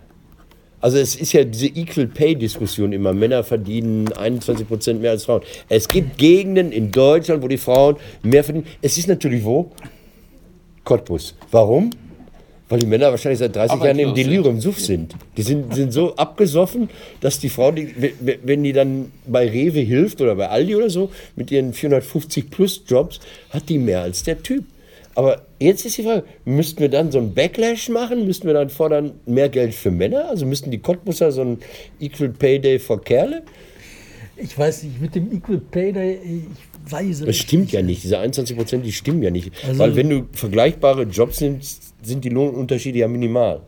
Also 0.80 0.96
es 0.96 1.14
ist 1.14 1.34
ja 1.34 1.44
diese 1.44 1.66
Equal 1.66 2.06
Pay 2.06 2.36
Diskussion 2.36 2.92
immer. 2.92 3.12
Männer 3.12 3.44
verdienen 3.44 4.10
21 4.12 4.66
Prozent 4.66 5.02
mehr 5.02 5.10
als 5.10 5.24
Frauen. 5.24 5.42
Es 5.68 5.86
gibt 5.86 6.16
Gegenden 6.16 6.72
in 6.72 6.90
Deutschland, 6.90 7.42
wo 7.42 7.48
die 7.48 7.58
Frauen 7.58 7.96
mehr 8.22 8.42
verdienen. 8.42 8.66
Es 8.80 8.96
ist 8.96 9.06
natürlich 9.06 9.44
wo? 9.44 9.70
Cottbus. 10.84 11.34
Warum? 11.50 11.90
Weil 12.70 12.78
die 12.78 12.86
Männer 12.86 13.10
wahrscheinlich 13.10 13.40
seit 13.40 13.54
30 13.54 13.82
Jahren 13.82 13.98
im. 13.98 14.14
Delirium 14.14 14.60
Suff 14.60 14.80
sind. 14.80 15.14
Die 15.36 15.42
sind, 15.42 15.74
sind 15.74 15.92
so 15.92 16.14
abgesoffen, 16.14 16.88
dass 17.20 17.40
die 17.40 17.48
Frau, 17.48 17.72
die, 17.72 17.88
wenn 18.44 18.62
die 18.62 18.72
dann 18.72 19.10
bei 19.26 19.48
Rewe 19.48 19.80
hilft 19.80 20.20
oder 20.22 20.36
bei 20.36 20.48
Aldi 20.48 20.76
oder 20.76 20.88
so, 20.88 21.10
mit 21.34 21.50
ihren 21.50 21.72
450 21.72 22.48
plus 22.48 22.82
Jobs, 22.86 23.18
hat 23.50 23.68
die 23.68 23.78
mehr 23.78 24.02
als 24.02 24.22
der 24.22 24.42
Typ. 24.42 24.64
Aber 25.16 25.42
jetzt 25.58 25.84
ist 25.84 25.98
die 25.98 26.04
Frage, 26.04 26.22
müssten 26.44 26.78
wir 26.80 26.88
dann 26.88 27.10
so 27.10 27.18
einen 27.18 27.34
Backlash 27.34 27.88
machen? 27.88 28.24
Müssten 28.24 28.46
wir 28.46 28.54
dann 28.54 28.70
fordern, 28.70 29.12
mehr 29.26 29.48
Geld 29.48 29.74
für 29.74 29.90
Männer? 29.90 30.28
Also 30.30 30.46
müssten 30.46 30.70
die 30.70 30.78
Cottbusser 30.78 31.32
so 31.32 31.40
einen 31.40 31.58
Equal 32.00 32.28
Pay 32.28 32.60
Day 32.60 32.78
für 32.78 32.98
Kerle? 33.00 33.42
Ich 34.36 34.56
weiß 34.56 34.84
nicht, 34.84 35.00
mit 35.00 35.14
dem 35.16 35.32
Equal 35.32 35.58
Pay 35.58 35.92
Day, 35.92 36.18
ich 36.24 36.92
weiß 36.92 37.20
es 37.20 37.26
Das 37.26 37.36
stimmt 37.36 37.72
ja 37.72 37.82
nicht. 37.82 38.04
Diese 38.04 38.18
21 38.18 38.56
Prozent, 38.56 38.86
die 38.86 38.92
stimmen 38.92 39.22
ja 39.24 39.30
nicht. 39.30 39.50
Also- 39.66 39.80
Weil 39.80 39.96
wenn 39.96 40.08
du 40.08 40.26
vergleichbare 40.32 41.02
Jobs 41.02 41.40
nimmst, 41.40 41.89
sind 42.02 42.24
die 42.24 42.28
Lohnunterschiede 42.28 42.98
ja 42.98 43.08
minimal. 43.08 43.60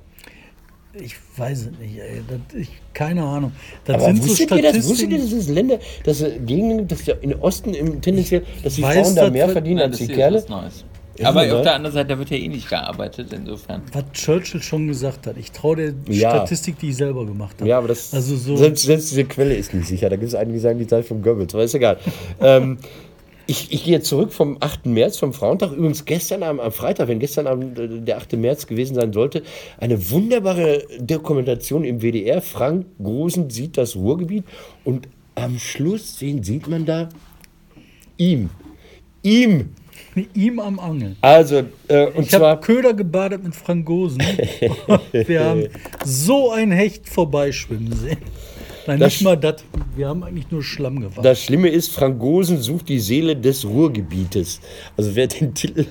Ich 0.95 1.17
weiß 1.37 1.61
es 1.61 1.79
nicht, 1.79 1.99
ey. 1.99 2.23
Das, 2.29 2.61
ich, 2.61 2.69
keine 2.93 3.23
Ahnung. 3.23 3.53
Das 3.85 3.97
Aber 3.97 4.07
sind 4.07 4.23
so 4.23 4.29
wusstet 4.31 4.51
ihr 4.51 4.63
das? 4.63 4.89
Wusstet 4.89 5.11
ihr, 5.11 5.19
dass 5.19 5.33
es 5.33 5.49
Länder, 5.49 5.79
dass 6.05 6.21
es 6.21 6.35
Gegenden 6.45 6.87
gibt, 6.87 6.93
dass 6.93 7.17
in 7.23 7.35
Osten 7.37 7.73
im, 7.73 8.01
tendenziell, 8.03 8.43
dass 8.63 8.75
die 8.75 8.83
weiß, 8.83 9.07
Frauen 9.07 9.17
da 9.17 9.31
mehr 9.31 9.49
verdienen 9.49 9.77
Nein, 9.77 9.91
als 9.91 9.99
die 9.99 10.09
Kerle? 10.09 10.39
Ist 10.39 11.27
Aber 11.27 11.43
auf 11.43 11.63
der 11.63 11.75
anderen 11.75 11.95
Seite, 11.95 12.09
da 12.09 12.19
wird 12.19 12.31
ja 12.31 12.37
eh 12.37 12.49
nicht 12.49 12.69
gearbeitet, 12.69 13.33
insofern. 13.33 13.83
Was 13.93 14.05
Churchill 14.13 14.63
schon 14.63 14.89
gesagt 14.89 15.27
hat. 15.27 15.37
Ich 15.39 15.53
traue 15.53 15.77
der 15.77 15.95
Ja. 16.09 16.31
Statistik, 16.31 16.79
die 16.79 16.91
ich 16.91 16.97
selber 16.97 17.25
gemacht 17.27 17.57
habe. 17.61 17.69
Ja, 17.69 17.79
aber 17.79 17.89
das, 17.89 18.13
Also 18.13 18.37
so- 18.37 18.57
selbst, 18.57 18.85
selbst 18.85 19.11
diese 19.13 19.25
Quelle 19.25 19.55
ist 19.55 19.73
nicht 19.73 19.89
sicher. 19.89 20.09
Da 20.11 20.17
gibt 20.17 20.29
es 20.29 20.35
einige, 20.35 20.55
die 20.55 20.61
sagen, 20.61 20.79
die 20.79 20.85
sei 20.85 21.03
von 21.03 21.23
Goebbels, 21.23 21.55
aber 21.55 21.65
ist 21.65 21.75
egal. 21.75 21.99
ähm, 22.41 22.79
ich, 23.53 23.71
ich 23.71 23.85
gehe 23.85 23.93
jetzt 23.93 24.09
zurück 24.09 24.33
vom 24.33 24.57
8. 24.61 24.87
März, 24.87 25.19
vom 25.19 25.35
Frauentag. 25.35 25.73
Übrigens 25.73 26.07
gestern 26.07 26.43
Abend, 26.43 26.63
am 26.63 26.73
Freitag, 26.73 27.09
wenn 27.09 27.19
gestern 27.19 27.47
Abend 27.47 28.09
der 28.09 28.17
8. 28.17 28.33
März 28.33 28.67
gewesen 28.67 28.95
sein 28.95 29.13
sollte, 29.13 29.43
eine 29.79 30.11
wunderbare 30.11 30.85
Dokumentation 30.99 31.85
im 31.85 32.01
WDR. 32.01 32.41
Frank 32.41 32.87
Grosen 32.99 33.51
sieht 33.51 33.77
das 33.77 33.95
Ruhrgebiet 33.95 34.45
und 34.85 35.07
am 35.35 35.59
Schluss, 35.59 36.17
wen 36.21 36.43
sieht 36.43 36.67
man 36.67 36.87
da? 36.87 37.11
Ihm. 38.17 38.49
Ihm. 39.23 39.75
Mit 40.15 40.35
ihm 40.35 40.59
am 40.59 40.79
Angeln. 40.79 41.17
Also, 41.21 41.65
äh, 41.89 42.07
und 42.07 42.23
Ich 42.23 42.31
zwar. 42.31 42.59
Köder 42.61 42.95
gebadet 42.95 43.45
mit 43.45 43.55
Frangosen. 43.55 44.23
wir 45.13 45.45
haben 45.45 45.69
so 46.05 46.51
ein 46.53 46.73
Hecht 46.73 47.07
vorbeischwimmen 47.07 47.93
sehen. 47.93 48.19
Nein, 48.87 48.99
Das- 49.01 49.13
nicht 49.13 49.23
mal 49.23 49.37
das. 49.37 49.65
Wir 49.97 50.09
haben 50.09 50.23
eigentlich 50.25 50.51
nur 50.51 50.63
Schlamm 50.63 51.01
gewaschen. 51.01 51.23
Das 51.23 51.41
Schlimme 51.43 51.69
ist, 51.69 51.93
Frank 51.93 52.19
Gosen 52.19 52.59
sucht 52.61 52.89
die 52.89 52.99
Seele 52.99 53.37
des 53.37 53.65
Ruhrgebietes. 53.65 54.61
Also 54.97 55.15
wer 55.15 55.27
den 55.27 55.55
Titel, 55.55 55.87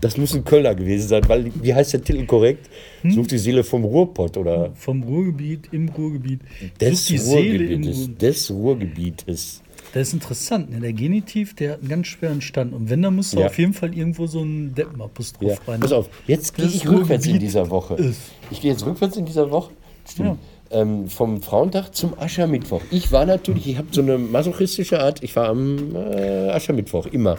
das 0.00 0.16
muss 0.16 0.34
ein 0.34 0.44
Kölner 0.44 0.74
gewesen 0.74 1.08
sein, 1.08 1.22
weil, 1.28 1.50
wie 1.62 1.72
heißt 1.74 1.92
der 1.94 2.02
Titel 2.04 2.26
korrekt? 2.26 2.68
Sucht 3.08 3.30
die 3.32 3.38
Seele 3.38 3.62
vom 3.64 3.84
Ruhrpott 3.84 4.36
oder 4.36 4.72
Vom 4.74 5.02
Ruhrgebiet, 5.02 5.68
im 5.72 5.88
Ruhrgebiet. 5.90 6.40
des 6.80 7.10
Ruhrgebietes. 7.10 7.96
Ruhrgebiet. 7.96 8.22
Des 8.22 8.50
Ruhrgebietes. 8.50 9.60
Das 9.92 10.08
ist 10.08 10.14
interessant. 10.14 10.70
Ne? 10.70 10.80
Der 10.80 10.92
Genitiv, 10.92 11.54
der 11.54 11.72
hat 11.72 11.80
einen 11.80 11.88
ganz 11.88 12.06
schweren 12.08 12.40
Stand. 12.40 12.72
Und 12.72 12.90
wenn, 12.90 13.00
dann 13.02 13.14
musst 13.14 13.32
du 13.34 13.40
Ja. 13.40 13.46
auf 13.46 13.58
jeden 13.58 13.72
Fall 13.74 13.96
irgendwo 13.96 14.26
so 14.26 14.40
einen 14.40 14.74
Deppenapostroph 14.74 15.50
Ja, 15.50 15.56
rein. 15.68 15.80
pass 15.80 15.92
auf, 15.92 16.08
jetzt 16.26 16.54
gehe 16.56 16.66
ich 16.66 16.88
rückwärts 16.88 17.26
in 17.26 17.38
dieser 17.38 17.70
Woche. 17.70 17.94
ist- 17.94 18.20
Ich 18.50 18.60
gehe 18.60 18.72
jetzt 18.72 18.84
rückwärts 18.84 19.16
in 19.16 19.24
dieser 19.24 19.50
Woche. 19.50 19.70
Stimmt. 20.10 20.38
Ähm, 20.74 21.08
vom 21.08 21.40
Frauentag 21.40 21.94
zum 21.94 22.18
Aschermittwoch. 22.18 22.82
Ich 22.90 23.12
war 23.12 23.24
natürlich, 23.24 23.68
ich 23.68 23.78
habe 23.78 23.88
so 23.92 24.02
eine 24.02 24.18
masochistische 24.18 25.00
Art, 25.00 25.22
ich 25.22 25.36
war 25.36 25.48
am 25.48 25.94
äh, 25.94 26.50
Aschermittwoch, 26.50 27.06
immer. 27.06 27.36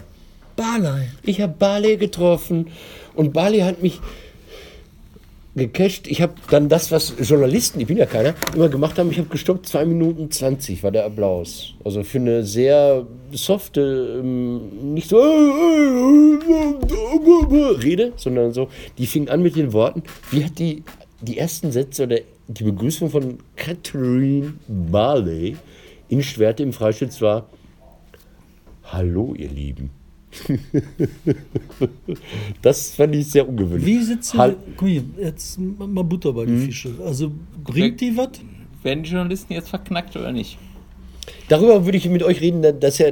Barley. 0.55 1.09
Ich 1.23 1.41
habe 1.41 1.53
Barley 1.59 1.97
getroffen 1.97 2.67
und 3.13 3.33
Barley 3.33 3.59
hat 3.59 3.83
mich 3.83 3.99
gecasht. 5.55 6.07
Ich 6.07 6.21
habe 6.21 6.33
dann 6.49 6.69
das, 6.69 6.91
was 6.91 7.13
Journalisten, 7.19 7.79
ich 7.79 7.87
bin 7.87 7.97
ja 7.97 8.05
keiner, 8.05 8.35
immer 8.53 8.69
gemacht 8.69 8.99
haben, 8.99 9.09
ich 9.09 9.17
habe 9.17 9.29
gestoppt, 9.29 9.67
2 9.67 9.85
Minuten 9.85 10.29
20 10.29 10.83
war 10.83 10.91
der 10.91 11.05
Applaus. 11.05 11.73
Also 11.83 12.03
für 12.03 12.19
eine 12.19 12.43
sehr 12.43 13.05
softe, 13.31 14.19
ähm, 14.19 14.93
nicht 14.93 15.09
so 15.09 15.17
Rede, 17.81 18.13
sondern 18.17 18.53
so, 18.53 18.69
die 18.97 19.07
fing 19.07 19.29
an 19.29 19.41
mit 19.41 19.55
den 19.55 19.73
Worten, 19.73 20.03
wie 20.31 20.43
hat 20.43 20.59
die, 20.59 20.83
die 21.21 21.37
ersten 21.37 21.71
Sätze 21.71 22.03
oder 22.03 22.19
die 22.47 22.63
Begrüßung 22.63 23.09
von 23.09 23.37
Catherine 23.55 24.53
Barley 24.67 25.57
in 26.09 26.21
Schwerte 26.23 26.63
im 26.63 26.73
Freischütz 26.73 27.21
war, 27.21 27.47
Hallo 28.83 29.33
ihr 29.35 29.49
Lieben. 29.49 29.89
das 32.61 32.91
fand 32.95 33.15
ich 33.15 33.27
sehr 33.31 33.47
ungewöhnlich. 33.47 33.85
Wie 33.85 34.01
sitzen 34.03 34.37
Hal- 34.37 34.57
Guck 34.77 34.87
mal, 34.87 35.03
jetzt 35.19 35.57
mal 35.59 36.03
Butter 36.03 36.33
bei 36.33 36.45
die 36.45 36.51
Hm? 36.51 36.61
Fische. 36.61 36.93
Also 37.03 37.31
bringt 37.63 38.01
die 38.01 38.15
was? 38.15 38.29
Werden 38.83 39.03
die 39.03 39.09
Journalisten 39.09 39.53
jetzt 39.53 39.69
verknackt 39.69 40.15
oder 40.15 40.31
nicht? 40.31 40.57
Darüber 41.47 41.85
würde 41.85 41.97
ich 41.97 42.09
mit 42.09 42.23
euch 42.23 42.41
reden, 42.41 42.79
dass 42.79 42.97
ja, 42.97 43.07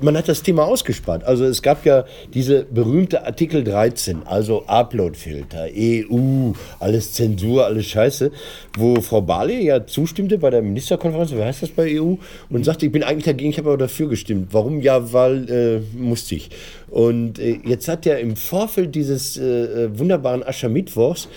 man 0.00 0.16
hat 0.16 0.28
das 0.28 0.42
Thema 0.42 0.64
ausgespart. 0.64 1.24
Also 1.24 1.44
es 1.44 1.62
gab 1.62 1.84
ja 1.84 2.04
diese 2.32 2.64
berühmte 2.64 3.26
Artikel 3.26 3.64
13, 3.64 4.22
also 4.26 4.64
Uploadfilter, 4.66 5.68
EU, 5.76 6.52
alles 6.80 7.12
Zensur, 7.12 7.64
alles 7.66 7.86
Scheiße, 7.86 8.30
wo 8.76 9.00
Frau 9.00 9.20
Barley 9.20 9.64
ja 9.64 9.86
zustimmte 9.86 10.38
bei 10.38 10.50
der 10.50 10.62
Ministerkonferenz, 10.62 11.32
wer 11.32 11.46
heißt 11.46 11.62
das 11.62 11.70
bei 11.70 12.00
EU, 12.00 12.14
und 12.50 12.64
sagte, 12.64 12.86
ich 12.86 12.92
bin 12.92 13.02
eigentlich 13.02 13.24
dagegen, 13.24 13.50
ich 13.50 13.58
habe 13.58 13.68
aber 13.68 13.78
dafür 13.78 14.08
gestimmt. 14.08 14.48
Warum? 14.52 14.80
Ja, 14.80 15.12
weil 15.12 15.50
äh, 15.50 15.98
musste 15.98 16.36
ich. 16.36 16.50
Und 16.88 17.38
äh, 17.38 17.58
jetzt 17.64 17.88
hat 17.88 18.06
ja 18.06 18.14
im 18.16 18.36
Vorfeld 18.36 18.94
dieses 18.94 19.36
äh, 19.36 19.42
äh, 19.42 19.98
wunderbaren 19.98 20.42
Aschermittwochs 20.42 21.28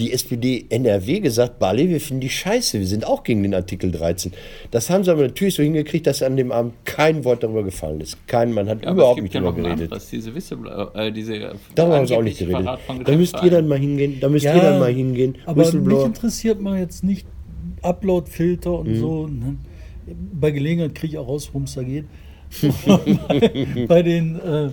die 0.00 0.12
SPD 0.12 0.64
NRW 0.70 1.20
gesagt, 1.20 1.58
Barley, 1.58 1.88
wir 1.88 2.00
finden 2.00 2.20
die 2.22 2.28
scheiße, 2.30 2.78
wir 2.80 2.86
sind 2.86 3.06
auch 3.06 3.22
gegen 3.22 3.42
den 3.42 3.54
Artikel 3.54 3.92
13. 3.92 4.32
Das 4.70 4.90
haben 4.90 5.04
sie 5.04 5.10
aber 5.12 5.22
natürlich 5.22 5.54
so 5.54 5.62
hingekriegt, 5.62 6.06
dass 6.06 6.22
an 6.22 6.36
dem 6.36 6.50
Abend 6.50 6.72
kein 6.84 7.24
Wort 7.24 7.42
darüber 7.42 7.62
gefallen 7.62 8.00
ist. 8.00 8.16
Kein 8.26 8.52
Mann 8.52 8.68
hat 8.68 8.82
Ja, 8.84 8.92
überhaupt 8.92 9.22
nicht 9.22 9.34
ja 9.34 9.40
darüber 9.40 9.62
geredet. 9.62 9.92
diese 10.10 10.34
Whistleblower, 10.34 10.92
äh, 10.96 11.12
diese 11.12 11.52
Darüber 11.74 11.96
haben 11.98 12.06
sie 12.06 12.16
auch 12.16 12.22
nicht 12.22 12.38
geredet. 12.38 12.66
Da 13.04 13.12
müsst 13.16 13.36
ihr 13.42 13.50
dann 13.50 13.68
mal 13.68 13.78
hingehen, 13.78 14.18
da 14.20 14.28
müsst 14.28 14.44
ihr 14.46 14.54
dann 14.54 14.80
mal 14.80 14.92
hingehen. 14.92 15.36
Aber 15.46 15.70
mich 15.72 16.04
interessiert 16.04 16.60
mal 16.60 16.78
jetzt 16.78 17.04
nicht 17.04 17.26
Upload-Filter 17.82 18.72
und 18.80 18.88
Mhm. 18.88 18.96
so. 19.00 19.26
Ne? 19.26 19.56
Bei 20.32 20.50
Gelegenheit 20.50 20.94
kriege 20.94 21.12
ich 21.12 21.18
auch 21.18 21.28
raus, 21.28 21.48
worum 21.52 21.64
es 21.64 21.74
da 21.74 21.82
geht. 21.82 22.04
bei 23.88 24.02
den 24.02 24.36
äh, 24.40 24.70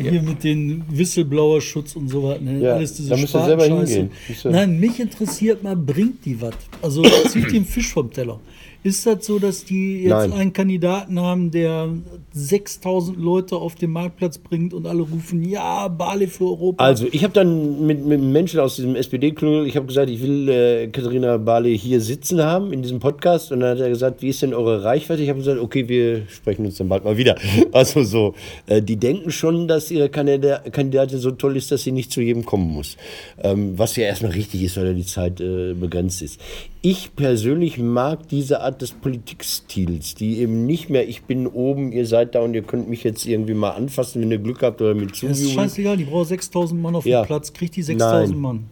hier 0.00 0.22
mit 0.22 0.44
den 0.44 0.84
Whistleblower-Schutz 0.90 1.96
und 1.96 2.08
so 2.08 2.22
weiter. 2.22 2.42
Ne? 2.42 2.60
Ja, 2.60 2.74
Alles 2.74 2.94
diese 2.94 3.10
da 3.10 3.16
müsst 3.16 3.34
ihr 3.34 3.44
selber 3.44 3.64
hingehen. 3.64 4.10
Nein, 4.44 4.78
mich 4.78 5.00
interessiert 5.00 5.62
mal, 5.62 5.76
bringt 5.76 6.24
die 6.24 6.40
was? 6.40 6.54
Also 6.82 7.02
zieht 7.28 7.50
die 7.50 7.56
einen 7.56 7.64
Fisch 7.66 7.92
vom 7.92 8.12
Teller. 8.12 8.40
Ist 8.84 9.06
das 9.06 9.26
so, 9.26 9.40
dass 9.40 9.64
die 9.64 10.02
jetzt 10.04 10.10
Nein. 10.10 10.32
einen 10.32 10.52
Kandidaten 10.52 11.18
haben, 11.18 11.50
der 11.50 11.88
6000 12.32 13.18
Leute 13.18 13.56
auf 13.56 13.74
den 13.74 13.90
Marktplatz 13.90 14.38
bringt 14.38 14.72
und 14.72 14.86
alle 14.86 15.02
rufen, 15.02 15.42
ja, 15.42 15.88
Bali 15.88 16.28
für 16.28 16.44
Europa? 16.44 16.84
Also, 16.84 17.08
ich 17.10 17.24
habe 17.24 17.34
dann 17.34 17.84
mit, 17.84 18.06
mit 18.06 18.20
Menschen 18.20 18.60
aus 18.60 18.76
diesem 18.76 18.94
SPD-Klüngel, 18.94 19.66
ich 19.66 19.76
habe 19.76 19.86
gesagt, 19.86 20.08
ich 20.08 20.22
will 20.22 20.48
äh, 20.48 20.86
Katharina 20.88 21.38
Barley 21.38 21.76
hier 21.76 22.00
sitzen 22.00 22.40
haben 22.40 22.72
in 22.72 22.82
diesem 22.82 23.00
Podcast. 23.00 23.50
Und 23.50 23.60
dann 23.60 23.70
hat 23.70 23.80
er 23.80 23.88
gesagt, 23.88 24.22
wie 24.22 24.28
ist 24.28 24.42
denn 24.42 24.54
eure 24.54 24.84
Reichweite? 24.84 25.22
Ich 25.22 25.28
habe 25.28 25.40
gesagt, 25.40 25.60
okay, 25.60 25.88
wir 25.88 26.22
sprechen 26.28 26.64
uns 26.64 26.76
dann 26.76 26.88
bald 26.88 27.04
mal 27.04 27.16
wieder. 27.16 27.36
Also 27.72 28.02
so, 28.02 28.34
äh, 28.66 28.80
die 28.80 28.96
denken 28.96 29.30
schon, 29.30 29.68
dass 29.68 29.90
ihre 29.90 30.08
Kandida 30.08 30.58
Kandidatin 30.70 31.18
so 31.18 31.30
toll 31.32 31.56
ist, 31.56 31.70
dass 31.70 31.82
sie 31.82 31.92
nicht 31.92 32.10
zu 32.10 32.20
jedem 32.20 32.44
kommen 32.44 32.72
muss. 32.72 32.96
Ähm, 33.42 33.78
was 33.78 33.94
ja 33.96 34.04
erstmal 34.04 34.32
richtig 34.32 34.62
ist, 34.62 34.76
weil 34.76 34.86
ja 34.86 34.92
die 34.92 35.04
Zeit 35.04 35.40
äh, 35.40 35.74
begrenzt 35.74 36.22
ist. 36.22 36.40
Ich 36.80 37.14
persönlich 37.14 37.78
mag 37.78 38.28
diese 38.28 38.60
Art 38.60 38.67
des 38.72 38.92
Politikstils, 38.92 40.14
die 40.14 40.38
eben 40.38 40.66
nicht 40.66 40.90
mehr, 40.90 41.08
ich 41.08 41.22
bin 41.22 41.46
oben, 41.46 41.92
ihr 41.92 42.06
seid 42.06 42.34
da 42.34 42.40
und 42.40 42.54
ihr 42.54 42.62
könnt 42.62 42.88
mich 42.88 43.04
jetzt 43.04 43.24
irgendwie 43.26 43.54
mal 43.54 43.70
anfassen, 43.70 44.20
wenn 44.22 44.30
ihr 44.30 44.38
Glück 44.38 44.62
habt 44.62 44.80
oder 44.82 44.94
mit 44.94 45.10
Das 45.12 45.22
ist 45.22 45.38
zujubeln. 45.38 45.54
scheißegal, 45.68 45.96
die 45.96 46.04
braucht 46.04 46.28
6000 46.28 46.80
Mann 46.80 46.94
auf 46.94 47.06
Ja. 47.06 47.22
dem 47.22 47.26
Platz. 47.26 47.52
Kriegt 47.52 47.76
die 47.76 47.82
6000 47.82 48.30
Nein. 48.32 48.40
Mann. 48.40 48.64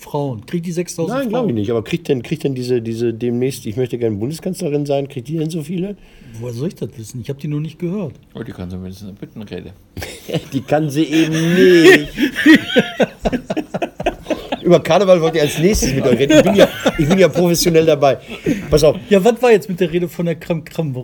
Frauen. 0.00 0.46
Kriegt 0.46 0.64
die 0.64 0.70
6000 0.70 1.08
Nein, 1.08 1.22
Frauen. 1.22 1.28
glaube 1.30 1.48
ich 1.48 1.54
nicht. 1.56 1.70
Aber 1.72 1.82
kriegt 1.82 2.06
denn, 2.08 2.22
kriegt 2.22 2.44
denn 2.44 2.54
diese, 2.54 2.80
diese 2.80 3.12
demnächst, 3.12 3.66
ich 3.66 3.76
möchte 3.76 3.98
gerne 3.98 4.14
Bundeskanzlerin 4.14 4.86
sein, 4.86 5.08
kriegt 5.08 5.26
die 5.26 5.36
denn 5.38 5.50
so 5.50 5.62
viele? 5.64 5.96
Woher 6.40 6.54
soll 6.54 6.68
ich 6.68 6.76
das 6.76 6.90
wissen? 6.96 7.20
Ich 7.20 7.28
habe 7.28 7.40
die 7.40 7.48
noch 7.48 7.58
nicht 7.58 7.80
gehört. 7.80 8.12
Oh, 8.34 8.44
die 8.44 8.52
kann 8.52 8.70
zumindest 8.70 9.02
eine 9.02 9.14
Büttenrede. 9.14 9.72
Die 10.52 10.60
kann 10.60 10.88
sie 10.90 11.04
eben 11.04 11.54
nicht. 11.54 12.08
Über 14.68 14.80
Karneval 14.80 15.18
wollte 15.22 15.38
ich 15.38 15.44
als 15.44 15.58
nächstes 15.58 15.94
mit 15.94 16.06
euch 16.06 16.18
reden. 16.18 16.36
Ich 16.36 16.42
bin 16.42 16.54
ja, 16.54 16.68
ich 16.98 17.08
bin 17.08 17.18
ja 17.18 17.28
professionell 17.28 17.86
dabei. 17.86 18.18
Pass 18.68 18.84
auf. 18.84 18.96
Ja, 19.08 19.24
was 19.24 19.40
war 19.40 19.50
jetzt 19.50 19.66
mit 19.66 19.80
der 19.80 19.90
Rede 19.90 20.06
von 20.10 20.26
der 20.26 20.34
Kram 20.34 20.62
Kram? 20.62 20.94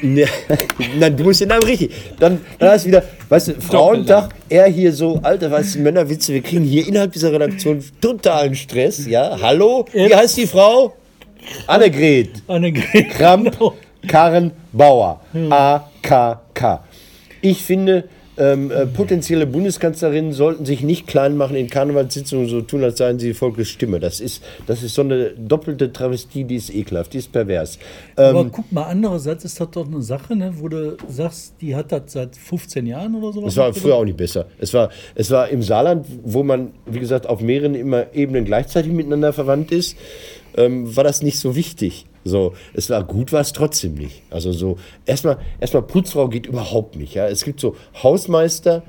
Ne, 0.00 0.24
Nein, 0.98 1.14
du 1.14 1.24
musst 1.24 1.42
den 1.42 1.48
Namen 1.48 1.64
richtig. 1.64 1.90
Dann, 2.18 2.40
dann 2.58 2.70
hast 2.70 2.84
du 2.84 2.88
wieder, 2.88 3.02
weißt 3.28 3.48
du, 3.48 3.60
Frauentag, 3.60 4.30
er 4.48 4.68
hier 4.68 4.90
so, 4.90 5.20
alte 5.22 5.50
weiße 5.50 5.80
Männerwitze. 5.80 6.32
Wir 6.32 6.40
kriegen 6.40 6.64
hier 6.64 6.88
innerhalb 6.88 7.12
dieser 7.12 7.30
Redaktion 7.30 7.84
totalen 8.00 8.54
Stress. 8.54 9.06
Ja, 9.06 9.36
hallo? 9.38 9.84
Wie 9.92 10.14
heißt 10.14 10.38
die 10.38 10.46
Frau? 10.46 10.94
Annegret. 11.66 12.30
Annegret. 12.48 13.10
Kramp, 13.10 13.50
Genau. 13.52 13.74
Karren, 14.08 14.50
Bauer. 14.72 15.20
AKK. 15.50 16.80
Ich 17.42 17.60
finde, 17.60 18.04
ähm, 18.36 18.70
äh, 18.70 18.86
potenzielle 18.86 19.46
Bundeskanzlerinnen 19.46 20.32
sollten 20.32 20.64
sich 20.64 20.82
nicht 20.82 21.06
klein 21.06 21.36
machen 21.36 21.56
in 21.56 21.68
Karnevalssitzungen 21.68 22.48
so 22.48 22.60
tun, 22.62 22.82
als 22.82 22.98
seien 22.98 23.18
sie 23.18 23.34
Volkes 23.34 23.68
Stimme. 23.68 24.00
Das 24.00 24.20
ist, 24.20 24.42
das 24.66 24.82
ist 24.82 24.94
so 24.94 25.02
eine 25.02 25.30
doppelte 25.30 25.92
Travestie, 25.92 26.44
die 26.44 26.56
ist 26.56 26.74
ekelhaft, 26.74 27.12
die 27.12 27.18
ist 27.18 27.30
pervers. 27.30 27.78
Ähm, 28.16 28.36
Aber 28.36 28.44
guck 28.46 28.70
mal, 28.72 28.84
andererseits 28.84 29.44
ist 29.44 29.60
das 29.60 29.70
doch 29.70 29.86
eine 29.86 30.02
Sache, 30.02 30.34
ne, 30.34 30.52
wo 30.56 30.68
du 30.68 30.96
sagst, 31.08 31.54
die 31.60 31.74
hat 31.76 31.92
das 31.92 32.02
seit 32.06 32.36
15 32.36 32.86
Jahren 32.86 33.14
oder 33.14 33.32
sowas. 33.32 33.52
Es 33.52 33.56
war 33.56 33.72
früher 33.72 33.96
auch 33.96 34.04
nicht 34.04 34.16
besser. 34.16 34.46
Es 34.58 34.74
war, 34.74 34.90
es 35.14 35.30
war 35.30 35.48
im 35.48 35.62
Saarland, 35.62 36.06
wo 36.24 36.42
man, 36.42 36.72
wie 36.86 37.00
gesagt, 37.00 37.26
auf 37.26 37.40
mehreren 37.40 37.74
immer 37.74 38.14
Ebenen 38.14 38.44
gleichzeitig 38.44 38.92
miteinander 38.92 39.32
verwandt 39.32 39.70
ist, 39.70 39.96
ähm, 40.56 40.94
war 40.96 41.04
das 41.04 41.22
nicht 41.22 41.38
so 41.38 41.54
wichtig. 41.56 42.06
So, 42.24 42.54
es 42.72 42.88
war 42.88 43.04
gut, 43.04 43.32
war 43.32 43.40
es 43.42 43.52
trotzdem 43.52 43.94
nicht. 43.94 44.22
Also 44.30 44.52
so, 44.52 44.78
erstmal, 45.04 45.38
erstmal 45.60 45.82
Putzfrau 45.82 46.28
geht 46.28 46.46
überhaupt 46.46 46.96
nicht. 46.96 47.14
Ja? 47.14 47.28
Es 47.28 47.44
gibt 47.44 47.60
so 47.60 47.76
Hausmeister, 48.02 48.82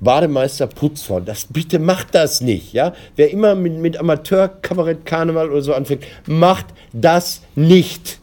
Bademeister, 0.00 0.66
Putzfrau. 0.66 1.20
Das 1.20 1.46
bitte 1.46 1.78
macht 1.78 2.14
das 2.14 2.40
nicht. 2.40 2.72
Ja? 2.72 2.94
Wer 3.16 3.30
immer 3.30 3.54
mit, 3.54 3.74
mit 3.78 3.96
Amateur, 3.96 4.48
Kabarett, 4.48 5.04
Karneval 5.06 5.50
oder 5.50 5.62
so 5.62 5.74
anfängt, 5.74 6.04
macht 6.26 6.66
das 6.92 7.42
nicht. 7.54 8.18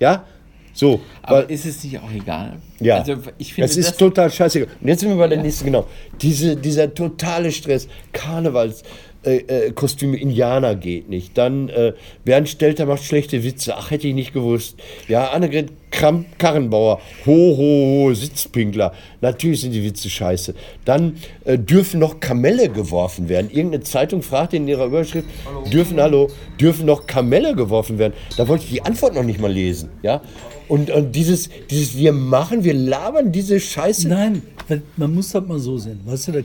Ja? 0.00 0.24
So, 0.72 1.00
Aber 1.22 1.38
weil- 1.42 1.50
ist 1.52 1.66
es 1.66 1.84
nicht 1.84 1.98
auch 2.00 2.10
egal? 2.10 2.56
ja, 2.80 2.96
Also 2.98 3.16
ich 3.38 3.54
finde 3.54 3.66
es 3.70 3.76
ist 3.76 3.96
total 3.98 4.30
scheiße. 4.30 4.66
Und 4.80 4.88
jetzt 4.88 5.00
sind 5.00 5.08
wir 5.10 5.16
bei 5.16 5.28
der 5.28 5.40
nächsten, 5.42 5.66
genau. 5.66 5.86
Diese, 6.20 6.56
dieser 6.56 6.92
totale 6.92 7.52
Stress, 7.52 7.86
Karnevals. 8.12 8.82
Äh, 9.24 9.36
äh, 9.36 9.72
Kostüme 9.72 10.16
Indianer 10.16 10.74
geht 10.74 11.08
nicht. 11.08 11.36
Dann 11.38 11.68
äh, 11.68 11.94
Bernd 12.24 12.48
Stelter 12.48 12.86
macht 12.86 13.02
schlechte 13.04 13.42
Witze. 13.42 13.74
Ach, 13.76 13.90
hätte 13.90 14.06
ich 14.08 14.14
nicht 14.14 14.32
gewusst. 14.32 14.76
Ja, 15.08 15.30
Annegret 15.30 15.70
Kramp 15.90 16.38
Karrenbauer. 16.38 17.00
Ho, 17.24 17.56
ho, 17.56 18.08
ho, 18.08 18.14
Sitzpinkler. 18.14 18.92
Natürlich 19.20 19.60
sind 19.60 19.72
die 19.72 19.84
Witze 19.84 20.10
scheiße. 20.10 20.54
Dann 20.84 21.16
äh, 21.44 21.58
dürfen 21.58 22.00
noch 22.00 22.20
Kamelle 22.20 22.68
geworfen 22.68 23.28
werden. 23.28 23.50
Irgendeine 23.50 23.84
Zeitung 23.84 24.22
fragt 24.22 24.54
in 24.54 24.66
ihrer 24.68 24.86
Überschrift, 24.86 25.28
dürfen, 25.72 26.00
hallo, 26.00 26.30
dürfen 26.60 26.86
noch 26.86 27.06
Kamelle 27.06 27.54
geworfen 27.54 27.98
werden. 27.98 28.14
Da 28.36 28.48
wollte 28.48 28.64
ich 28.64 28.70
die 28.70 28.82
Antwort 28.82 29.14
noch 29.14 29.22
nicht 29.22 29.40
mal 29.40 29.52
lesen. 29.52 29.90
Ja? 30.02 30.20
Und, 30.68 30.90
und 30.90 31.12
dieses, 31.12 31.48
dieses, 31.70 31.96
wir 31.96 32.12
machen, 32.12 32.64
wir 32.64 32.74
labern 32.74 33.32
diese 33.32 33.60
Scheiße. 33.60 34.08
Nein, 34.08 34.42
man 34.96 35.14
muss 35.14 35.30
das 35.30 35.46
mal 35.46 35.58
so 35.58 35.78
sehen. 35.78 36.00
Weißt 36.04 36.28
du, 36.28 36.44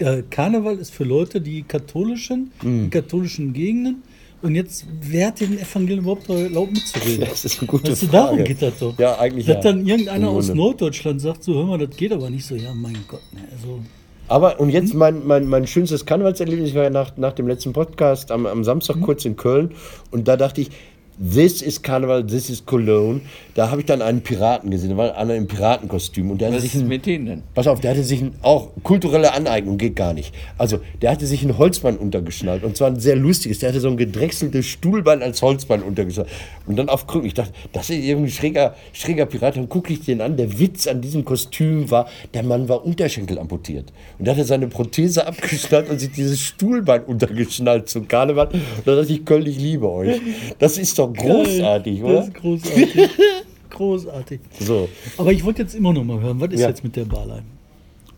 äh, 0.00 0.22
Karneval 0.30 0.76
ist 0.78 0.92
für 0.92 1.04
Leute, 1.04 1.40
die 1.40 1.62
katholisch 1.62 2.28
sind, 2.28 2.50
Mhm. 2.64 2.84
in 2.84 2.90
katholischen 2.90 3.52
Gegenden. 3.52 4.02
Und 4.42 4.54
jetzt, 4.54 4.84
wer 5.00 5.28
hat 5.28 5.40
den 5.40 5.58
Evangelium 5.58 6.00
überhaupt 6.04 6.28
erlaubt 6.28 6.72
mitzureden? 6.72 7.26
Das 7.28 7.44
ist 7.44 7.58
eine 7.58 7.66
gute 7.66 7.92
Weißt 7.92 8.02
du, 8.02 8.06
Frage. 8.06 8.22
darum 8.24 8.44
geht 8.44 8.62
das 8.62 8.78
doch. 8.78 8.98
Ja, 8.98 9.18
eigentlich 9.18 9.46
Dass 9.46 9.56
ja. 9.56 9.60
dann 9.72 9.86
irgendeiner 9.86 10.28
aus. 10.28 10.52
Norddeutschland 10.52 11.20
sagt, 11.20 11.42
so 11.42 11.54
hör 11.54 11.64
mal, 11.64 11.78
das 11.78 11.96
geht 11.96 12.12
aber 12.12 12.28
nicht 12.30 12.44
so. 12.44 12.54
Ja, 12.54 12.72
mein 12.74 12.96
Gott, 13.08 13.22
ne, 13.32 13.40
also, 13.50 13.80
Aber 14.28 14.60
und 14.60 14.70
jetzt 14.70 14.92
mein, 14.92 15.26
mein, 15.26 15.46
mein 15.46 15.66
schönstes 15.66 16.04
Karnevalserlebnis 16.04 16.74
war 16.74 16.84
ja 16.84 16.90
nach, 16.90 17.16
nach 17.16 17.32
dem 17.32 17.48
letzten 17.48 17.72
Podcast 17.72 18.30
am, 18.30 18.44
am 18.46 18.62
Samstag 18.62 19.00
kurz 19.00 19.24
in 19.24 19.36
Köln 19.36 19.70
und 20.10 20.28
da 20.28 20.36
dachte 20.36 20.60
ich, 20.60 20.70
this 21.18 21.62
is 21.62 21.82
Karneval, 21.82 22.26
this 22.26 22.50
is 22.50 22.64
Cologne. 22.64 23.20
Da 23.54 23.70
habe 23.70 23.80
ich 23.80 23.86
dann 23.86 24.02
einen 24.02 24.20
Piraten 24.20 24.70
gesehen, 24.70 24.90
da 24.90 24.96
war 24.96 25.16
einer 25.16 25.34
im 25.34 25.46
Piratenkostüm 25.46 26.30
und 26.30 26.40
der 26.40 26.48
hatte 26.48 26.56
was 26.56 26.62
sich 26.64 26.74
ist 26.74 26.82
ein, 26.82 26.88
mit 26.88 27.06
denen 27.06 27.26
denn? 27.26 27.42
Pass 27.54 27.66
auf, 27.66 27.80
der 27.80 27.92
hatte 27.92 28.02
sich 28.02 28.20
ein, 28.20 28.34
auch 28.42 28.70
kulturelle 28.82 29.32
Aneignung, 29.32 29.78
geht 29.78 29.96
gar 29.96 30.12
nicht. 30.12 30.34
Also, 30.58 30.80
der 31.00 31.10
hatte 31.10 31.26
sich 31.26 31.42
ein 31.42 31.56
Holzbein 31.56 31.96
untergeschnallt 31.96 32.64
und 32.64 32.76
zwar 32.76 32.88
ein 32.88 33.00
sehr 33.00 33.16
lustiges. 33.16 33.60
Der 33.60 33.70
hatte 33.70 33.80
so 33.80 33.88
ein 33.88 33.96
gedrechseltes 33.96 34.66
Stuhlbein 34.66 35.22
als 35.22 35.40
Holzbein 35.40 35.82
untergeschnallt. 35.82 36.28
Und 36.66 36.76
dann 36.76 36.88
auf 36.88 37.06
Krücken. 37.06 37.26
Ich 37.26 37.34
dachte, 37.34 37.52
das 37.72 37.88
ist 37.88 38.04
irgendwie 38.04 38.28
ein 38.28 38.32
schräger, 38.32 38.74
schräger 38.92 39.26
Pirat. 39.26 39.56
Dann 39.56 39.68
gucke 39.68 39.92
ich 39.92 40.00
den 40.00 40.20
an. 40.20 40.36
Der 40.36 40.58
Witz 40.58 40.86
an 40.86 41.00
diesem 41.00 41.24
Kostüm 41.24 41.90
war, 41.90 42.08
der 42.34 42.42
Mann 42.42 42.68
war 42.68 42.84
Unterschenkel 42.84 43.38
amputiert. 43.38 43.92
Und 44.18 44.26
der 44.26 44.34
hatte 44.34 44.44
seine 44.44 44.66
Prothese 44.66 45.26
abgeschnallt 45.26 45.88
und 45.88 45.98
sich 45.98 46.10
dieses 46.10 46.40
Stuhlbein 46.40 47.04
untergeschnallt 47.04 47.88
zum 47.88 48.06
Karneval. 48.06 48.48
Und 48.48 48.86
da 48.86 48.96
dachte 48.96 49.12
ich, 49.12 49.24
Köln, 49.24 49.46
ich 49.46 49.58
liebe 49.58 49.88
euch. 49.88 50.20
Das 50.58 50.76
ist 50.76 50.98
doch 50.98 51.05
großartig, 51.12 52.00
das 52.00 52.08
oder? 52.08 52.22
ist 52.24 52.34
großartig. 52.34 53.10
großartig. 53.70 54.40
So. 54.60 54.88
Aber 55.18 55.32
ich 55.32 55.44
wollte 55.44 55.62
jetzt 55.62 55.74
immer 55.74 55.92
noch 55.92 56.04
mal 56.04 56.20
hören, 56.20 56.40
was 56.40 56.52
ist 56.52 56.60
Ja. 56.60 56.68
jetzt 56.68 56.82
mit 56.84 56.96
der 56.96 57.04
Barlein? 57.04 57.42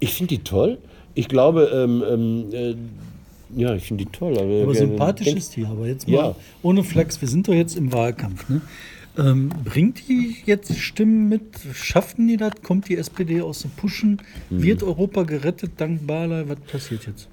Ich 0.01 0.15
finde 0.15 0.37
die 0.37 0.45
toll. 0.45 0.79
Ich 1.15 1.29
glaube, 1.29 1.71
ähm, 1.75 2.05
ähm, 2.09 2.45
äh, 2.53 2.75
ja, 3.61 3.75
ich 3.75 3.85
finde 3.85 4.05
die 4.05 4.11
toll. 4.13 4.39
Aber, 4.39 4.63
Aber 4.63 4.75
sympathisch 4.75 5.27
denk- 5.27 5.39
ist 5.39 5.57
die, 5.57 5.65
aber 5.65 5.87
jetzt 5.87 6.07
mal 6.07 6.15
Ja. 6.17 6.35
ohne 6.63 6.85
Flachs, 6.85 7.21
wir 7.21 7.29
sind 7.29 7.49
doch 7.49 7.55
jetzt 7.55 7.77
im 7.77 7.93
Wahlkampf. 7.93 8.49
Ne? 8.49 8.61
Ähm, 9.19 9.49
bringt 9.65 10.07
die 10.09 10.37
jetzt 10.47 10.77
Stimmen 10.79 11.29
mit? 11.29 11.43
Schaffen 11.73 12.29
die 12.29 12.37
das? 12.37 12.53
Kommt 12.63 12.89
die 12.89 12.97
SPD 12.97 13.41
aus 13.41 13.61
dem 13.63 13.73
Pushen? 13.73 14.23
Mhm. 14.51 14.63
Wird 14.63 14.83
Europa 14.85 15.25
gerettet 15.25 15.73
dank 15.79 16.07
Barley? 16.07 16.49
Was 16.49 16.61
passiert 16.71 17.07
jetzt? 17.07 17.27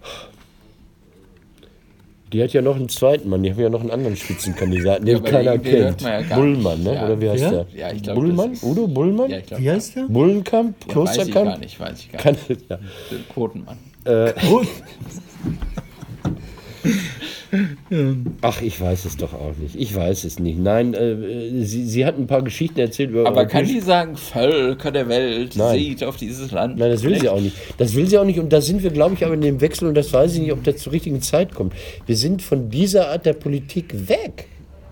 Die 2.36 2.44
hat 2.44 2.52
ja 2.52 2.62
noch 2.62 2.76
einen 2.76 2.90
zweiten 2.90 3.30
Mann, 3.30 3.44
die 3.44 3.52
haben 3.52 3.62
ja 3.62 3.70
noch 3.70 3.80
einen 3.80 3.92
anderen 3.92 4.18
Spitzenkandidaten, 4.18 5.06
den 5.06 5.24
Ja, 5.24 5.32
keiner 5.32 5.58
kennt. 5.58 6.02
ja 6.02 6.20
Bullmann, 6.36 6.84
ne? 6.84 6.94
Ja. 6.96 7.06
Oder 7.06 7.22
wie 7.22 7.30
heißt 7.30 7.44
Ja? 7.44 7.50
der? 7.52 7.66
Ja, 7.74 7.92
ich 7.94 8.04
glaub, 8.04 8.16
Bullmann? 8.18 8.58
Udo 8.62 8.88
Bullmann? 8.88 9.30
Ja, 9.32 9.38
ich 9.38 9.46
glaube. 9.46 9.64
Wie 9.64 9.72
heißt 9.72 9.96
der? 9.96 10.04
Bullenkamp? 10.10 10.76
Weiß 10.76 10.82
ich 10.84 10.94
gar 10.94 10.94
Klosterkamp? 11.06 11.60
nicht, 11.62 11.80
weiß 11.80 11.98
ich 12.02 12.12
gar 12.12 12.22
Kann, 12.22 12.36
nicht. 12.50 12.70
ja. 12.70 12.78
Quotenmann. 13.34 13.78
Oh, 14.06 14.62
Ach, 18.42 18.62
ich 18.62 18.80
weiß 18.80 19.06
es 19.06 19.18
doch 19.18 19.34
auch 19.34 19.56
nicht. 19.58 19.76
Ich 19.76 19.96
weiß 19.96 20.24
es 20.24 20.40
nicht. 20.40 20.60
Nein, 20.60 20.94
äh, 20.94 21.64
sie, 21.64 21.86
sie 21.86 22.06
hat 22.06 22.18
ein 22.18 22.28
paar 22.28 22.42
Geschichten 22.42 22.80
erzählt 22.80 23.12
über 23.12 23.28
Aber 23.28 23.46
kann 23.46 23.66
die 23.66 23.80
sagen, 23.80 24.16
Völker 24.18 24.92
der 24.92 25.08
Welt, 25.08 25.56
Nein. 25.56 25.78
seht 25.78 26.04
auf 26.04 26.18
dieses 26.18 26.52
Land? 26.52 26.78
Nein, 26.78 26.92
das 26.92 27.04
will 27.04 27.20
sie 27.20 27.30
auch 27.30 27.40
nicht. 27.40 27.56
Das 27.78 27.96
will 27.96 28.08
sie 28.08 28.18
auch 28.18 28.26
nicht. 28.26 28.40
Und 28.40 28.52
da 28.52 28.62
sind 28.62 28.84
wir, 28.84 28.92
glaube 28.92 29.16
ich, 29.16 29.26
aber 29.26 29.34
in 29.34 29.42
dem 29.42 29.62
Wechsel, 29.62 29.88
und 29.88 29.96
das 29.96 30.12
weiß 30.12 30.36
ich 30.36 30.42
nicht, 30.42 30.52
ob 30.52 30.64
das 30.64 30.78
zur 30.78 30.94
richtigen 30.94 31.22
Zeit 31.22 31.54
kommt. 31.54 31.74
Wir 32.06 32.18
sind 32.18 32.42
von 32.42 32.70
dieser 32.70 33.10
Art 33.10 33.26
der 33.26 33.34
Politik 33.34 34.08
weg. 34.08 34.48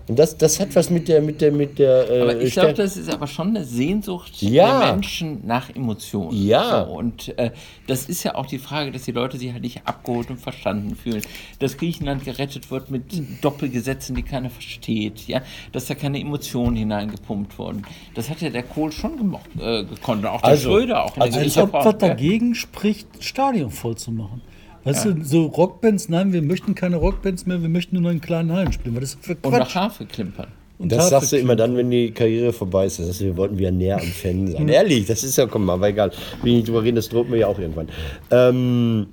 Und 0.06 0.18
das, 0.18 0.36
das 0.36 0.60
hat 0.60 0.76
was 0.76 0.90
mit 0.90 1.08
der, 1.08 1.22
mit 1.22 1.40
der, 1.40 1.50
mit 1.50 1.78
der. 1.78 2.10
Äh, 2.10 2.20
Aber 2.20 2.40
ich 2.40 2.52
glaube, 2.52 2.74
das 2.74 2.96
ist 2.96 3.08
aber 3.12 3.26
schon 3.26 3.48
eine 3.48 3.64
Sehnsucht 3.64 4.42
Ja. 4.42 4.80
der 4.80 4.92
Menschen 4.92 5.46
nach 5.46 5.74
Emotionen. 5.74 6.36
Ja. 6.46 6.84
So, 6.84 6.92
und 6.92 7.38
äh, 7.38 7.52
das 7.86 8.04
ist 8.06 8.22
ja 8.22 8.34
auch 8.34 8.44
die 8.44 8.58
Frage, 8.58 8.92
dass 8.92 9.04
die 9.04 9.12
Leute 9.12 9.38
sich 9.38 9.52
halt 9.52 9.62
nicht 9.62 9.80
abgeholt 9.86 10.28
und 10.28 10.38
verstanden 10.38 10.94
fühlen. 10.94 11.22
Dass 11.58 11.78
Griechenland 11.78 12.24
gerettet 12.24 12.70
wird 12.70 12.90
mit 12.90 13.04
Doppelgesetzen, 13.42 14.14
die 14.14 14.22
keiner 14.22 14.50
versteht. 14.50 15.26
Ja? 15.26 15.40
Dass 15.72 15.86
da 15.86 15.94
keine 15.94 16.20
Emotionen 16.20 16.76
hineingepumpt 16.76 17.58
wurden. 17.58 17.82
Das 18.14 18.28
hat 18.28 18.42
ja 18.42 18.50
der 18.50 18.62
Kohl 18.62 18.92
schon 18.92 19.16
gemocht, 19.16 19.48
äh, 19.58 19.84
gekonnt. 19.84 20.26
Auch 20.26 20.42
der 20.42 20.50
Also, 20.50 20.70
Schröder. 20.70 21.04
Auch 21.04 21.16
also 21.16 21.20
als 21.20 21.30
ich 21.30 21.36
Gerichtsverfahren, 21.38 21.86
was 21.94 22.02
ja. 22.02 22.08
dagegen 22.08 22.54
spricht, 22.54 23.08
Stadion 23.20 23.70
voll 23.70 23.96
zu 23.96 24.12
machen. 24.12 24.42
Weißt 24.84 25.04
du, 25.06 25.16
so 25.22 25.46
Rockbands, 25.46 26.08
nein, 26.08 26.32
wir 26.32 26.42
möchten 26.42 26.74
keine 26.74 26.96
Rockbands 26.96 27.46
mehr, 27.46 27.62
wir 27.62 27.68
möchten 27.68 27.96
nur 27.96 28.02
noch 28.02 28.10
in 28.10 28.20
kleinen 28.20 28.52
Hallen 28.52 28.72
spielen. 28.72 28.96
Ist 28.96 29.18
das 29.18 29.26
für 29.26 29.36
Und 29.42 29.52
nach 29.52 29.60
Quatsch? 29.60 29.74
Harfe 29.74 30.06
klimpern. 30.06 30.48
Und 30.78 30.90
Das 30.90 31.08
sagst 31.08 31.32
du 31.32 31.38
immer 31.38 31.56
dann, 31.56 31.76
wenn 31.76 31.90
die 31.90 32.10
Karriere 32.10 32.52
vorbei 32.52 32.86
ist. 32.86 32.98
Das 32.98 33.08
heißt, 33.08 33.20
wir 33.20 33.36
wollten 33.36 33.58
wieder 33.58 33.70
näher 33.70 34.00
am 34.00 34.06
Fan 34.06 34.48
sein. 34.48 34.68
Ehrlich, 34.68 35.06
das 35.06 35.22
ist 35.22 35.36
ja, 35.36 35.46
komm 35.46 35.64
mal, 35.64 35.74
aber 35.74 35.88
egal. 35.88 36.10
Will 36.42 36.52
ich 36.52 36.56
nicht 36.56 36.68
drüber 36.68 36.82
reden, 36.82 36.96
das 36.96 37.08
droht 37.08 37.30
mir 37.30 37.38
ja 37.38 37.46
auch 37.46 37.58
irgendwann. 37.58 37.88
Ähm, 38.30 39.06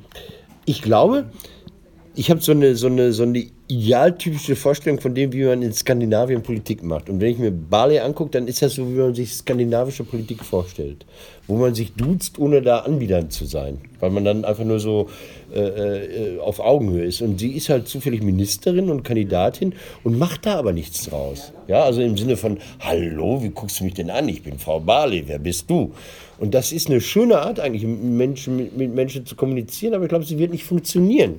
ich 0.66 0.82
glaube, 0.82 1.26
ich 2.16 2.30
habe 2.30 2.42
so 2.42 2.52
eine, 2.52 2.76
so, 2.76 2.88
eine, 2.88 3.14
so 3.14 3.24
eine 3.24 3.46
idealtypische 3.68 4.56
Vorstellung 4.56 5.00
von 5.00 5.16
dem, 5.16 5.32
wie 5.32 5.46
man 5.46 5.62
in 5.62 5.72
Skandinavien 5.72 6.44
Politik 6.44 6.84
macht. 6.84 7.10
Und 7.10 7.22
wenn 7.22 7.32
ich 7.32 7.38
mir 7.38 7.52
Bali 7.52 8.00
angucke, 8.00 8.32
dann 8.32 8.48
ist 8.48 8.62
das 8.62 8.74
so, 8.74 8.86
wie 8.90 8.98
man 9.00 9.16
sich 9.16 9.34
skandinavische 9.34 10.04
Politik 10.04 10.44
vorstellt. 10.44 11.06
Wo 11.48 11.56
man 11.56 11.74
sich 11.74 11.94
duzt, 11.94 12.38
ohne 12.38 12.62
da 12.62 12.80
anbiedernd 12.80 13.32
zu 13.32 13.46
sein. 13.46 13.78
Weil 14.02 14.10
man 14.10 14.26
dann 14.26 14.44
einfach 14.44 14.66
nur 14.66 14.80
so 14.80 15.10
äh, 15.54 16.36
äh, 16.36 16.40
auf 16.40 16.60
Augenhöhe 16.60 17.04
ist. 17.04 17.22
Und 17.22 17.40
sie 17.40 17.52
ist 17.52 17.70
halt 17.70 17.88
zufällig 17.88 18.24
Ministerin 18.24 18.90
und 18.90 19.04
Kandidatin 19.04 19.74
und 20.04 20.18
macht 20.18 20.46
da 20.46 20.56
aber 20.56 20.72
nichts 20.72 21.06
draus. 21.06 21.52
Ja, 21.68 21.84
also 21.84 22.02
im 22.02 22.18
Sinne 22.18 22.38
von, 22.38 22.58
hallo, 22.80 23.44
wie 23.44 23.50
guckst 23.50 23.80
du 23.80 23.84
mich 23.84 23.94
denn 23.94 24.10
an? 24.10 24.30
Ich 24.30 24.44
bin 24.44 24.60
Frau 24.60 24.80
Bali, 24.80 25.24
wer 25.28 25.40
bist 25.40 25.70
du? 25.70 25.94
Und 26.40 26.54
das 26.54 26.72
ist 26.72 26.90
eine 26.90 27.02
schöne 27.02 27.40
Art 27.40 27.60
eigentlich, 27.60 27.84
mit 27.84 28.02
Menschen, 28.02 28.70
mit, 28.78 28.96
Menschen 28.96 29.26
zu 29.26 29.36
kommunizieren, 29.36 29.94
aber 29.94 30.06
ich 30.06 30.10
glaube, 30.10 30.26
sie 30.26 30.38
wird 30.38 30.52
nicht 30.52 30.64
funktionieren. 30.64 31.36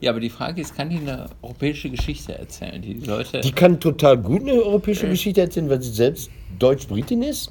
Ja, 0.00 0.12
aber 0.12 0.20
die 0.20 0.30
Frage 0.30 0.60
ist, 0.60 0.76
kann 0.76 0.90
die 0.90 0.98
eine 0.98 1.26
europäische 1.42 1.90
Geschichte 1.90 2.38
erzählen? 2.38 2.80
Die 2.80 2.94
Leute. 2.94 3.40
Die 3.40 3.50
kann 3.50 3.80
total 3.80 4.16
gut 4.18 4.42
eine 4.42 4.52
europäische 4.52 5.08
Geschichte 5.08 5.40
erzählen, 5.40 5.68
weil 5.68 5.82
sie 5.82 5.90
selbst 5.90 6.30
Deutsch-Britin 6.60 7.22
ist. 7.22 7.50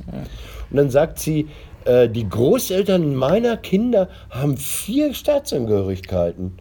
Und 0.70 0.78
dann 0.78 0.90
sagt 0.90 1.20
sie, 1.20 1.48
die 1.88 2.28
Großeltern 2.30 3.16
meiner 3.16 3.58
Kinder 3.58 4.10
haben 4.30 4.58
vier 4.58 5.14
Staatsangehörigkeiten. 5.14 6.58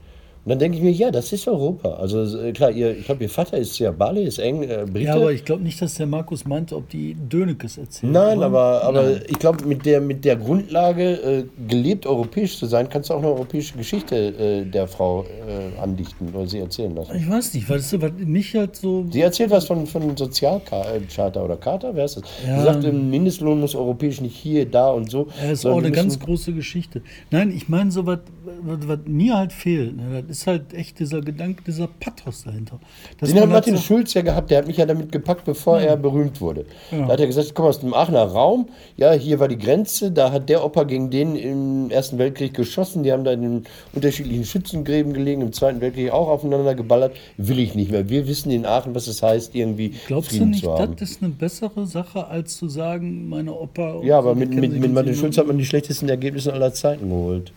Und 0.47 0.51
dann 0.51 0.61
denke 0.61 0.79
ich 0.79 0.83
mir, 0.85 0.93
ja, 0.93 1.11
das 1.11 1.33
ist 1.33 1.49
Europa. 1.49 1.95
Also 1.95 2.41
äh, 2.41 2.53
klar, 2.53 2.71
ihr, 2.71 2.97
ich 2.97 3.07
glaube, 3.07 3.25
ihr 3.25 3.29
Vater 3.29 3.59
ist 3.59 3.77
ja 3.81 3.91
Bali, 3.91 4.23
ist 4.23 4.39
Eng, 4.39 4.63
äh, 4.63 4.87
Brite. 4.89 5.07
Ja, 5.07 5.17
aber 5.17 5.33
ich 5.33 5.45
glaube 5.45 5.65
nicht, 5.65 5.83
dass 5.83 5.95
der 5.95 6.07
Markus 6.07 6.45
meinte, 6.45 6.77
ob 6.77 6.89
die 6.89 7.17
Dönekes 7.17 7.79
erzählen. 7.79 8.13
Nein, 8.13 8.41
aber, 8.41 8.85
aber 8.85 9.29
ich 9.29 9.41
glaube, 9.41 9.67
mit 9.67 9.85
der, 9.85 10.01
mit 10.01 10.25
der 10.25 10.37
Grundlage, 10.37 11.15
äh, 11.15 11.45
gelebt 11.67 12.07
europäisch 12.07 12.59
zu 12.59 12.67
sein, 12.67 12.89
kannst 12.89 13.11
du 13.11 13.15
auch 13.15 13.19
eine 13.19 13.27
europäische 13.27 13.77
Geschichte 13.77 14.15
äh, 14.15 14.65
der 14.65 14.87
Frau 14.87 15.25
äh, 15.25 15.83
andichten 15.83 16.33
oder 16.33 16.47
sie 16.47 16.61
erzählen 16.61 16.95
lassen. 16.95 17.17
Ich 17.17 17.29
weiß 17.29 17.53
nicht, 17.55 17.69
weil 17.69 17.79
das 17.79 18.01
was 18.01 18.13
mich 18.17 18.55
halt 18.55 18.77
so. 18.77 19.05
Sie 19.11 19.23
erzählt 19.23 19.51
was 19.51 19.65
von, 19.65 19.85
von 19.89 20.17
Sozialcharta 20.17 21.43
oder 21.43 21.57
Charta, 21.57 21.91
wer 21.93 22.05
ist 22.05 22.19
das? 22.19 22.23
Ja. 22.47 22.59
Sie 22.59 22.65
sagt, 22.67 22.85
im 22.85 23.11
Mindestlohn 23.11 23.59
muss 23.59 23.75
europäisch 23.75 24.21
nicht 24.21 24.37
hier, 24.37 24.65
da 24.65 24.91
und 24.91 25.11
so. 25.11 25.27
Ja, 25.43 25.51
das 25.51 25.59
ist 25.59 25.67
auch 25.67 25.79
eine 25.79 25.91
ganz 25.91 26.21
große 26.21 26.53
Geschichte. 26.53 27.03
Nein, 27.33 27.51
ich 27.51 27.69
meine 27.69 27.91
so 27.91 28.07
was, 28.07 28.21
was, 28.63 28.89
was 28.89 28.99
mir 29.07 29.37
halt 29.37 29.53
fehlt. 29.53 29.97
Ne? 29.97 30.23
Das 30.27 30.39
ist 30.39 30.47
halt 30.47 30.73
echt 30.75 30.99
dieser 30.99 31.21
Gedanke, 31.21 31.63
dieser 31.65 31.87
Pathos 31.87 32.45
dahinter. 32.45 32.79
Dass 33.19 33.29
Den 33.29 33.37
hat 33.37 33.43
halt 33.45 33.53
Martin 33.53 33.77
so- 33.77 33.83
Schulz 33.83 34.15
ja 34.15 34.23
gehabt, 34.23 34.51
der 34.51 34.59
hat 34.59 34.67
mich 34.67 34.77
ja 34.77 34.87
damit 34.87 35.13
gepackt, 35.13 35.45
bevor 35.45 35.81
er 35.81 35.97
berühmt 35.97 36.41
wurde. 36.41 36.67
Da 36.91 37.09
hat 37.09 37.21
er 37.21 37.27
gesagt, 37.27 37.49
ich 37.49 37.55
komme 37.55 37.69
aus 37.69 37.81
dem 37.81 37.95
Aachener 37.95 38.23
Raum, 38.25 38.69
ja, 38.97 39.13
hier 39.13 39.41
war 39.41 39.49
die 39.49 39.59
Grenze, 39.59 40.11
da 40.11 40.33
hat 40.33 40.49
der 40.49 40.65
Opa 40.65 40.85
gegen 40.85 41.11
den 41.11 41.37
im 41.37 41.91
Ersten 41.91 42.19
Weltkrieg 42.19 42.55
geschossen, 42.55 43.03
die 43.03 43.13
haben 43.13 43.25
da 43.25 43.33
in 43.33 43.43
den 43.43 43.65
unterschiedlichen 43.95 44.45
Schützengräben 44.45 45.13
gelegen, 45.13 45.43
im 45.43 45.53
Zweiten 45.53 45.81
Weltkrieg 45.81 46.11
auch 46.13 46.29
aufeinander 46.29 46.75
geballert, 46.75 47.17
will 47.37 47.59
ich 47.59 47.75
nicht 47.75 47.91
mehr. 47.91 48.09
Wir 48.09 48.27
wissen 48.27 48.51
in 48.51 48.67
Aachen, 48.67 48.95
was 48.95 49.07
es 49.07 49.23
heißt, 49.23 49.55
irgendwie 49.55 49.95
Glaubst 50.07 50.31
du 50.33 50.37
Frieden 50.37 50.51
nicht, 50.51 50.65
zu 50.65 50.73
haben. 50.73 50.97
das 50.97 51.11
ist 51.11 51.23
eine 51.23 51.33
bessere 51.33 51.87
Sache, 51.87 52.27
als 52.27 52.57
zu 52.57 52.69
sagen, 52.69 53.29
meine 53.29 53.53
Opa. 53.53 54.01
Ja, 54.03 54.19
aber 54.19 54.31
so, 54.35 54.41
mit, 54.41 54.55
mit, 54.55 54.73
mit 54.79 54.93
Martin 54.93 55.15
Schulz 55.15 55.37
hat 55.39 55.47
man 55.47 55.59
die 55.59 55.65
schlechtesten 55.67 56.09
Ergebnisse 56.09 56.53
aller 56.53 56.73
Zeiten 56.73 57.09
geholt. 57.09 57.53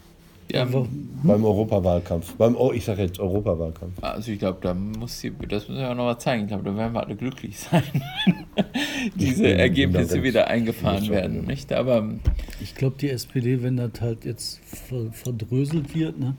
Ja, 0.51 0.65
Beim 0.65 1.45
Europawahlkampf. 1.45 2.33
Beim, 2.33 2.55
oh, 2.55 2.71
ich 2.73 2.83
sage 2.83 3.03
jetzt 3.03 3.19
Europawahlkampf. 3.19 4.01
also 4.01 4.31
ich 4.31 4.39
glaube, 4.39 4.57
da 4.61 4.73
muss 4.73 5.19
sie, 5.19 5.31
das 5.47 5.67
muss 5.67 5.77
ja 5.77 5.91
auch 5.91 5.95
noch 5.95 6.05
mal 6.05 6.17
zeigen. 6.17 6.43
Ich 6.43 6.47
glaube, 6.47 6.63
da 6.63 6.75
werden 6.75 6.93
wir 6.93 7.05
alle 7.05 7.15
glücklich 7.15 7.59
sein, 7.59 7.83
wenn 8.55 8.65
diese 9.15 9.43
bin 9.43 9.59
Ergebnisse 9.59 10.23
wieder 10.23 10.47
eingefahren 10.47 11.05
schon, 11.05 11.13
werden, 11.13 11.45
nicht? 11.45 11.71
Aber 11.71 12.09
Ich 12.61 12.73
glaube, 12.73 12.95
die 12.99 13.09
SPD, 13.09 13.61
wenn 13.61 13.77
das 13.77 13.91
halt 14.01 14.25
jetzt 14.25 14.59
ver 14.65 15.11
verdröselt 15.11 15.93
wird, 15.93 16.19
ne? 16.19 16.35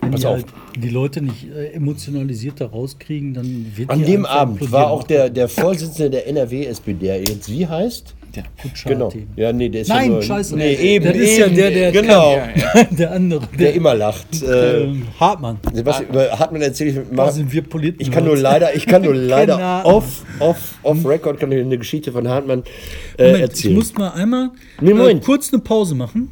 Wenn 0.00 0.10
Pass 0.12 0.20
die, 0.20 0.26
auf. 0.26 0.34
halt 0.34 0.46
die 0.76 0.90
Leute 0.90 1.22
nicht 1.22 1.48
äh, 1.50 1.68
emotionalisiert 1.72 2.60
da 2.60 2.66
rauskriegen, 2.66 3.34
dann 3.34 3.72
wird 3.74 3.90
An 3.90 4.00
die 4.00 4.04
dem 4.04 4.26
Abend 4.26 4.70
war 4.70 4.90
auch 4.90 5.02
der, 5.02 5.30
der 5.30 5.48
Vorsitzende 5.48 6.10
der 6.10 6.28
NRW-SPD, 6.28 7.06
der 7.06 7.20
jetzt 7.20 7.50
wie 7.50 7.66
heißt? 7.66 8.14
Ja, 8.34 8.42
Kutschaty. 8.60 8.94
Genau. 8.94 9.12
Ja, 9.36 9.52
nee, 9.52 9.68
der 9.68 9.82
ist 9.82 9.88
Nein, 9.88 10.04
ja 10.06 10.12
nur, 10.12 10.22
scheiße. 10.22 10.56
Nee, 10.56 10.74
eben, 10.74 11.04
Das 11.06 11.16
ist 11.16 11.38
eben, 11.38 11.38
ja 11.40 11.48
der, 11.48 11.70
der 11.70 11.92
genau, 11.92 12.38
kann. 12.72 12.86
der 12.96 13.12
andere, 13.12 13.40
der 13.48 13.58
der, 13.58 13.74
immer 13.74 13.94
lacht. 13.94 14.42
Äh, 14.42 14.88
Hartmann. 15.18 15.58
Sebastian, 15.72 16.10
über 16.10 16.38
Hartmann 16.38 16.62
erzähle 16.62 16.90
ich 16.90 16.96
Da 17.10 17.14
mal. 17.14 17.32
sind 17.32 17.52
wir 17.52 17.62
Politiker. 17.62 18.02
Ich 18.02 18.10
kann 18.10 18.24
nur 18.24 18.36
leider, 18.36 18.74
ich 18.74 18.86
kann 18.86 19.02
nur 19.02 19.14
leider 19.34 19.84
off, 19.84 20.22
off, 20.38 20.74
off 20.82 21.04
Record 21.04 21.38
kann 21.40 21.50
ich 21.52 21.60
eine 21.60 21.78
Geschichte 21.78 22.12
von 22.12 22.28
Hartmann 22.28 22.62
äh, 23.16 23.24
Moment, 23.24 23.36
ich 23.36 23.42
erzählen. 23.42 23.74
muss 23.74 23.94
mal 23.94 24.10
einmal 24.10 24.50
Nee, 24.80 24.90
äh, 24.92 25.20
kurz 25.20 25.52
eine 25.52 25.62
Pause 25.62 25.94
machen. 25.94 26.30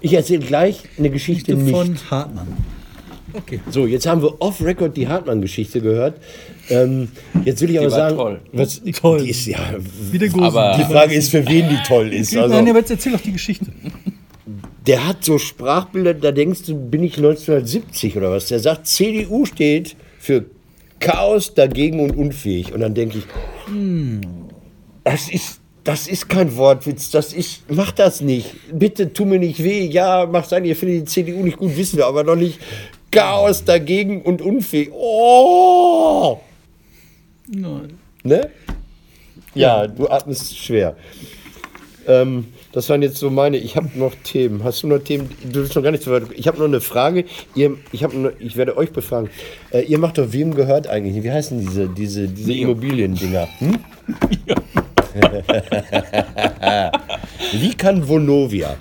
Ich 0.00 0.12
erzähle 0.12 0.40
gleich 0.44 0.82
eine 0.98 1.10
Geschichte 1.10 1.54
Geschichte 1.54 1.54
nicht. 1.56 1.70
von 1.74 2.10
Hartmann. 2.10 2.46
Okay. 3.34 3.60
So, 3.70 3.86
jetzt 3.86 4.06
haben 4.06 4.22
wir 4.22 4.40
off 4.40 4.62
Record 4.62 4.96
die 4.96 5.08
Hartmann-Geschichte 5.08 5.80
gehört. 5.80 6.20
Ähm, 6.70 7.08
jetzt 7.44 7.60
will 7.60 7.70
ich 7.70 7.78
aber 7.78 7.90
sagen, 7.90 8.16
toll. 8.16 8.40
was 8.52 8.80
Toll. 9.00 9.22
Die 9.22 9.30
ist 9.30 9.46
ja. 9.46 9.58
Wie 10.10 10.18
der 10.18 10.28
große 10.28 10.44
Aber- 10.46 10.76
Die 10.78 10.84
Frage 10.84 11.14
ist, 11.14 11.30
für 11.30 11.46
wen 11.48 11.68
die 11.68 11.78
toll 11.86 12.12
ist. 12.12 12.32
Nein, 12.32 12.44
Also, 12.44 12.56
aber 12.56 12.78
jetzt 12.78 12.90
erzähl 12.90 13.12
doch 13.12 13.20
die 13.20 13.32
Geschichte. 13.32 13.66
der 14.86 15.06
hat 15.06 15.24
so 15.24 15.38
Sprachbilder, 15.38 16.14
da 16.14 16.30
denkst 16.32 16.62
du, 16.66 16.74
bin 16.76 17.02
ich 17.02 17.16
1970 17.16 18.16
oder 18.16 18.30
was? 18.30 18.46
Der 18.48 18.60
sagt, 18.60 18.86
CDU 18.86 19.44
steht 19.46 19.96
für 20.18 20.44
Chaos, 21.00 21.52
dagegen 21.54 22.00
und 22.00 22.16
unfähig. 22.16 22.72
Und 22.72 22.80
dann 22.80 22.94
denke 22.94 23.18
ich, 23.18 23.24
hm, 23.66 24.20
das 25.02 25.28
ist, 25.28 25.60
das 25.82 26.06
ist 26.08 26.30
kein 26.30 26.56
Wortwitz, 26.56 27.10
das 27.10 27.34
ist, 27.34 27.62
mach 27.68 27.92
das 27.92 28.22
nicht. 28.22 28.54
Bitte 28.72 29.12
tu 29.12 29.26
mir 29.26 29.38
nicht 29.38 29.62
weh. 29.62 29.84
Ja, 29.86 30.26
mach 30.30 30.44
sein, 30.46 30.64
ihr 30.64 30.76
findet 30.76 31.02
die 31.02 31.04
CDU 31.04 31.42
nicht 31.42 31.58
gut, 31.58 31.76
wissen 31.76 31.98
wir, 31.98 32.06
aber 32.06 32.24
noch 32.24 32.36
nicht. 32.36 32.58
Chaos, 33.14 33.64
dagegen 33.64 34.22
und 34.22 34.42
unfähig. 34.42 34.90
Oh! 34.92 36.40
Nein. 37.48 37.98
Ne? 38.22 38.50
Ja, 39.54 39.86
du 39.86 40.08
atmest 40.08 40.58
schwer. 40.58 40.96
Ähm, 42.06 42.46
das 42.72 42.88
waren 42.88 43.02
jetzt 43.02 43.18
so 43.18 43.30
meine. 43.30 43.56
Ich 43.56 43.76
habe 43.76 43.88
noch 43.94 44.14
Themen. 44.24 44.64
Hast 44.64 44.82
du 44.82 44.88
noch 44.88 44.98
Themen? 44.98 45.30
Du 45.44 45.62
bist 45.62 45.76
noch 45.76 45.82
gar 45.82 45.92
nicht 45.92 46.02
so 46.02 46.10
weit. 46.10 46.24
Ich 46.34 46.48
habe 46.48 46.58
noch 46.58 46.66
eine 46.66 46.80
Frage. 46.80 47.24
Ihr, 47.54 47.76
ich, 47.92 48.02
hab 48.02 48.12
noch, 48.12 48.32
ich 48.40 48.56
werde 48.56 48.76
euch 48.76 48.90
befragen. 48.90 49.30
Äh, 49.70 49.82
ihr 49.82 49.98
macht 49.98 50.18
doch, 50.18 50.32
wem 50.32 50.54
gehört 50.54 50.88
eigentlich? 50.88 51.22
Wie 51.22 51.30
heißen 51.30 51.60
diese, 51.60 51.88
diese, 51.88 52.28
diese 52.28 52.52
Immobiliendinger? 52.52 53.48
Hm? 53.58 53.78
Wie 57.52 57.74
kann 57.74 58.08
Vonovia, 58.08 58.76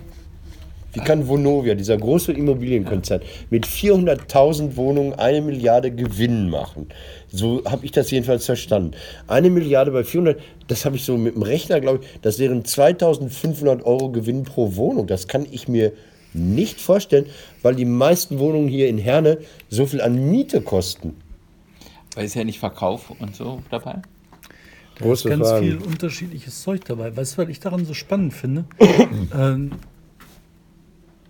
wie 0.94 1.00
kann 1.00 1.28
Vonovia, 1.28 1.74
dieser 1.76 1.98
große 1.98 2.32
Immobilienkonzern, 2.34 3.22
mit 3.50 3.66
400.000 3.66 4.76
Wohnungen 4.76 5.14
eine 5.14 5.42
Milliarde 5.42 5.92
Gewinn 5.92 6.50
machen? 6.50 6.88
So 7.30 7.64
habe 7.66 7.86
ich 7.86 7.92
das 7.92 8.12
jedenfalls 8.12 8.46
verstanden. 8.46 8.92
Eine 9.28 9.50
Milliarde 9.50 9.92
bei 9.92 10.04
400, 10.04 10.40
das 10.68 10.86
habe 10.86 10.96
ich 10.96 11.04
so 11.04 11.18
mit 11.18 11.36
dem 11.36 11.42
Rechner, 11.42 11.82
glaube 11.82 12.00
ich, 12.04 12.22
das 12.22 12.38
wären 12.40 12.64
2.500 12.64 13.84
Euro 13.84 14.10
Gewinn 14.12 14.44
pro 14.44 14.76
Wohnung. 14.76 15.08
Das 15.08 15.28
kann 15.28 15.48
ich 15.50 15.68
mir 15.68 15.94
nicht 16.34 16.80
vorstellen, 16.80 17.26
weil 17.62 17.76
die 17.76 17.86
meisten 17.86 18.40
Wohnungen 18.40 18.68
hier 18.68 18.88
in 18.88 18.98
Herne 18.98 19.40
so 19.70 19.86
viel 19.86 20.02
an 20.02 20.30
Miete 20.32 20.62
kosten. 20.62 21.16
weil 22.16 22.26
ist 22.26 22.36
ja 22.36 22.44
nicht 22.44 22.60
Verkauf 22.60 23.12
und 23.20 23.36
so 23.36 23.62
dabei. 23.70 24.02
Da 25.00 25.12
ist 25.12 25.26
ganz 25.26 25.48
Fragen. 25.48 25.66
viel 25.66 25.78
unterschiedliches 25.78 26.62
Zeug 26.62 26.86
dabei. 26.86 27.16
Weißt 27.16 27.38
du, 27.38 27.42
was 27.42 27.50
ich 27.50 27.60
daran 27.60 27.86
so 27.86 27.94
spannend 27.94 28.34
finde? 28.34 28.66
ähm, 29.36 29.72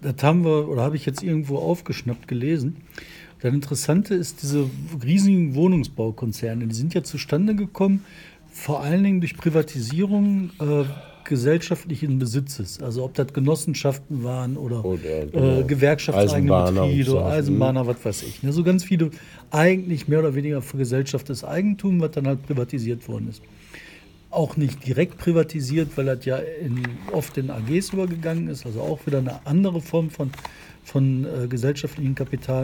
das 0.04 0.24
haben 0.24 0.44
wir, 0.44 0.68
oder 0.70 0.84
habe 0.84 0.96
ich 0.96 1.06
jetzt 1.06 1.24
irgendwo 1.24 1.58
aufgeschnappt 1.58 2.28
gelesen. 2.28 2.78
Das 3.42 3.54
Interessante 3.54 4.16
ist, 4.16 4.42
diese 4.42 4.70
riesigen 5.04 5.56
Wohnungsbaukonzerne, 5.56 6.68
die 6.68 6.76
sind 6.76 6.94
ja 6.94 7.04
zustande 7.04 7.56
gekommen, 7.56 8.06
vor 8.52 8.82
allen 8.82 9.04
Dingen 9.04 9.20
durch 9.20 9.36
Privatisierung 9.36 10.52
äh, 10.60 10.84
gesellschaftlichen 11.26 12.20
Besitzes. 12.20 12.82
Also 12.82 13.04
ob 13.04 13.16
das 13.16 13.34
Genossenschaften 13.34 14.24
waren 14.24 14.56
oder, 14.56 14.86
Oder, 14.86 15.26
genau. 15.26 15.60
äh, 15.60 15.64
gewerkschaftseigene 15.64 16.72
Betriebe, 16.72 17.10
so. 17.10 17.22
Eisenbahner, 17.22 17.88
was 17.88 18.04
weiß 18.04 18.24
ich. 18.24 18.44
Ne? 18.44 18.54
So 18.54 18.64
ganz 18.64 18.84
viele 18.84 19.10
eigentlich 19.52 20.08
mehr 20.08 20.20
oder 20.20 20.36
weniger 20.36 20.62
vergesellschaftetes 20.62 21.44
Eigentum, 21.44 22.00
was 22.00 22.12
dann 22.12 22.28
halt 22.28 22.44
privatisiert 22.44 23.08
worden 23.08 23.30
ist 23.30 23.42
auch 24.34 24.58
nicht 24.58 24.86
direkt 24.86 25.18
privatisiert, 25.18 25.96
weil 25.96 26.06
das 26.06 26.26
ja 26.26 26.38
in, 26.38 26.82
oft 27.12 27.38
in 27.38 27.50
AGs 27.50 27.94
übergegangen 27.94 28.48
ist, 28.48 28.66
also 28.66 28.82
auch 28.82 29.06
wieder 29.06 29.20
eine 29.20 29.46
andere 29.46 29.82
Form 29.82 30.10
von, 30.10 30.32
von 30.84 31.26
äh, 31.26 31.48
gesellschaftlichem 31.48 32.16
Kapital. 32.16 32.64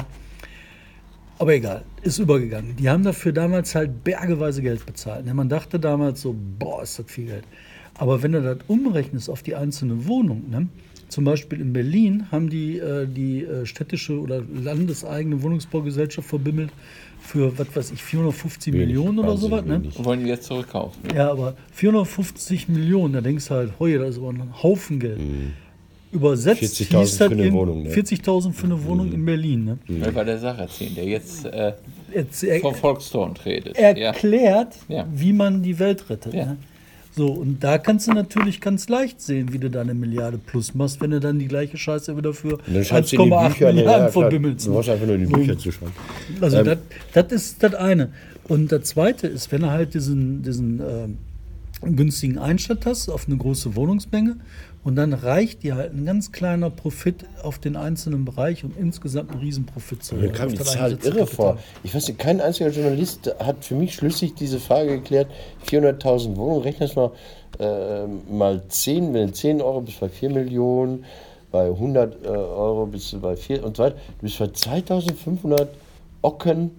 Aber 1.37 1.53
egal, 1.53 1.85
ist 2.01 2.19
übergegangen. 2.19 2.75
Die 2.75 2.89
haben 2.89 3.03
dafür 3.03 3.31
damals 3.31 3.73
halt 3.73 4.03
bergeweise 4.03 4.61
Geld 4.61 4.85
bezahlt. 4.85 5.25
Ne? 5.25 5.33
Man 5.33 5.47
dachte 5.47 5.79
damals 5.79 6.21
so, 6.21 6.35
boah, 6.59 6.83
ist 6.83 6.99
das 6.99 7.05
viel 7.09 7.27
Geld. 7.27 7.45
Aber 7.93 8.21
wenn 8.23 8.33
du 8.33 8.41
das 8.41 8.57
umrechnest 8.67 9.29
auf 9.29 9.41
die 9.41 9.55
einzelne 9.55 10.05
Wohnung, 10.05 10.49
ne? 10.49 10.67
zum 11.07 11.23
Beispiel 11.23 11.59
in 11.59 11.73
Berlin 11.73 12.27
haben 12.31 12.49
die 12.49 12.77
äh, 12.77 13.07
die 13.07 13.43
äh, 13.43 13.65
städtische 13.65 14.19
oder 14.19 14.41
landeseigene 14.41 15.41
Wohnungsbaugesellschaft 15.41 16.27
verbimmelt 16.27 16.71
für, 17.21 17.57
was 17.57 17.75
weiß 17.75 17.91
ich, 17.91 18.03
450 18.03 18.73
Millionen 18.73 19.19
oder 19.19 19.37
sowas. 19.37 19.63
Ne? 19.65 19.81
wenig. 19.83 20.03
Wollen 20.03 20.23
die 20.23 20.29
jetzt 20.29 20.45
zurückkaufen? 20.45 21.01
Ja, 21.15 21.29
aber 21.31 21.55
450 21.73 22.69
Millionen, 22.69 23.13
da 23.13 23.21
denkst 23.21 23.47
du 23.47 23.53
halt, 23.55 23.73
heu, 23.79 23.97
das 23.97 24.09
ist 24.11 24.17
aber 24.17 24.29
ein 24.29 24.53
Haufen 24.63 24.99
Geld. 24.99 25.19
übersetzt 26.11 26.61
40.000 26.81 26.99
hieß 26.99 27.17
das 27.17 27.27
für 27.27 27.33
eine 27.33 27.45
in- 27.45 27.53
Wohnung, 27.53 27.83
ne? 27.83 27.89
40.000 27.91 28.53
für 28.53 28.65
eine 28.65 28.83
Wohnung 28.83 29.11
in 29.13 29.23
Berlin. 29.25 29.65
Ne? 29.65 29.77
Das 29.99 30.15
war 30.15 30.25
der 30.25 30.39
Sarrazin, 30.39 30.95
der 30.95 31.05
jetzt 31.05 31.45
äh, 31.45 31.73
Jetzt 32.13 32.43
er, 32.43 32.59
vom 32.61 32.73
Volkston 32.73 33.33
redet. 33.45 33.77
erklärt, 33.77 34.73
Ja. 34.87 35.05
wie 35.13 35.31
man 35.33 35.61
die 35.61 35.77
Welt 35.77 36.09
rettet. 36.09 36.33
Ja. 36.33 36.45
Ne? 36.45 36.57
So, 37.15 37.27
und 37.27 37.63
da 37.63 37.77
kannst 37.77 38.07
du 38.07 38.13
natürlich 38.13 38.61
ganz 38.61 38.87
leicht 38.87 39.19
sehen, 39.21 39.51
wie 39.51 39.59
du 39.59 39.69
da 39.69 39.81
eine 39.81 39.93
Milliarde 39.93 40.37
plus 40.37 40.75
machst, 40.75 41.01
wenn 41.01 41.11
du 41.11 41.19
dann 41.19 41.39
die 41.39 41.47
gleiche 41.47 41.77
Scheiße 41.77 42.15
wieder 42.15 42.33
für 42.33 42.57
Und 42.57 42.75
dann 42.75 42.85
schreibst 42.85 43.11
du 43.11 43.17
in 43.17 43.23
die 43.23 43.31
1,8 43.31 43.49
Bücher, 43.49 43.65
ne, 43.67 43.73
Milliarden 43.73 44.05
ja, 44.05 44.11
verbimmelst. 44.11 44.67
du 44.67 44.73
brauchst 44.73 44.89
einfach 44.89 45.07
nur 45.07 45.17
die 45.17 45.25
Bücher 45.25 45.57
zu 45.57 45.71
schreiben. 45.71 45.93
Also 46.39 46.57
Ähm, 46.57 46.77
das, 47.13 47.31
ist 47.31 47.63
das 47.63 47.73
eine. 47.73 48.09
Und 48.47 48.71
das 48.71 48.83
zweite 48.83 49.27
ist, 49.27 49.51
wenn 49.51 49.61
du 49.61 49.69
halt 49.69 49.93
diesen, 49.93 50.43
diesen 50.43 50.79
ähm, 50.79 51.17
günstigen 51.95 52.37
Einstand 52.37 52.85
hast 52.85 53.09
auf 53.09 53.27
eine 53.27 53.37
große 53.37 53.75
Wohnungsmenge 53.75 54.37
und 54.83 54.95
dann 54.95 55.13
reicht 55.13 55.63
dir 55.63 55.75
halt 55.75 55.93
ein 55.93 56.05
ganz 56.05 56.31
kleiner 56.31 56.69
Profit 56.69 57.25
auf 57.43 57.59
den 57.59 57.75
einzelnen 57.75 58.23
Bereich, 58.23 58.63
um 58.63 58.71
insgesamt 58.79 59.31
einen 59.31 59.41
riesen 59.41 59.65
Profit 59.65 60.03
zu 60.03 60.15
Mir 60.15 60.27
haben. 60.27 60.33
kam 60.33 60.47
Auf 60.47 60.53
die 60.53 60.63
Zahl 60.63 60.97
irre 61.03 61.27
vor. 61.27 61.57
Ich 61.83 61.93
weiß 61.93 62.07
nicht, 62.07 62.19
kein 62.19 62.39
einziger 62.39 62.69
Journalist 62.69 63.33
hat 63.39 63.65
für 63.65 63.75
mich 63.75 63.93
schlüssig 63.93 64.35
diese 64.35 64.59
Frage 64.59 64.99
geklärt. 64.99 65.27
400.000 65.67 66.37
Wohnungen, 66.37 66.61
rechne 66.61 66.87
das 66.87 66.95
mal, 66.95 67.11
äh, 67.59 68.07
mal 68.31 68.63
10, 68.67 69.13
wenn 69.13 69.27
du 69.27 69.33
10 69.33 69.61
Euro 69.61 69.81
bist 69.81 69.99
bei 69.99 70.07
4 70.07 70.29
Millionen, 70.29 71.03
bei 71.51 71.65
100 71.65 72.23
äh, 72.23 72.27
Euro 72.27 72.85
bist 72.85 73.11
du 73.11 73.19
bei 73.19 73.35
4 73.35 73.65
und 73.65 73.75
so 73.75 73.83
weiter. 73.83 73.97
Du 74.19 74.23
bist 74.23 74.39
bei 74.39 74.47
2500 74.47 75.67
Ocken 76.21 76.71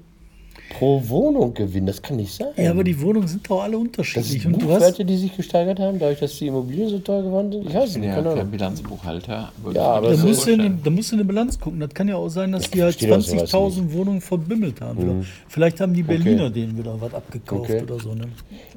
pro 0.70 1.02
Wohnung 1.08 1.52
gewinnen. 1.52 1.86
Das 1.86 2.00
kann 2.00 2.16
nicht 2.16 2.32
sein. 2.34 2.48
Ja, 2.56 2.70
aber 2.70 2.82
die 2.84 2.98
Wohnungen 3.00 3.28
sind 3.28 3.48
doch 3.50 3.62
alle 3.62 3.72
das 3.72 3.80
unterschiedlich. 3.80 4.42
sind 4.42 4.62
du 4.62 4.68
hast, 4.70 4.78
Buchwerte, 4.78 5.04
die 5.04 5.16
sich 5.18 5.36
gesteigert 5.36 5.78
haben, 5.78 5.98
dadurch, 5.98 6.20
dass 6.20 6.38
die 6.38 6.46
Immobilien 6.46 6.88
so 6.88 6.98
teuer 7.00 7.22
geworden 7.22 7.52
sind. 7.52 7.66
Ich 7.68 7.74
weiß 7.74 7.90
Ich 7.90 7.96
nicht, 7.98 8.06
ja 8.06 8.14
keine 8.14 8.28
kein 8.30 8.38
Ahnung. 8.38 8.50
Bilanzbuchhalter. 8.52 9.52
Ja, 9.74 9.82
aber 9.82 10.08
da 10.08 10.14
das 10.14 10.22
musst, 10.24 10.46
du 10.46 10.50
in, 10.52 10.56
vorstellen. 10.60 10.76
die- 10.78 10.82
da 10.84 10.90
musst 10.90 11.10
du 11.10 11.16
in 11.16 11.22
die 11.22 11.26
Bilanz 11.28 11.60
gucken. 11.60 11.80
Das 11.80 11.90
kann 11.94 12.08
ja 12.08 12.16
auch 12.16 12.28
sein, 12.28 12.52
dass 12.52 12.70
die 12.70 12.82
halt 12.82 12.94
verstehe 12.94 13.16
auch 13.16 13.20
sowas 13.20 13.50
20.000 13.50 13.92
Wohnungen 13.92 14.20
verbimmelt 14.20 14.80
haben. 14.80 15.02
Wieder. 15.02 15.14
Vielleicht 15.48 15.80
haben 15.80 15.92
die 15.92 16.02
Berliner 16.02 16.48
denen 16.50 16.78
wieder 16.78 17.00
was 17.00 17.12
abgekauft 17.14 17.70
Okay. 17.70 17.82
oder 17.82 17.98
so. 18.00 18.14
Ne? 18.14 18.28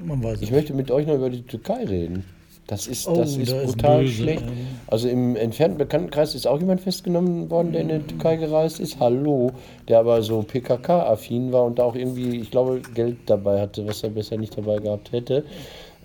Man 0.05 0.21
weiß 0.23 0.37
es 0.37 0.41
Ich 0.43 0.51
möchte 0.51 0.73
mit 0.73 0.91
euch 0.91 1.07
noch 1.07 1.15
über 1.15 1.29
die 1.29 1.43
Türkei 1.43 1.85
reden. 1.85 2.23
Das 2.67 2.87
ist, 2.87 3.07
Oh, 3.07 3.15
das 3.15 3.35
ist 3.35 3.51
ist 3.51 3.65
brutal 3.65 4.01
böse, 4.03 4.13
schlecht. 4.13 4.45
Also 4.87 5.09
im 5.09 5.35
entfernten 5.35 5.77
Bekanntenkreis 5.77 6.33
ist 6.33 6.47
auch 6.47 6.59
jemand 6.59 6.81
festgenommen 6.81 7.49
worden, 7.49 7.73
der 7.73 7.81
in 7.81 7.89
die 7.89 7.99
Türkei 7.99 8.37
gereist 8.37 8.79
ist. 8.79 8.99
Hallo, 8.99 9.51
der 9.87 9.99
aber 9.99 10.21
so 10.21 10.43
PKK-affin 10.43 11.51
war 11.51 11.65
und 11.65 11.79
da 11.79 11.83
auch 11.83 11.95
irgendwie, 11.95 12.39
ich 12.39 12.51
glaube, 12.51 12.81
Geld 12.93 13.17
dabei 13.25 13.59
hatte, 13.59 13.85
was 13.85 14.01
er 14.03 14.11
besser 14.11 14.37
nicht 14.37 14.57
dabei 14.57 14.77
gehabt 14.79 15.11
hätte. 15.11 15.43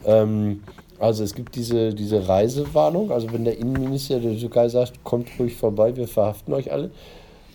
Ähm, 0.05 0.63
also 0.99 1.23
es 1.23 1.35
gibt 1.35 1.55
diese, 1.55 1.95
diese 1.95 2.29
Reisewarnung. 2.29 3.13
Also 3.13 3.33
wenn 3.33 3.45
der 3.45 3.59
Innenminister 3.59 4.19
der 4.19 4.37
Türkei 4.37 4.69
sagt, 4.69 5.05
kommt 5.05 5.29
ruhig 5.39 5.55
vorbei, 5.55 5.95
wir 5.97 6.09
verhaften 6.09 6.53
euch 6.53 6.73
alle. 6.73 6.91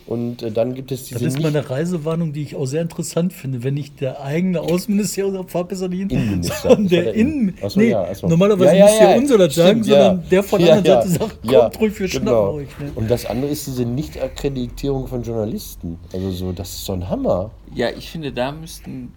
Und 0.06 0.44
äh, 0.44 0.52
dann 0.52 0.74
gibt 0.74 0.92
es 0.92 1.10
Das 1.10 1.20
diese 1.20 1.28
ist 1.28 1.39
mal 1.39 1.48
eine 1.48 1.70
Reisewarnung, 1.70 2.34
die 2.34 2.42
ich 2.44 2.56
auch 2.56 2.66
sehr 2.66 2.82
interessant 2.82 3.32
finde. 3.32 3.63
Wenn 3.63 3.76
nicht 3.76 4.02
der 4.02 4.22
eigene 4.22 4.60
Außenminister 4.60 5.26
oder 5.28 5.44
besser 5.63 5.88
nicht 5.88 6.12
Innenminister. 6.12 6.56
sondern 6.70 6.84
Das 6.84 6.89
der 6.92 7.13
Innen 7.13 7.34
Innen- 7.50 7.54
Ach 7.63 7.70
so, 7.70 7.80
nee, 7.80 7.89
ja, 7.89 8.06
ach 8.12 8.16
so. 8.16 8.28
Normalerweise 8.28 8.76
Ja, 8.76 8.86
ja, 8.86 8.86
muss 8.92 9.00
ja 9.00 9.10
ja, 9.12 9.18
unser 9.18 9.38
das 9.38 9.56
sagen, 9.56 9.70
stimmt, 9.84 9.88
ja. 9.88 10.04
sondern 10.10 10.30
der 10.30 10.44
von 10.44 10.60
der 10.60 10.68
Ja, 10.70 10.74
anderen 10.76 10.96
ja, 10.98 11.02
Seite 11.04 11.20
sagt, 11.20 11.42
kommt 11.42 11.54
ja, 11.54 11.68
ruhig, 11.68 12.00
wir 12.00 12.08
schnappen 12.10 12.28
genau. 12.28 12.54
euch. 12.54 12.80
Ne? 12.80 12.92
Und 12.96 13.10
das 13.10 13.26
andere 13.26 13.52
ist 13.52 13.66
diese 13.68 13.86
Nichtakkreditierung 13.86 15.08
von 15.08 15.24
Journalisten. 15.24 15.98
Also 16.13 16.32
so, 16.32 16.52
das 16.52 16.70
ist 16.70 16.86
so 16.86 16.94
ein 16.94 17.10
Hammer. 17.10 17.52
Ja, 17.74 17.89
ich 17.89 18.10
finde, 18.10 18.32
da 18.32 18.52
müssten 18.52 19.13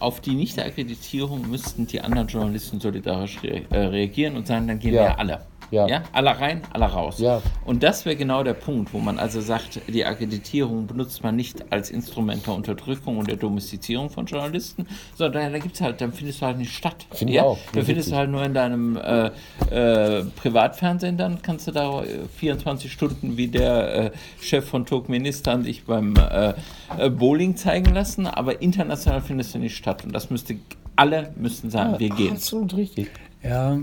auf 0.00 0.20
die 0.20 0.34
Nichtakkreditierung 0.34 1.48
müssten 1.48 1.86
die 1.86 2.00
anderen 2.00 2.26
Journalisten 2.28 2.80
solidarisch 2.80 3.38
rea 3.42 3.60
äh, 3.70 3.78
reagieren 3.86 4.36
und 4.36 4.46
sagen, 4.46 4.66
dann 4.66 4.78
gehen 4.78 4.94
Ja. 4.94 5.02
wir 5.02 5.18
alle. 5.18 5.40
Ja. 5.70 6.02
alle 6.12 6.38
rein, 6.38 6.62
alle 6.72 6.86
raus. 6.86 7.18
Ja. 7.18 7.42
Und 7.64 7.82
das 7.82 8.04
wäre 8.04 8.16
genau 8.16 8.42
der 8.42 8.54
Punkt, 8.54 8.92
wo 8.92 8.98
man 8.98 9.18
also 9.18 9.40
sagt, 9.40 9.80
die 9.88 10.04
Akkreditierung 10.04 10.86
benutzt 10.86 11.22
man 11.22 11.36
nicht 11.36 11.72
als 11.72 11.90
Instrument 11.90 12.46
der 12.46 12.54
Unterdrückung 12.54 13.18
und 13.18 13.28
der 13.28 13.36
Domestizierung 13.36 14.10
von 14.10 14.26
Journalisten, 14.26 14.86
sondern 15.16 15.52
da 15.52 15.58
gibt's 15.58 15.80
halt, 15.80 16.00
dann 16.00 16.12
findest 16.12 16.40
du 16.40 16.46
halt 16.46 16.58
nicht 16.58 16.74
statt. 16.74 17.06
Finde 17.12 17.32
ich 17.32 17.36
ja? 17.36 17.44
auch. 17.44 17.58
Da 17.72 17.82
findest 17.82 18.12
du 18.12 18.16
halt 18.16 18.30
nur 18.30 18.44
in 18.44 18.54
deinem 18.54 18.96
äh, 18.96 19.30
äh, 19.70 20.24
Privatfernsehen, 20.36 21.16
dann 21.16 21.42
kannst 21.42 21.66
du 21.66 21.72
da 21.72 22.02
äh, 22.02 22.28
24 22.36 22.92
Stunden 22.92 23.36
wie 23.36 23.48
der 23.48 23.94
äh, 23.94 24.10
Chef 24.40 24.64
von 24.68 24.86
Turkmenistan 24.86 25.64
dich 25.64 25.84
beim 25.84 26.14
äh, 26.16 26.54
äh, 26.98 27.10
Bowling 27.10 27.56
zeigen 27.56 27.94
lassen, 27.94 28.26
aber 28.26 28.60
international 28.62 29.20
findest 29.20 29.54
du 29.54 29.58
nicht 29.58 29.76
statt. 29.76 30.04
Und 30.04 30.12
das 30.12 30.30
müsste, 30.30 30.56
alle 30.96 31.32
müssten 31.36 31.70
sagen, 31.70 31.98
wir 31.98 32.10
gehen. 32.10 32.32
Absolut 32.32 32.76
richtig. 32.76 33.10
Ja, 33.42 33.78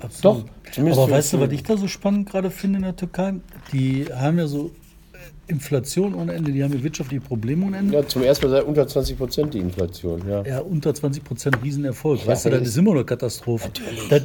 absolut. 0.00 0.44
Doch, 0.44 0.72
zumindest 0.72 1.00
Aber 1.00 1.10
weißt 1.12 1.32
du, 1.32 1.40
was 1.40 1.52
ich 1.52 1.62
da 1.62 1.76
so 1.76 1.88
spannend 1.88 2.28
gerade 2.30 2.50
finde 2.50 2.78
in 2.78 2.82
der 2.84 2.96
Türkei? 2.96 3.34
Die 3.72 4.06
haben 4.14 4.38
ja 4.38 4.46
so 4.46 4.66
äh, 5.12 5.18
Inflation 5.52 6.14
ohne 6.14 6.32
Ende, 6.34 6.52
die 6.52 6.62
haben 6.62 6.72
ja 6.72 6.82
wirtschaftliche 6.82 7.20
Probleme 7.22 7.66
ohne 7.66 7.78
Ende. 7.78 7.94
Ja, 7.94 8.06
zum 8.06 8.22
ersten 8.22 8.46
Mal 8.46 8.52
seit 8.52 8.64
unter 8.64 8.86
20 8.86 9.18
Prozent 9.18 9.54
die 9.54 9.58
Inflation. 9.58 10.22
Ja. 10.28 10.44
Ja, 10.44 10.58
unter 10.60 10.94
20 10.94 11.24
Prozent 11.24 11.58
Riesenerfolg. 11.62 12.26
Weißt 12.26 12.46
du, 12.46 12.50
das 12.50 12.62
ist- 12.68 12.76
immer 12.76 12.94
noch 12.94 13.04
Katastrophe. 13.04 13.70
Das, 14.08 14.22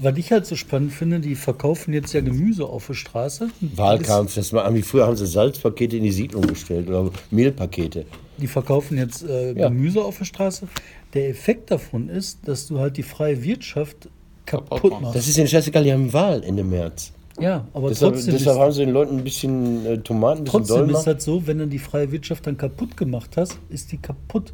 was 0.00 0.16
ich 0.18 0.32
halt 0.32 0.44
so 0.44 0.56
spannend 0.56 0.92
finde, 0.92 1.20
die 1.20 1.36
verkaufen 1.36 1.94
jetzt 1.94 2.12
ja 2.12 2.20
Gemüse 2.20 2.64
auf 2.66 2.88
der 2.88 2.94
Straße. 2.94 3.48
Wahlkampf, 3.76 4.34
das 4.34 4.52
war, 4.52 4.70
früher 4.82 5.06
haben 5.06 5.16
sie 5.16 5.26
Salzpakete 5.26 5.96
in 5.96 6.02
die 6.02 6.10
Siedlung 6.10 6.42
gestellt 6.46 6.88
oder 6.88 7.10
Mehlpakete. 7.30 8.04
Die 8.38 8.48
verkaufen 8.48 8.98
jetzt 8.98 9.22
äh, 9.22 9.52
Ja. 9.52 9.68
Gemüse 9.68 10.02
auf 10.02 10.18
der 10.18 10.24
Straße. 10.24 10.66
Der 11.14 11.28
Effekt 11.28 11.70
davon 11.70 12.08
ist, 12.08 12.40
dass 12.48 12.66
du 12.66 12.80
halt 12.80 12.96
die 12.96 13.04
freie 13.04 13.44
Wirtschaft 13.44 14.08
kaputt 14.46 15.00
machst. 15.00 15.16
Das 15.16 15.28
ist 15.28 15.38
ihnen 15.38 15.48
scheißegal, 15.48 15.84
die 15.84 15.92
haben 15.92 16.12
Wahl 16.12 16.42
Ende 16.44 16.64
März. 16.64 17.12
ja, 17.40 17.66
aber 17.72 17.88
Deshalb, 17.88 18.14
trotzdem, 18.14 18.34
deshalb 18.34 18.58
haben 18.58 18.72
sie 18.72 18.84
den 18.84 18.94
Leuten 18.94 19.18
ein 19.18 19.24
bisschen 19.24 19.86
äh, 19.86 19.98
Tomaten, 19.98 20.40
ein 20.40 20.44
bisschen 20.44 20.60
trotzdem 20.60 20.76
Dolma. 20.78 20.98
ist 20.98 21.06
das 21.06 21.24
so, 21.24 21.46
wenn 21.46 21.58
du 21.58 21.66
die 21.66 21.78
freie 21.78 22.10
Wirtschaft 22.12 22.46
dann 22.46 22.56
kaputt 22.56 22.96
gemacht 22.96 23.36
hast, 23.36 23.58
ist 23.68 23.92
die 23.92 23.98
kaputt. 23.98 24.52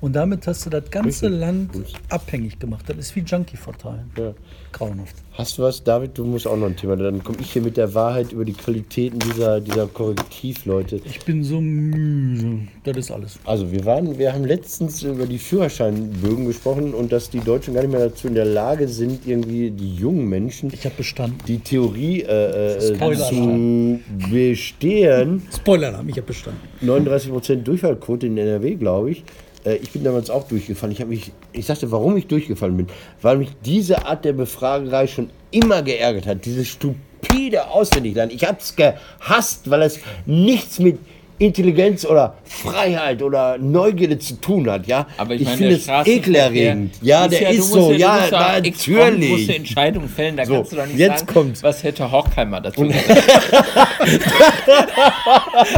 Und 0.00 0.14
damit 0.14 0.46
hast 0.46 0.66
du 0.66 0.70
das 0.70 0.90
ganze 0.90 1.26
Richtig. 1.26 1.40
Land 1.40 1.70
abhängig 2.08 2.58
gemacht. 2.58 2.84
Das 2.88 2.96
ist 2.96 3.16
wie 3.16 3.20
Junkie 3.20 3.56
verteilen. 3.56 4.10
Ja. 4.18 4.32
Grauenhaft. 4.72 5.16
Hast 5.32 5.58
du 5.58 5.62
was, 5.62 5.82
David? 5.82 6.16
Du 6.16 6.24
musst 6.24 6.46
auch 6.46 6.56
noch 6.56 6.66
ein 6.66 6.76
Thema. 6.76 6.96
Dann 6.96 7.24
komme 7.24 7.38
ich 7.40 7.52
hier 7.52 7.62
mit 7.62 7.76
der 7.76 7.92
Wahrheit 7.94 8.32
über 8.32 8.44
die 8.44 8.52
Qualitäten 8.52 9.18
dieser, 9.18 9.60
dieser 9.60 9.86
Korrektivleute. 9.86 11.00
Ich 11.04 11.24
bin 11.24 11.42
so 11.42 11.60
müde. 11.60 12.68
Das 12.84 12.96
ist 12.96 13.10
alles. 13.10 13.38
Also 13.44 13.70
wir 13.72 13.84
waren, 13.84 14.18
wir 14.18 14.32
haben 14.32 14.44
letztens 14.44 15.02
über 15.02 15.26
die 15.26 15.38
Führerscheinbögen 15.38 16.46
gesprochen 16.46 16.94
und 16.94 17.10
dass 17.12 17.30
die 17.30 17.40
Deutschen 17.40 17.74
gar 17.74 17.82
nicht 17.82 17.90
mehr 17.90 18.00
dazu 18.08 18.28
in 18.28 18.34
der 18.34 18.44
Lage 18.44 18.86
sind, 18.88 19.26
irgendwie 19.26 19.70
die 19.70 19.94
jungen 19.96 20.28
Menschen 20.28 20.72
Ich 20.72 20.84
habe 20.84 20.94
bestanden. 20.96 21.38
die 21.48 21.58
Theorie 21.58 22.22
äh, 22.22 22.76
äh, 22.76 22.94
Spoiler. 22.94 23.28
zu 23.28 24.00
bestehen. 24.30 25.42
Spoiler-Alarm, 25.54 26.08
ich 26.08 26.16
habe 26.16 26.26
bestanden. 26.26 26.60
39% 26.82 27.56
Durchfallquote 27.62 28.26
in 28.26 28.36
NRW, 28.38 28.74
glaube 28.76 29.10
ich. 29.12 29.24
Äh, 29.64 29.76
Ich 29.76 29.90
bin 29.90 30.04
damals 30.04 30.30
auch 30.30 30.46
durchgefallen. 30.48 30.92
Ich, 30.92 31.04
mich, 31.06 31.32
ich 31.52 31.66
sagte, 31.66 31.90
warum 31.90 32.16
ich 32.16 32.26
durchgefallen 32.26 32.76
bin. 32.76 32.86
Weil 33.22 33.38
mich 33.38 33.50
diese 33.64 34.06
Art 34.06 34.24
der 34.24 34.32
Befragerei 34.32 35.06
schon 35.06 35.30
immer 35.50 35.82
geärgert 35.82 36.26
hat. 36.26 36.44
Dieses 36.44 36.68
stupide 36.68 37.68
Auswendiglernen. 37.68 38.34
Ich 38.34 38.46
habe 38.46 38.58
es 38.60 38.74
gehasst, 38.76 39.68
weil 39.70 39.82
es 39.82 39.98
nichts 40.26 40.78
mit 40.78 40.98
Intelligenz 41.40 42.04
oder 42.04 42.34
Freiheit 42.44 43.22
oder 43.22 43.56
Neugierde 43.56 44.18
zu 44.18 44.34
tun 44.34 44.70
hat. 44.70 44.86
Ja? 44.86 45.06
Aber 45.16 45.34
ich, 45.34 45.40
ich 45.40 45.48
finde 45.48 45.76
es 45.76 45.88
ekelerregend. 45.88 46.96
Ja, 47.00 47.26
der 47.26 47.48
ist 47.50 47.70
so. 47.72 47.92
Ja, 47.92 48.28
natürlich. 48.30 49.30
musst 49.30 49.48
du 49.48 49.54
Entscheidungen 49.54 50.08
fällen, 50.08 50.36
da 50.36 50.44
So, 50.44 50.56
kannst 50.56 50.72
du 50.72 50.76
doch 50.76 50.86
nicht 50.86 50.98
jetzt 50.98 51.20
sagen, 51.20 51.32
kommt's. 51.32 51.62
was 51.62 51.82
hätte 51.82 52.12
Horkheimer 52.12 52.60
dazu 52.60 52.82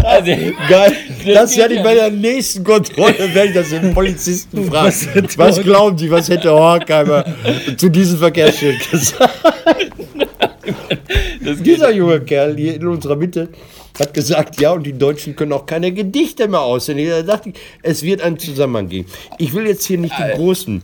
also, 0.03 0.33
Geil. 0.69 0.97
Das 1.33 1.57
werde 1.57 1.75
ich 1.75 1.83
bei 1.83 1.95
der 1.95 2.11
nächsten 2.11 2.65
Kontrolle, 2.65 3.33
werde 3.33 3.49
ich 3.51 3.55
das 3.55 3.71
den 3.71 3.95
Polizisten 3.95 4.65
fragen. 4.65 4.87
Was 4.87 5.39
Was 5.39 5.63
glauben 5.63 5.97
Sie, 5.97 6.11
was 6.11 6.29
hätte 6.29 6.51
Horkheimer 6.51 7.25
zu 7.77 7.89
diesem 7.89 8.19
Verkehrsschild 8.19 8.91
gesagt? 8.91 9.33
Dieser 11.65 11.93
junge 11.93 12.21
Kerl 12.21 12.57
hier 12.57 12.75
in 12.75 12.87
unserer 12.87 13.15
Mitte 13.17 13.49
hat 13.99 14.15
gesagt, 14.15 14.61
ja, 14.61 14.73
und 14.73 14.85
die 14.85 14.93
Deutschen 14.97 15.37
können 15.37 15.53
auch 15.53 15.67
keine 15.67 15.93
Gedichte 15.93 16.49
mehr 16.49 16.61
aussehen. 16.61 16.99
Da 17.09 17.23
dachte 17.23 17.51
ich, 17.51 17.55
es 17.83 18.03
wird 18.03 18.23
einen 18.23 18.39
Zusammenhang 18.39 18.89
geben. 18.89 19.09
Ich 19.39 19.53
will 19.55 19.67
jetzt 19.67 19.85
hier 19.85 19.99
nicht 19.99 20.15
die 20.19 20.37
großen. 20.37 20.83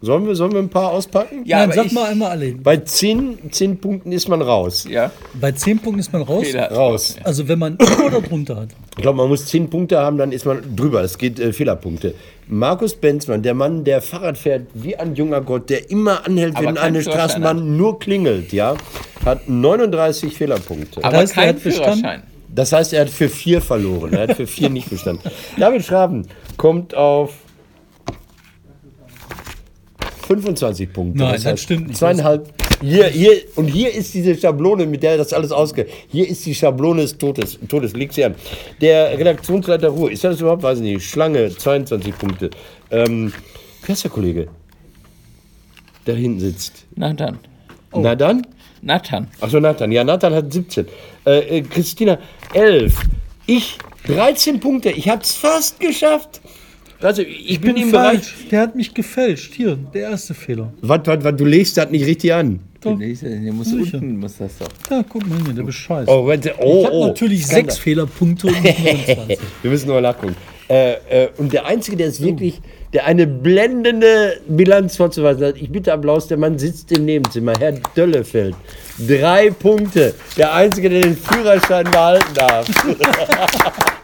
Sollen 0.00 0.26
wir, 0.26 0.34
sollen 0.34 0.52
wir 0.52 0.58
ein 0.58 0.68
paar 0.68 0.90
auspacken? 0.90 1.44
ja, 1.46 1.66
Nein, 1.66 1.72
sag 1.74 1.86
ich, 1.86 1.92
mal 1.92 2.10
einmal 2.10 2.32
alle. 2.32 2.52
Bei 2.52 2.76
10, 2.76 3.50
10 3.50 3.78
Punkten 3.78 4.12
ist 4.12 4.28
man 4.28 4.42
raus. 4.42 4.86
ja, 4.86 5.10
Bei 5.40 5.50
10 5.50 5.78
Punkten 5.78 6.00
ist 6.00 6.12
man 6.12 6.20
raus. 6.20 6.46
Fehler. 6.46 6.70
Raus. 6.70 7.16
Also 7.24 7.48
wenn 7.48 7.58
man 7.58 7.74
über 7.76 8.04
oder 8.04 8.20
drunter 8.20 8.56
hat. 8.56 8.68
Ich 8.98 9.02
glaube, 9.02 9.16
man 9.16 9.28
muss 9.28 9.46
10 9.46 9.70
Punkte 9.70 9.98
haben, 9.98 10.18
dann 10.18 10.30
ist 10.30 10.44
man 10.44 10.76
drüber. 10.76 11.00
Es 11.02 11.16
geht 11.16 11.40
äh, 11.40 11.54
Fehlerpunkte. 11.54 12.14
Markus 12.48 12.94
Benzmann, 12.94 13.42
der 13.42 13.54
Mann, 13.54 13.84
der 13.84 14.02
Fahrrad 14.02 14.36
fährt 14.36 14.66
wie 14.74 14.94
ein 14.94 15.14
junger 15.14 15.40
Gott, 15.40 15.70
der 15.70 15.90
immer 15.90 16.26
anhält, 16.26 16.56
Aber 16.56 16.66
wenn 16.66 16.76
eine 16.76 17.00
Führerschein 17.00 17.30
Straßenbahn 17.30 17.74
nur 17.78 17.98
klingelt, 17.98 18.52
ja, 18.52 18.76
hat 19.24 19.48
39 19.48 20.36
Fehlerpunkte. 20.36 21.02
aber 21.02 21.16
heißt, 21.16 21.34
er 21.34 21.44
kein 21.44 21.54
hat 21.56 21.64
bestanden? 21.64 22.22
Das 22.54 22.72
heißt, 22.72 22.92
er 22.92 23.02
hat 23.02 23.10
für 23.10 23.28
vier 23.28 23.60
verloren. 23.60 24.12
Er 24.12 24.28
hat 24.28 24.36
für 24.36 24.46
vier 24.46 24.70
nicht 24.70 24.88
bestanden. 24.88 25.28
David 25.58 25.84
Schraben 25.84 26.26
kommt 26.56 26.94
auf 26.94 27.34
25 30.26 30.92
Punkte. 30.92 31.18
Nein, 31.18 31.34
das 31.34 31.44
heißt 31.44 31.62
stimmt 31.62 31.88
nicht. 31.88 31.98
Zweieinhalb. 31.98 32.52
Hier, 32.80 33.06
hier, 33.06 33.32
und 33.56 33.66
hier 33.66 33.92
ist 33.92 34.14
diese 34.14 34.36
Schablone, 34.36 34.86
mit 34.86 35.02
der 35.02 35.16
das 35.16 35.32
alles 35.32 35.52
ausgeht. 35.52 35.88
Hier 36.08 36.28
ist 36.28 36.44
die 36.46 36.54
Schablone 36.54 37.02
des 37.02 37.18
Todes. 37.18 37.58
Todes. 37.68 37.94
Leg 37.94 38.12
sie 38.12 38.24
an. 38.24 38.34
Der 38.80 39.18
Redaktionsleiter 39.18 39.88
Ruhe, 39.88 40.12
ist 40.12 40.22
das 40.24 40.40
überhaupt? 40.40 40.62
Weiß 40.62 40.78
ich 40.78 40.84
nicht. 40.84 41.04
Schlange, 41.04 41.50
22 41.50 42.16
Punkte. 42.18 42.50
Ähm, 42.90 43.32
wer 43.84 43.92
ist 43.92 44.04
der 44.04 44.10
Kollege? 44.10 44.48
Der 46.06 46.16
hinten 46.16 46.40
sitzt. 46.40 46.86
Nathan. 46.94 47.38
Na 47.94 48.14
dann? 48.14 48.46
Nathan. 48.82 49.28
Achso, 49.40 49.60
Nathan. 49.60 49.90
Ja, 49.92 50.04
Nathan 50.04 50.34
hat 50.34 50.52
17. 50.52 50.86
Äh, 51.26 51.58
äh, 51.58 51.62
Christina, 51.62 52.18
11. 52.54 52.94
Ich, 53.46 53.78
13 54.06 54.60
Punkte. 54.60 54.90
Ich 54.90 55.08
hab's 55.08 55.34
fast 55.34 55.80
geschafft. 55.80 56.40
Also, 57.00 57.22
ich, 57.22 57.60
bin, 57.60 57.76
im 57.76 57.90
Bereich. 57.90 58.20
falsch. 58.20 58.34
Der 58.50 58.60
hat 58.60 58.76
mich 58.76 58.94
gefälscht. 58.94 59.52
Hier, 59.54 59.76
der 59.76 60.10
erste 60.10 60.32
Fehler. 60.32 60.72
Was, 60.80 61.00
was, 61.04 61.22
was, 61.22 61.36
du 61.36 61.44
legst 61.44 61.76
das 61.76 61.90
nicht 61.90 62.06
richtig 62.06 62.32
an. 62.32 62.60
Doch. 62.80 62.98
Der 62.98 63.52
muss 63.52 63.70
Sicher. 63.70 63.98
unten, 63.98 64.18
muss 64.18 64.38
das 64.38 64.58
doch. 64.58 64.68
Da, 64.88 65.04
guck 65.06 65.26
mal 65.28 65.38
hier, 65.44 65.52
der. 65.54 66.08
Oh, 66.08 66.26
warte. 66.26 66.54
Oh, 66.58 66.80
ich 66.80 66.86
habe 66.86 66.96
oh. 66.96 67.06
natürlich 67.08 67.44
Skandal. 67.44 67.64
sechs 67.64 67.78
Fehlerpunkte 67.78 68.46
und 68.46 68.62
nicht 68.62 68.78
29. 68.84 69.38
Wir 69.62 69.70
müssen 69.70 69.88
nur 69.88 70.00
nachgucken. 70.00 70.36
Äh, 70.68 71.24
äh, 71.24 71.28
und 71.36 71.52
der 71.52 71.66
Einzige, 71.66 71.96
der 71.96 72.06
ist 72.06 72.22
wirklich, 72.22 72.60
der 72.92 73.04
eine 73.06 73.26
blendende 73.26 74.40
Bilanz 74.48 74.96
vorzuweisen 74.96 75.44
hat, 75.44 75.56
ich 75.56 75.70
bitte 75.70 75.92
Applaus, 75.92 76.26
der 76.28 76.38
Mann 76.38 76.58
sitzt 76.58 76.90
im 76.92 77.04
Nebenzimmer, 77.04 77.52
Herr 77.58 77.72
Döllefeld. 77.96 78.54
Drei 78.98 79.50
Punkte. 79.50 80.14
Der 80.36 80.54
Einzige, 80.54 80.88
der 80.88 81.02
den 81.02 81.16
Führerschein 81.16 81.84
behalten 81.84 82.34
darf. 82.34 82.66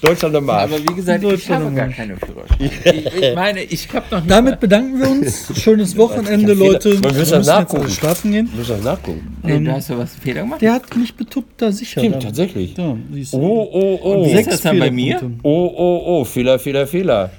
Deutschland 0.00 0.34
am 0.34 0.44
Marsch. 0.44 0.72
Aber 0.72 0.82
wie 0.82 0.94
gesagt, 0.94 1.22
ich 1.22 1.30
Deutschland 1.30 1.64
habe 1.64 1.74
gar 1.74 1.88
keine 1.88 2.16
Führerschein. 2.16 2.56
Ich, 2.58 3.22
ich 3.22 3.34
meine, 3.34 3.62
ich 3.62 3.88
habe 3.92 4.06
noch 4.10 4.20
nicht. 4.20 4.30
Damit 4.30 4.60
bedanken 4.60 5.00
wir 5.00 5.10
uns. 5.10 5.52
Schönes 5.60 5.96
Wochenende. 5.96 6.54
Leute. 6.54 6.92
Wir 6.92 7.00
das 7.00 7.18
müssen 7.18 7.34
jetzt 7.34 7.46
nachgucken. 7.46 7.82
alle 7.82 7.90
schlafen 7.90 8.32
gehen. 8.32 8.48
Ich 8.52 8.58
muss 8.58 8.70
auch 8.70 8.82
nachgucken. 8.82 9.36
Nee, 9.42 9.60
du 9.60 9.72
hast 9.72 9.90
doch 9.90 9.98
was 9.98 10.14
Fehler 10.14 10.42
gemacht? 10.42 10.62
Der 10.62 10.74
hat 10.74 10.96
mich 10.96 11.14
betuppt 11.14 11.60
da 11.60 11.70
sicher. 11.70 12.00
Stimmt, 12.00 12.22
tatsächlich. 12.22 12.74
Da. 12.74 12.96
Oh, 13.32 13.68
oh, 13.72 13.98
oh. 14.02 14.26
Wie 14.26 14.32
ist 14.32 14.50
das 14.50 14.62
dann 14.62 14.78
bei 14.78 14.90
mir? 14.90 15.20
Oh, 15.42 15.72
oh, 15.76 16.02
oh. 16.06 16.24
Fehler, 16.24 16.58
Fehler, 16.58 16.86
Fehler. 16.86 17.30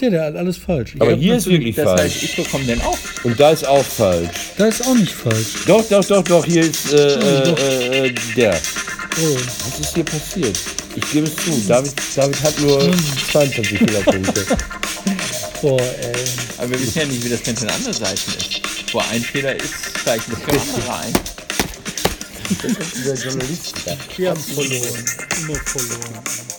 Der, 0.00 0.10
der 0.10 0.24
hat 0.26 0.36
alles 0.36 0.56
falsch. 0.58 0.92
Ich 0.94 1.00
Aber 1.00 1.12
hab 1.12 1.18
hier 1.18 1.36
ist 1.36 1.46
natürlich- 1.46 1.60
wirklich 1.76 1.76
Das 1.76 1.84
falsch. 1.86 2.00
heißt, 2.14 2.22
ich 2.22 2.36
bekomme 2.36 2.64
den 2.64 2.80
auch. 2.82 2.98
Und 3.24 3.40
da 3.40 3.50
ist 3.50 3.66
auch 3.66 3.84
falsch. 3.84 4.28
Da 4.58 4.66
ist 4.66 4.84
auch 4.86 4.94
nicht 4.94 5.12
falsch. 5.12 5.46
Doch, 5.66 5.84
doch, 5.88 6.04
doch, 6.04 6.22
doch. 6.22 6.44
Hier 6.44 6.62
ist 6.62 6.92
äh, 6.92 7.14
äh, 7.14 8.06
äh, 8.08 8.14
der. 8.36 8.60
Oh. 9.18 9.34
Was 9.34 9.80
ist 9.80 9.94
hier 9.94 10.04
passiert? 10.04 10.58
Ich 10.94 11.10
gebe 11.12 11.26
es 11.26 11.36
zu. 11.36 11.62
David, 11.66 11.92
David 12.14 12.42
hat 12.42 12.58
nur 12.60 12.80
22 13.32 13.78
Fehlerpunkte. 13.78 14.44
Boah, 15.62 15.80
ey. 15.80 16.12
Aber 16.58 16.70
wir 16.70 16.80
wissen 16.80 16.98
ja 16.98 17.06
nicht, 17.06 17.24
wie 17.24 17.28
das 17.30 17.46
mit 17.46 17.60
den 17.62 17.70
anderen 17.70 17.92
Seiten 17.94 18.30
ist. 18.38 18.60
Wo 18.92 18.98
ein 18.98 19.22
Fehler 19.22 19.56
ist, 19.56 19.72
steigt 20.02 20.28
nicht 20.28 20.42
der 20.46 20.60
andere 20.60 20.98
ein. 21.00 21.12
Dieser 22.94 23.14
Journalist 23.14 23.74
da. 23.86 23.96
Wir 24.16 24.30
haben 24.30 24.40
verloren. 24.40 25.04
Immer 25.40 25.54
verloren. 25.64 26.55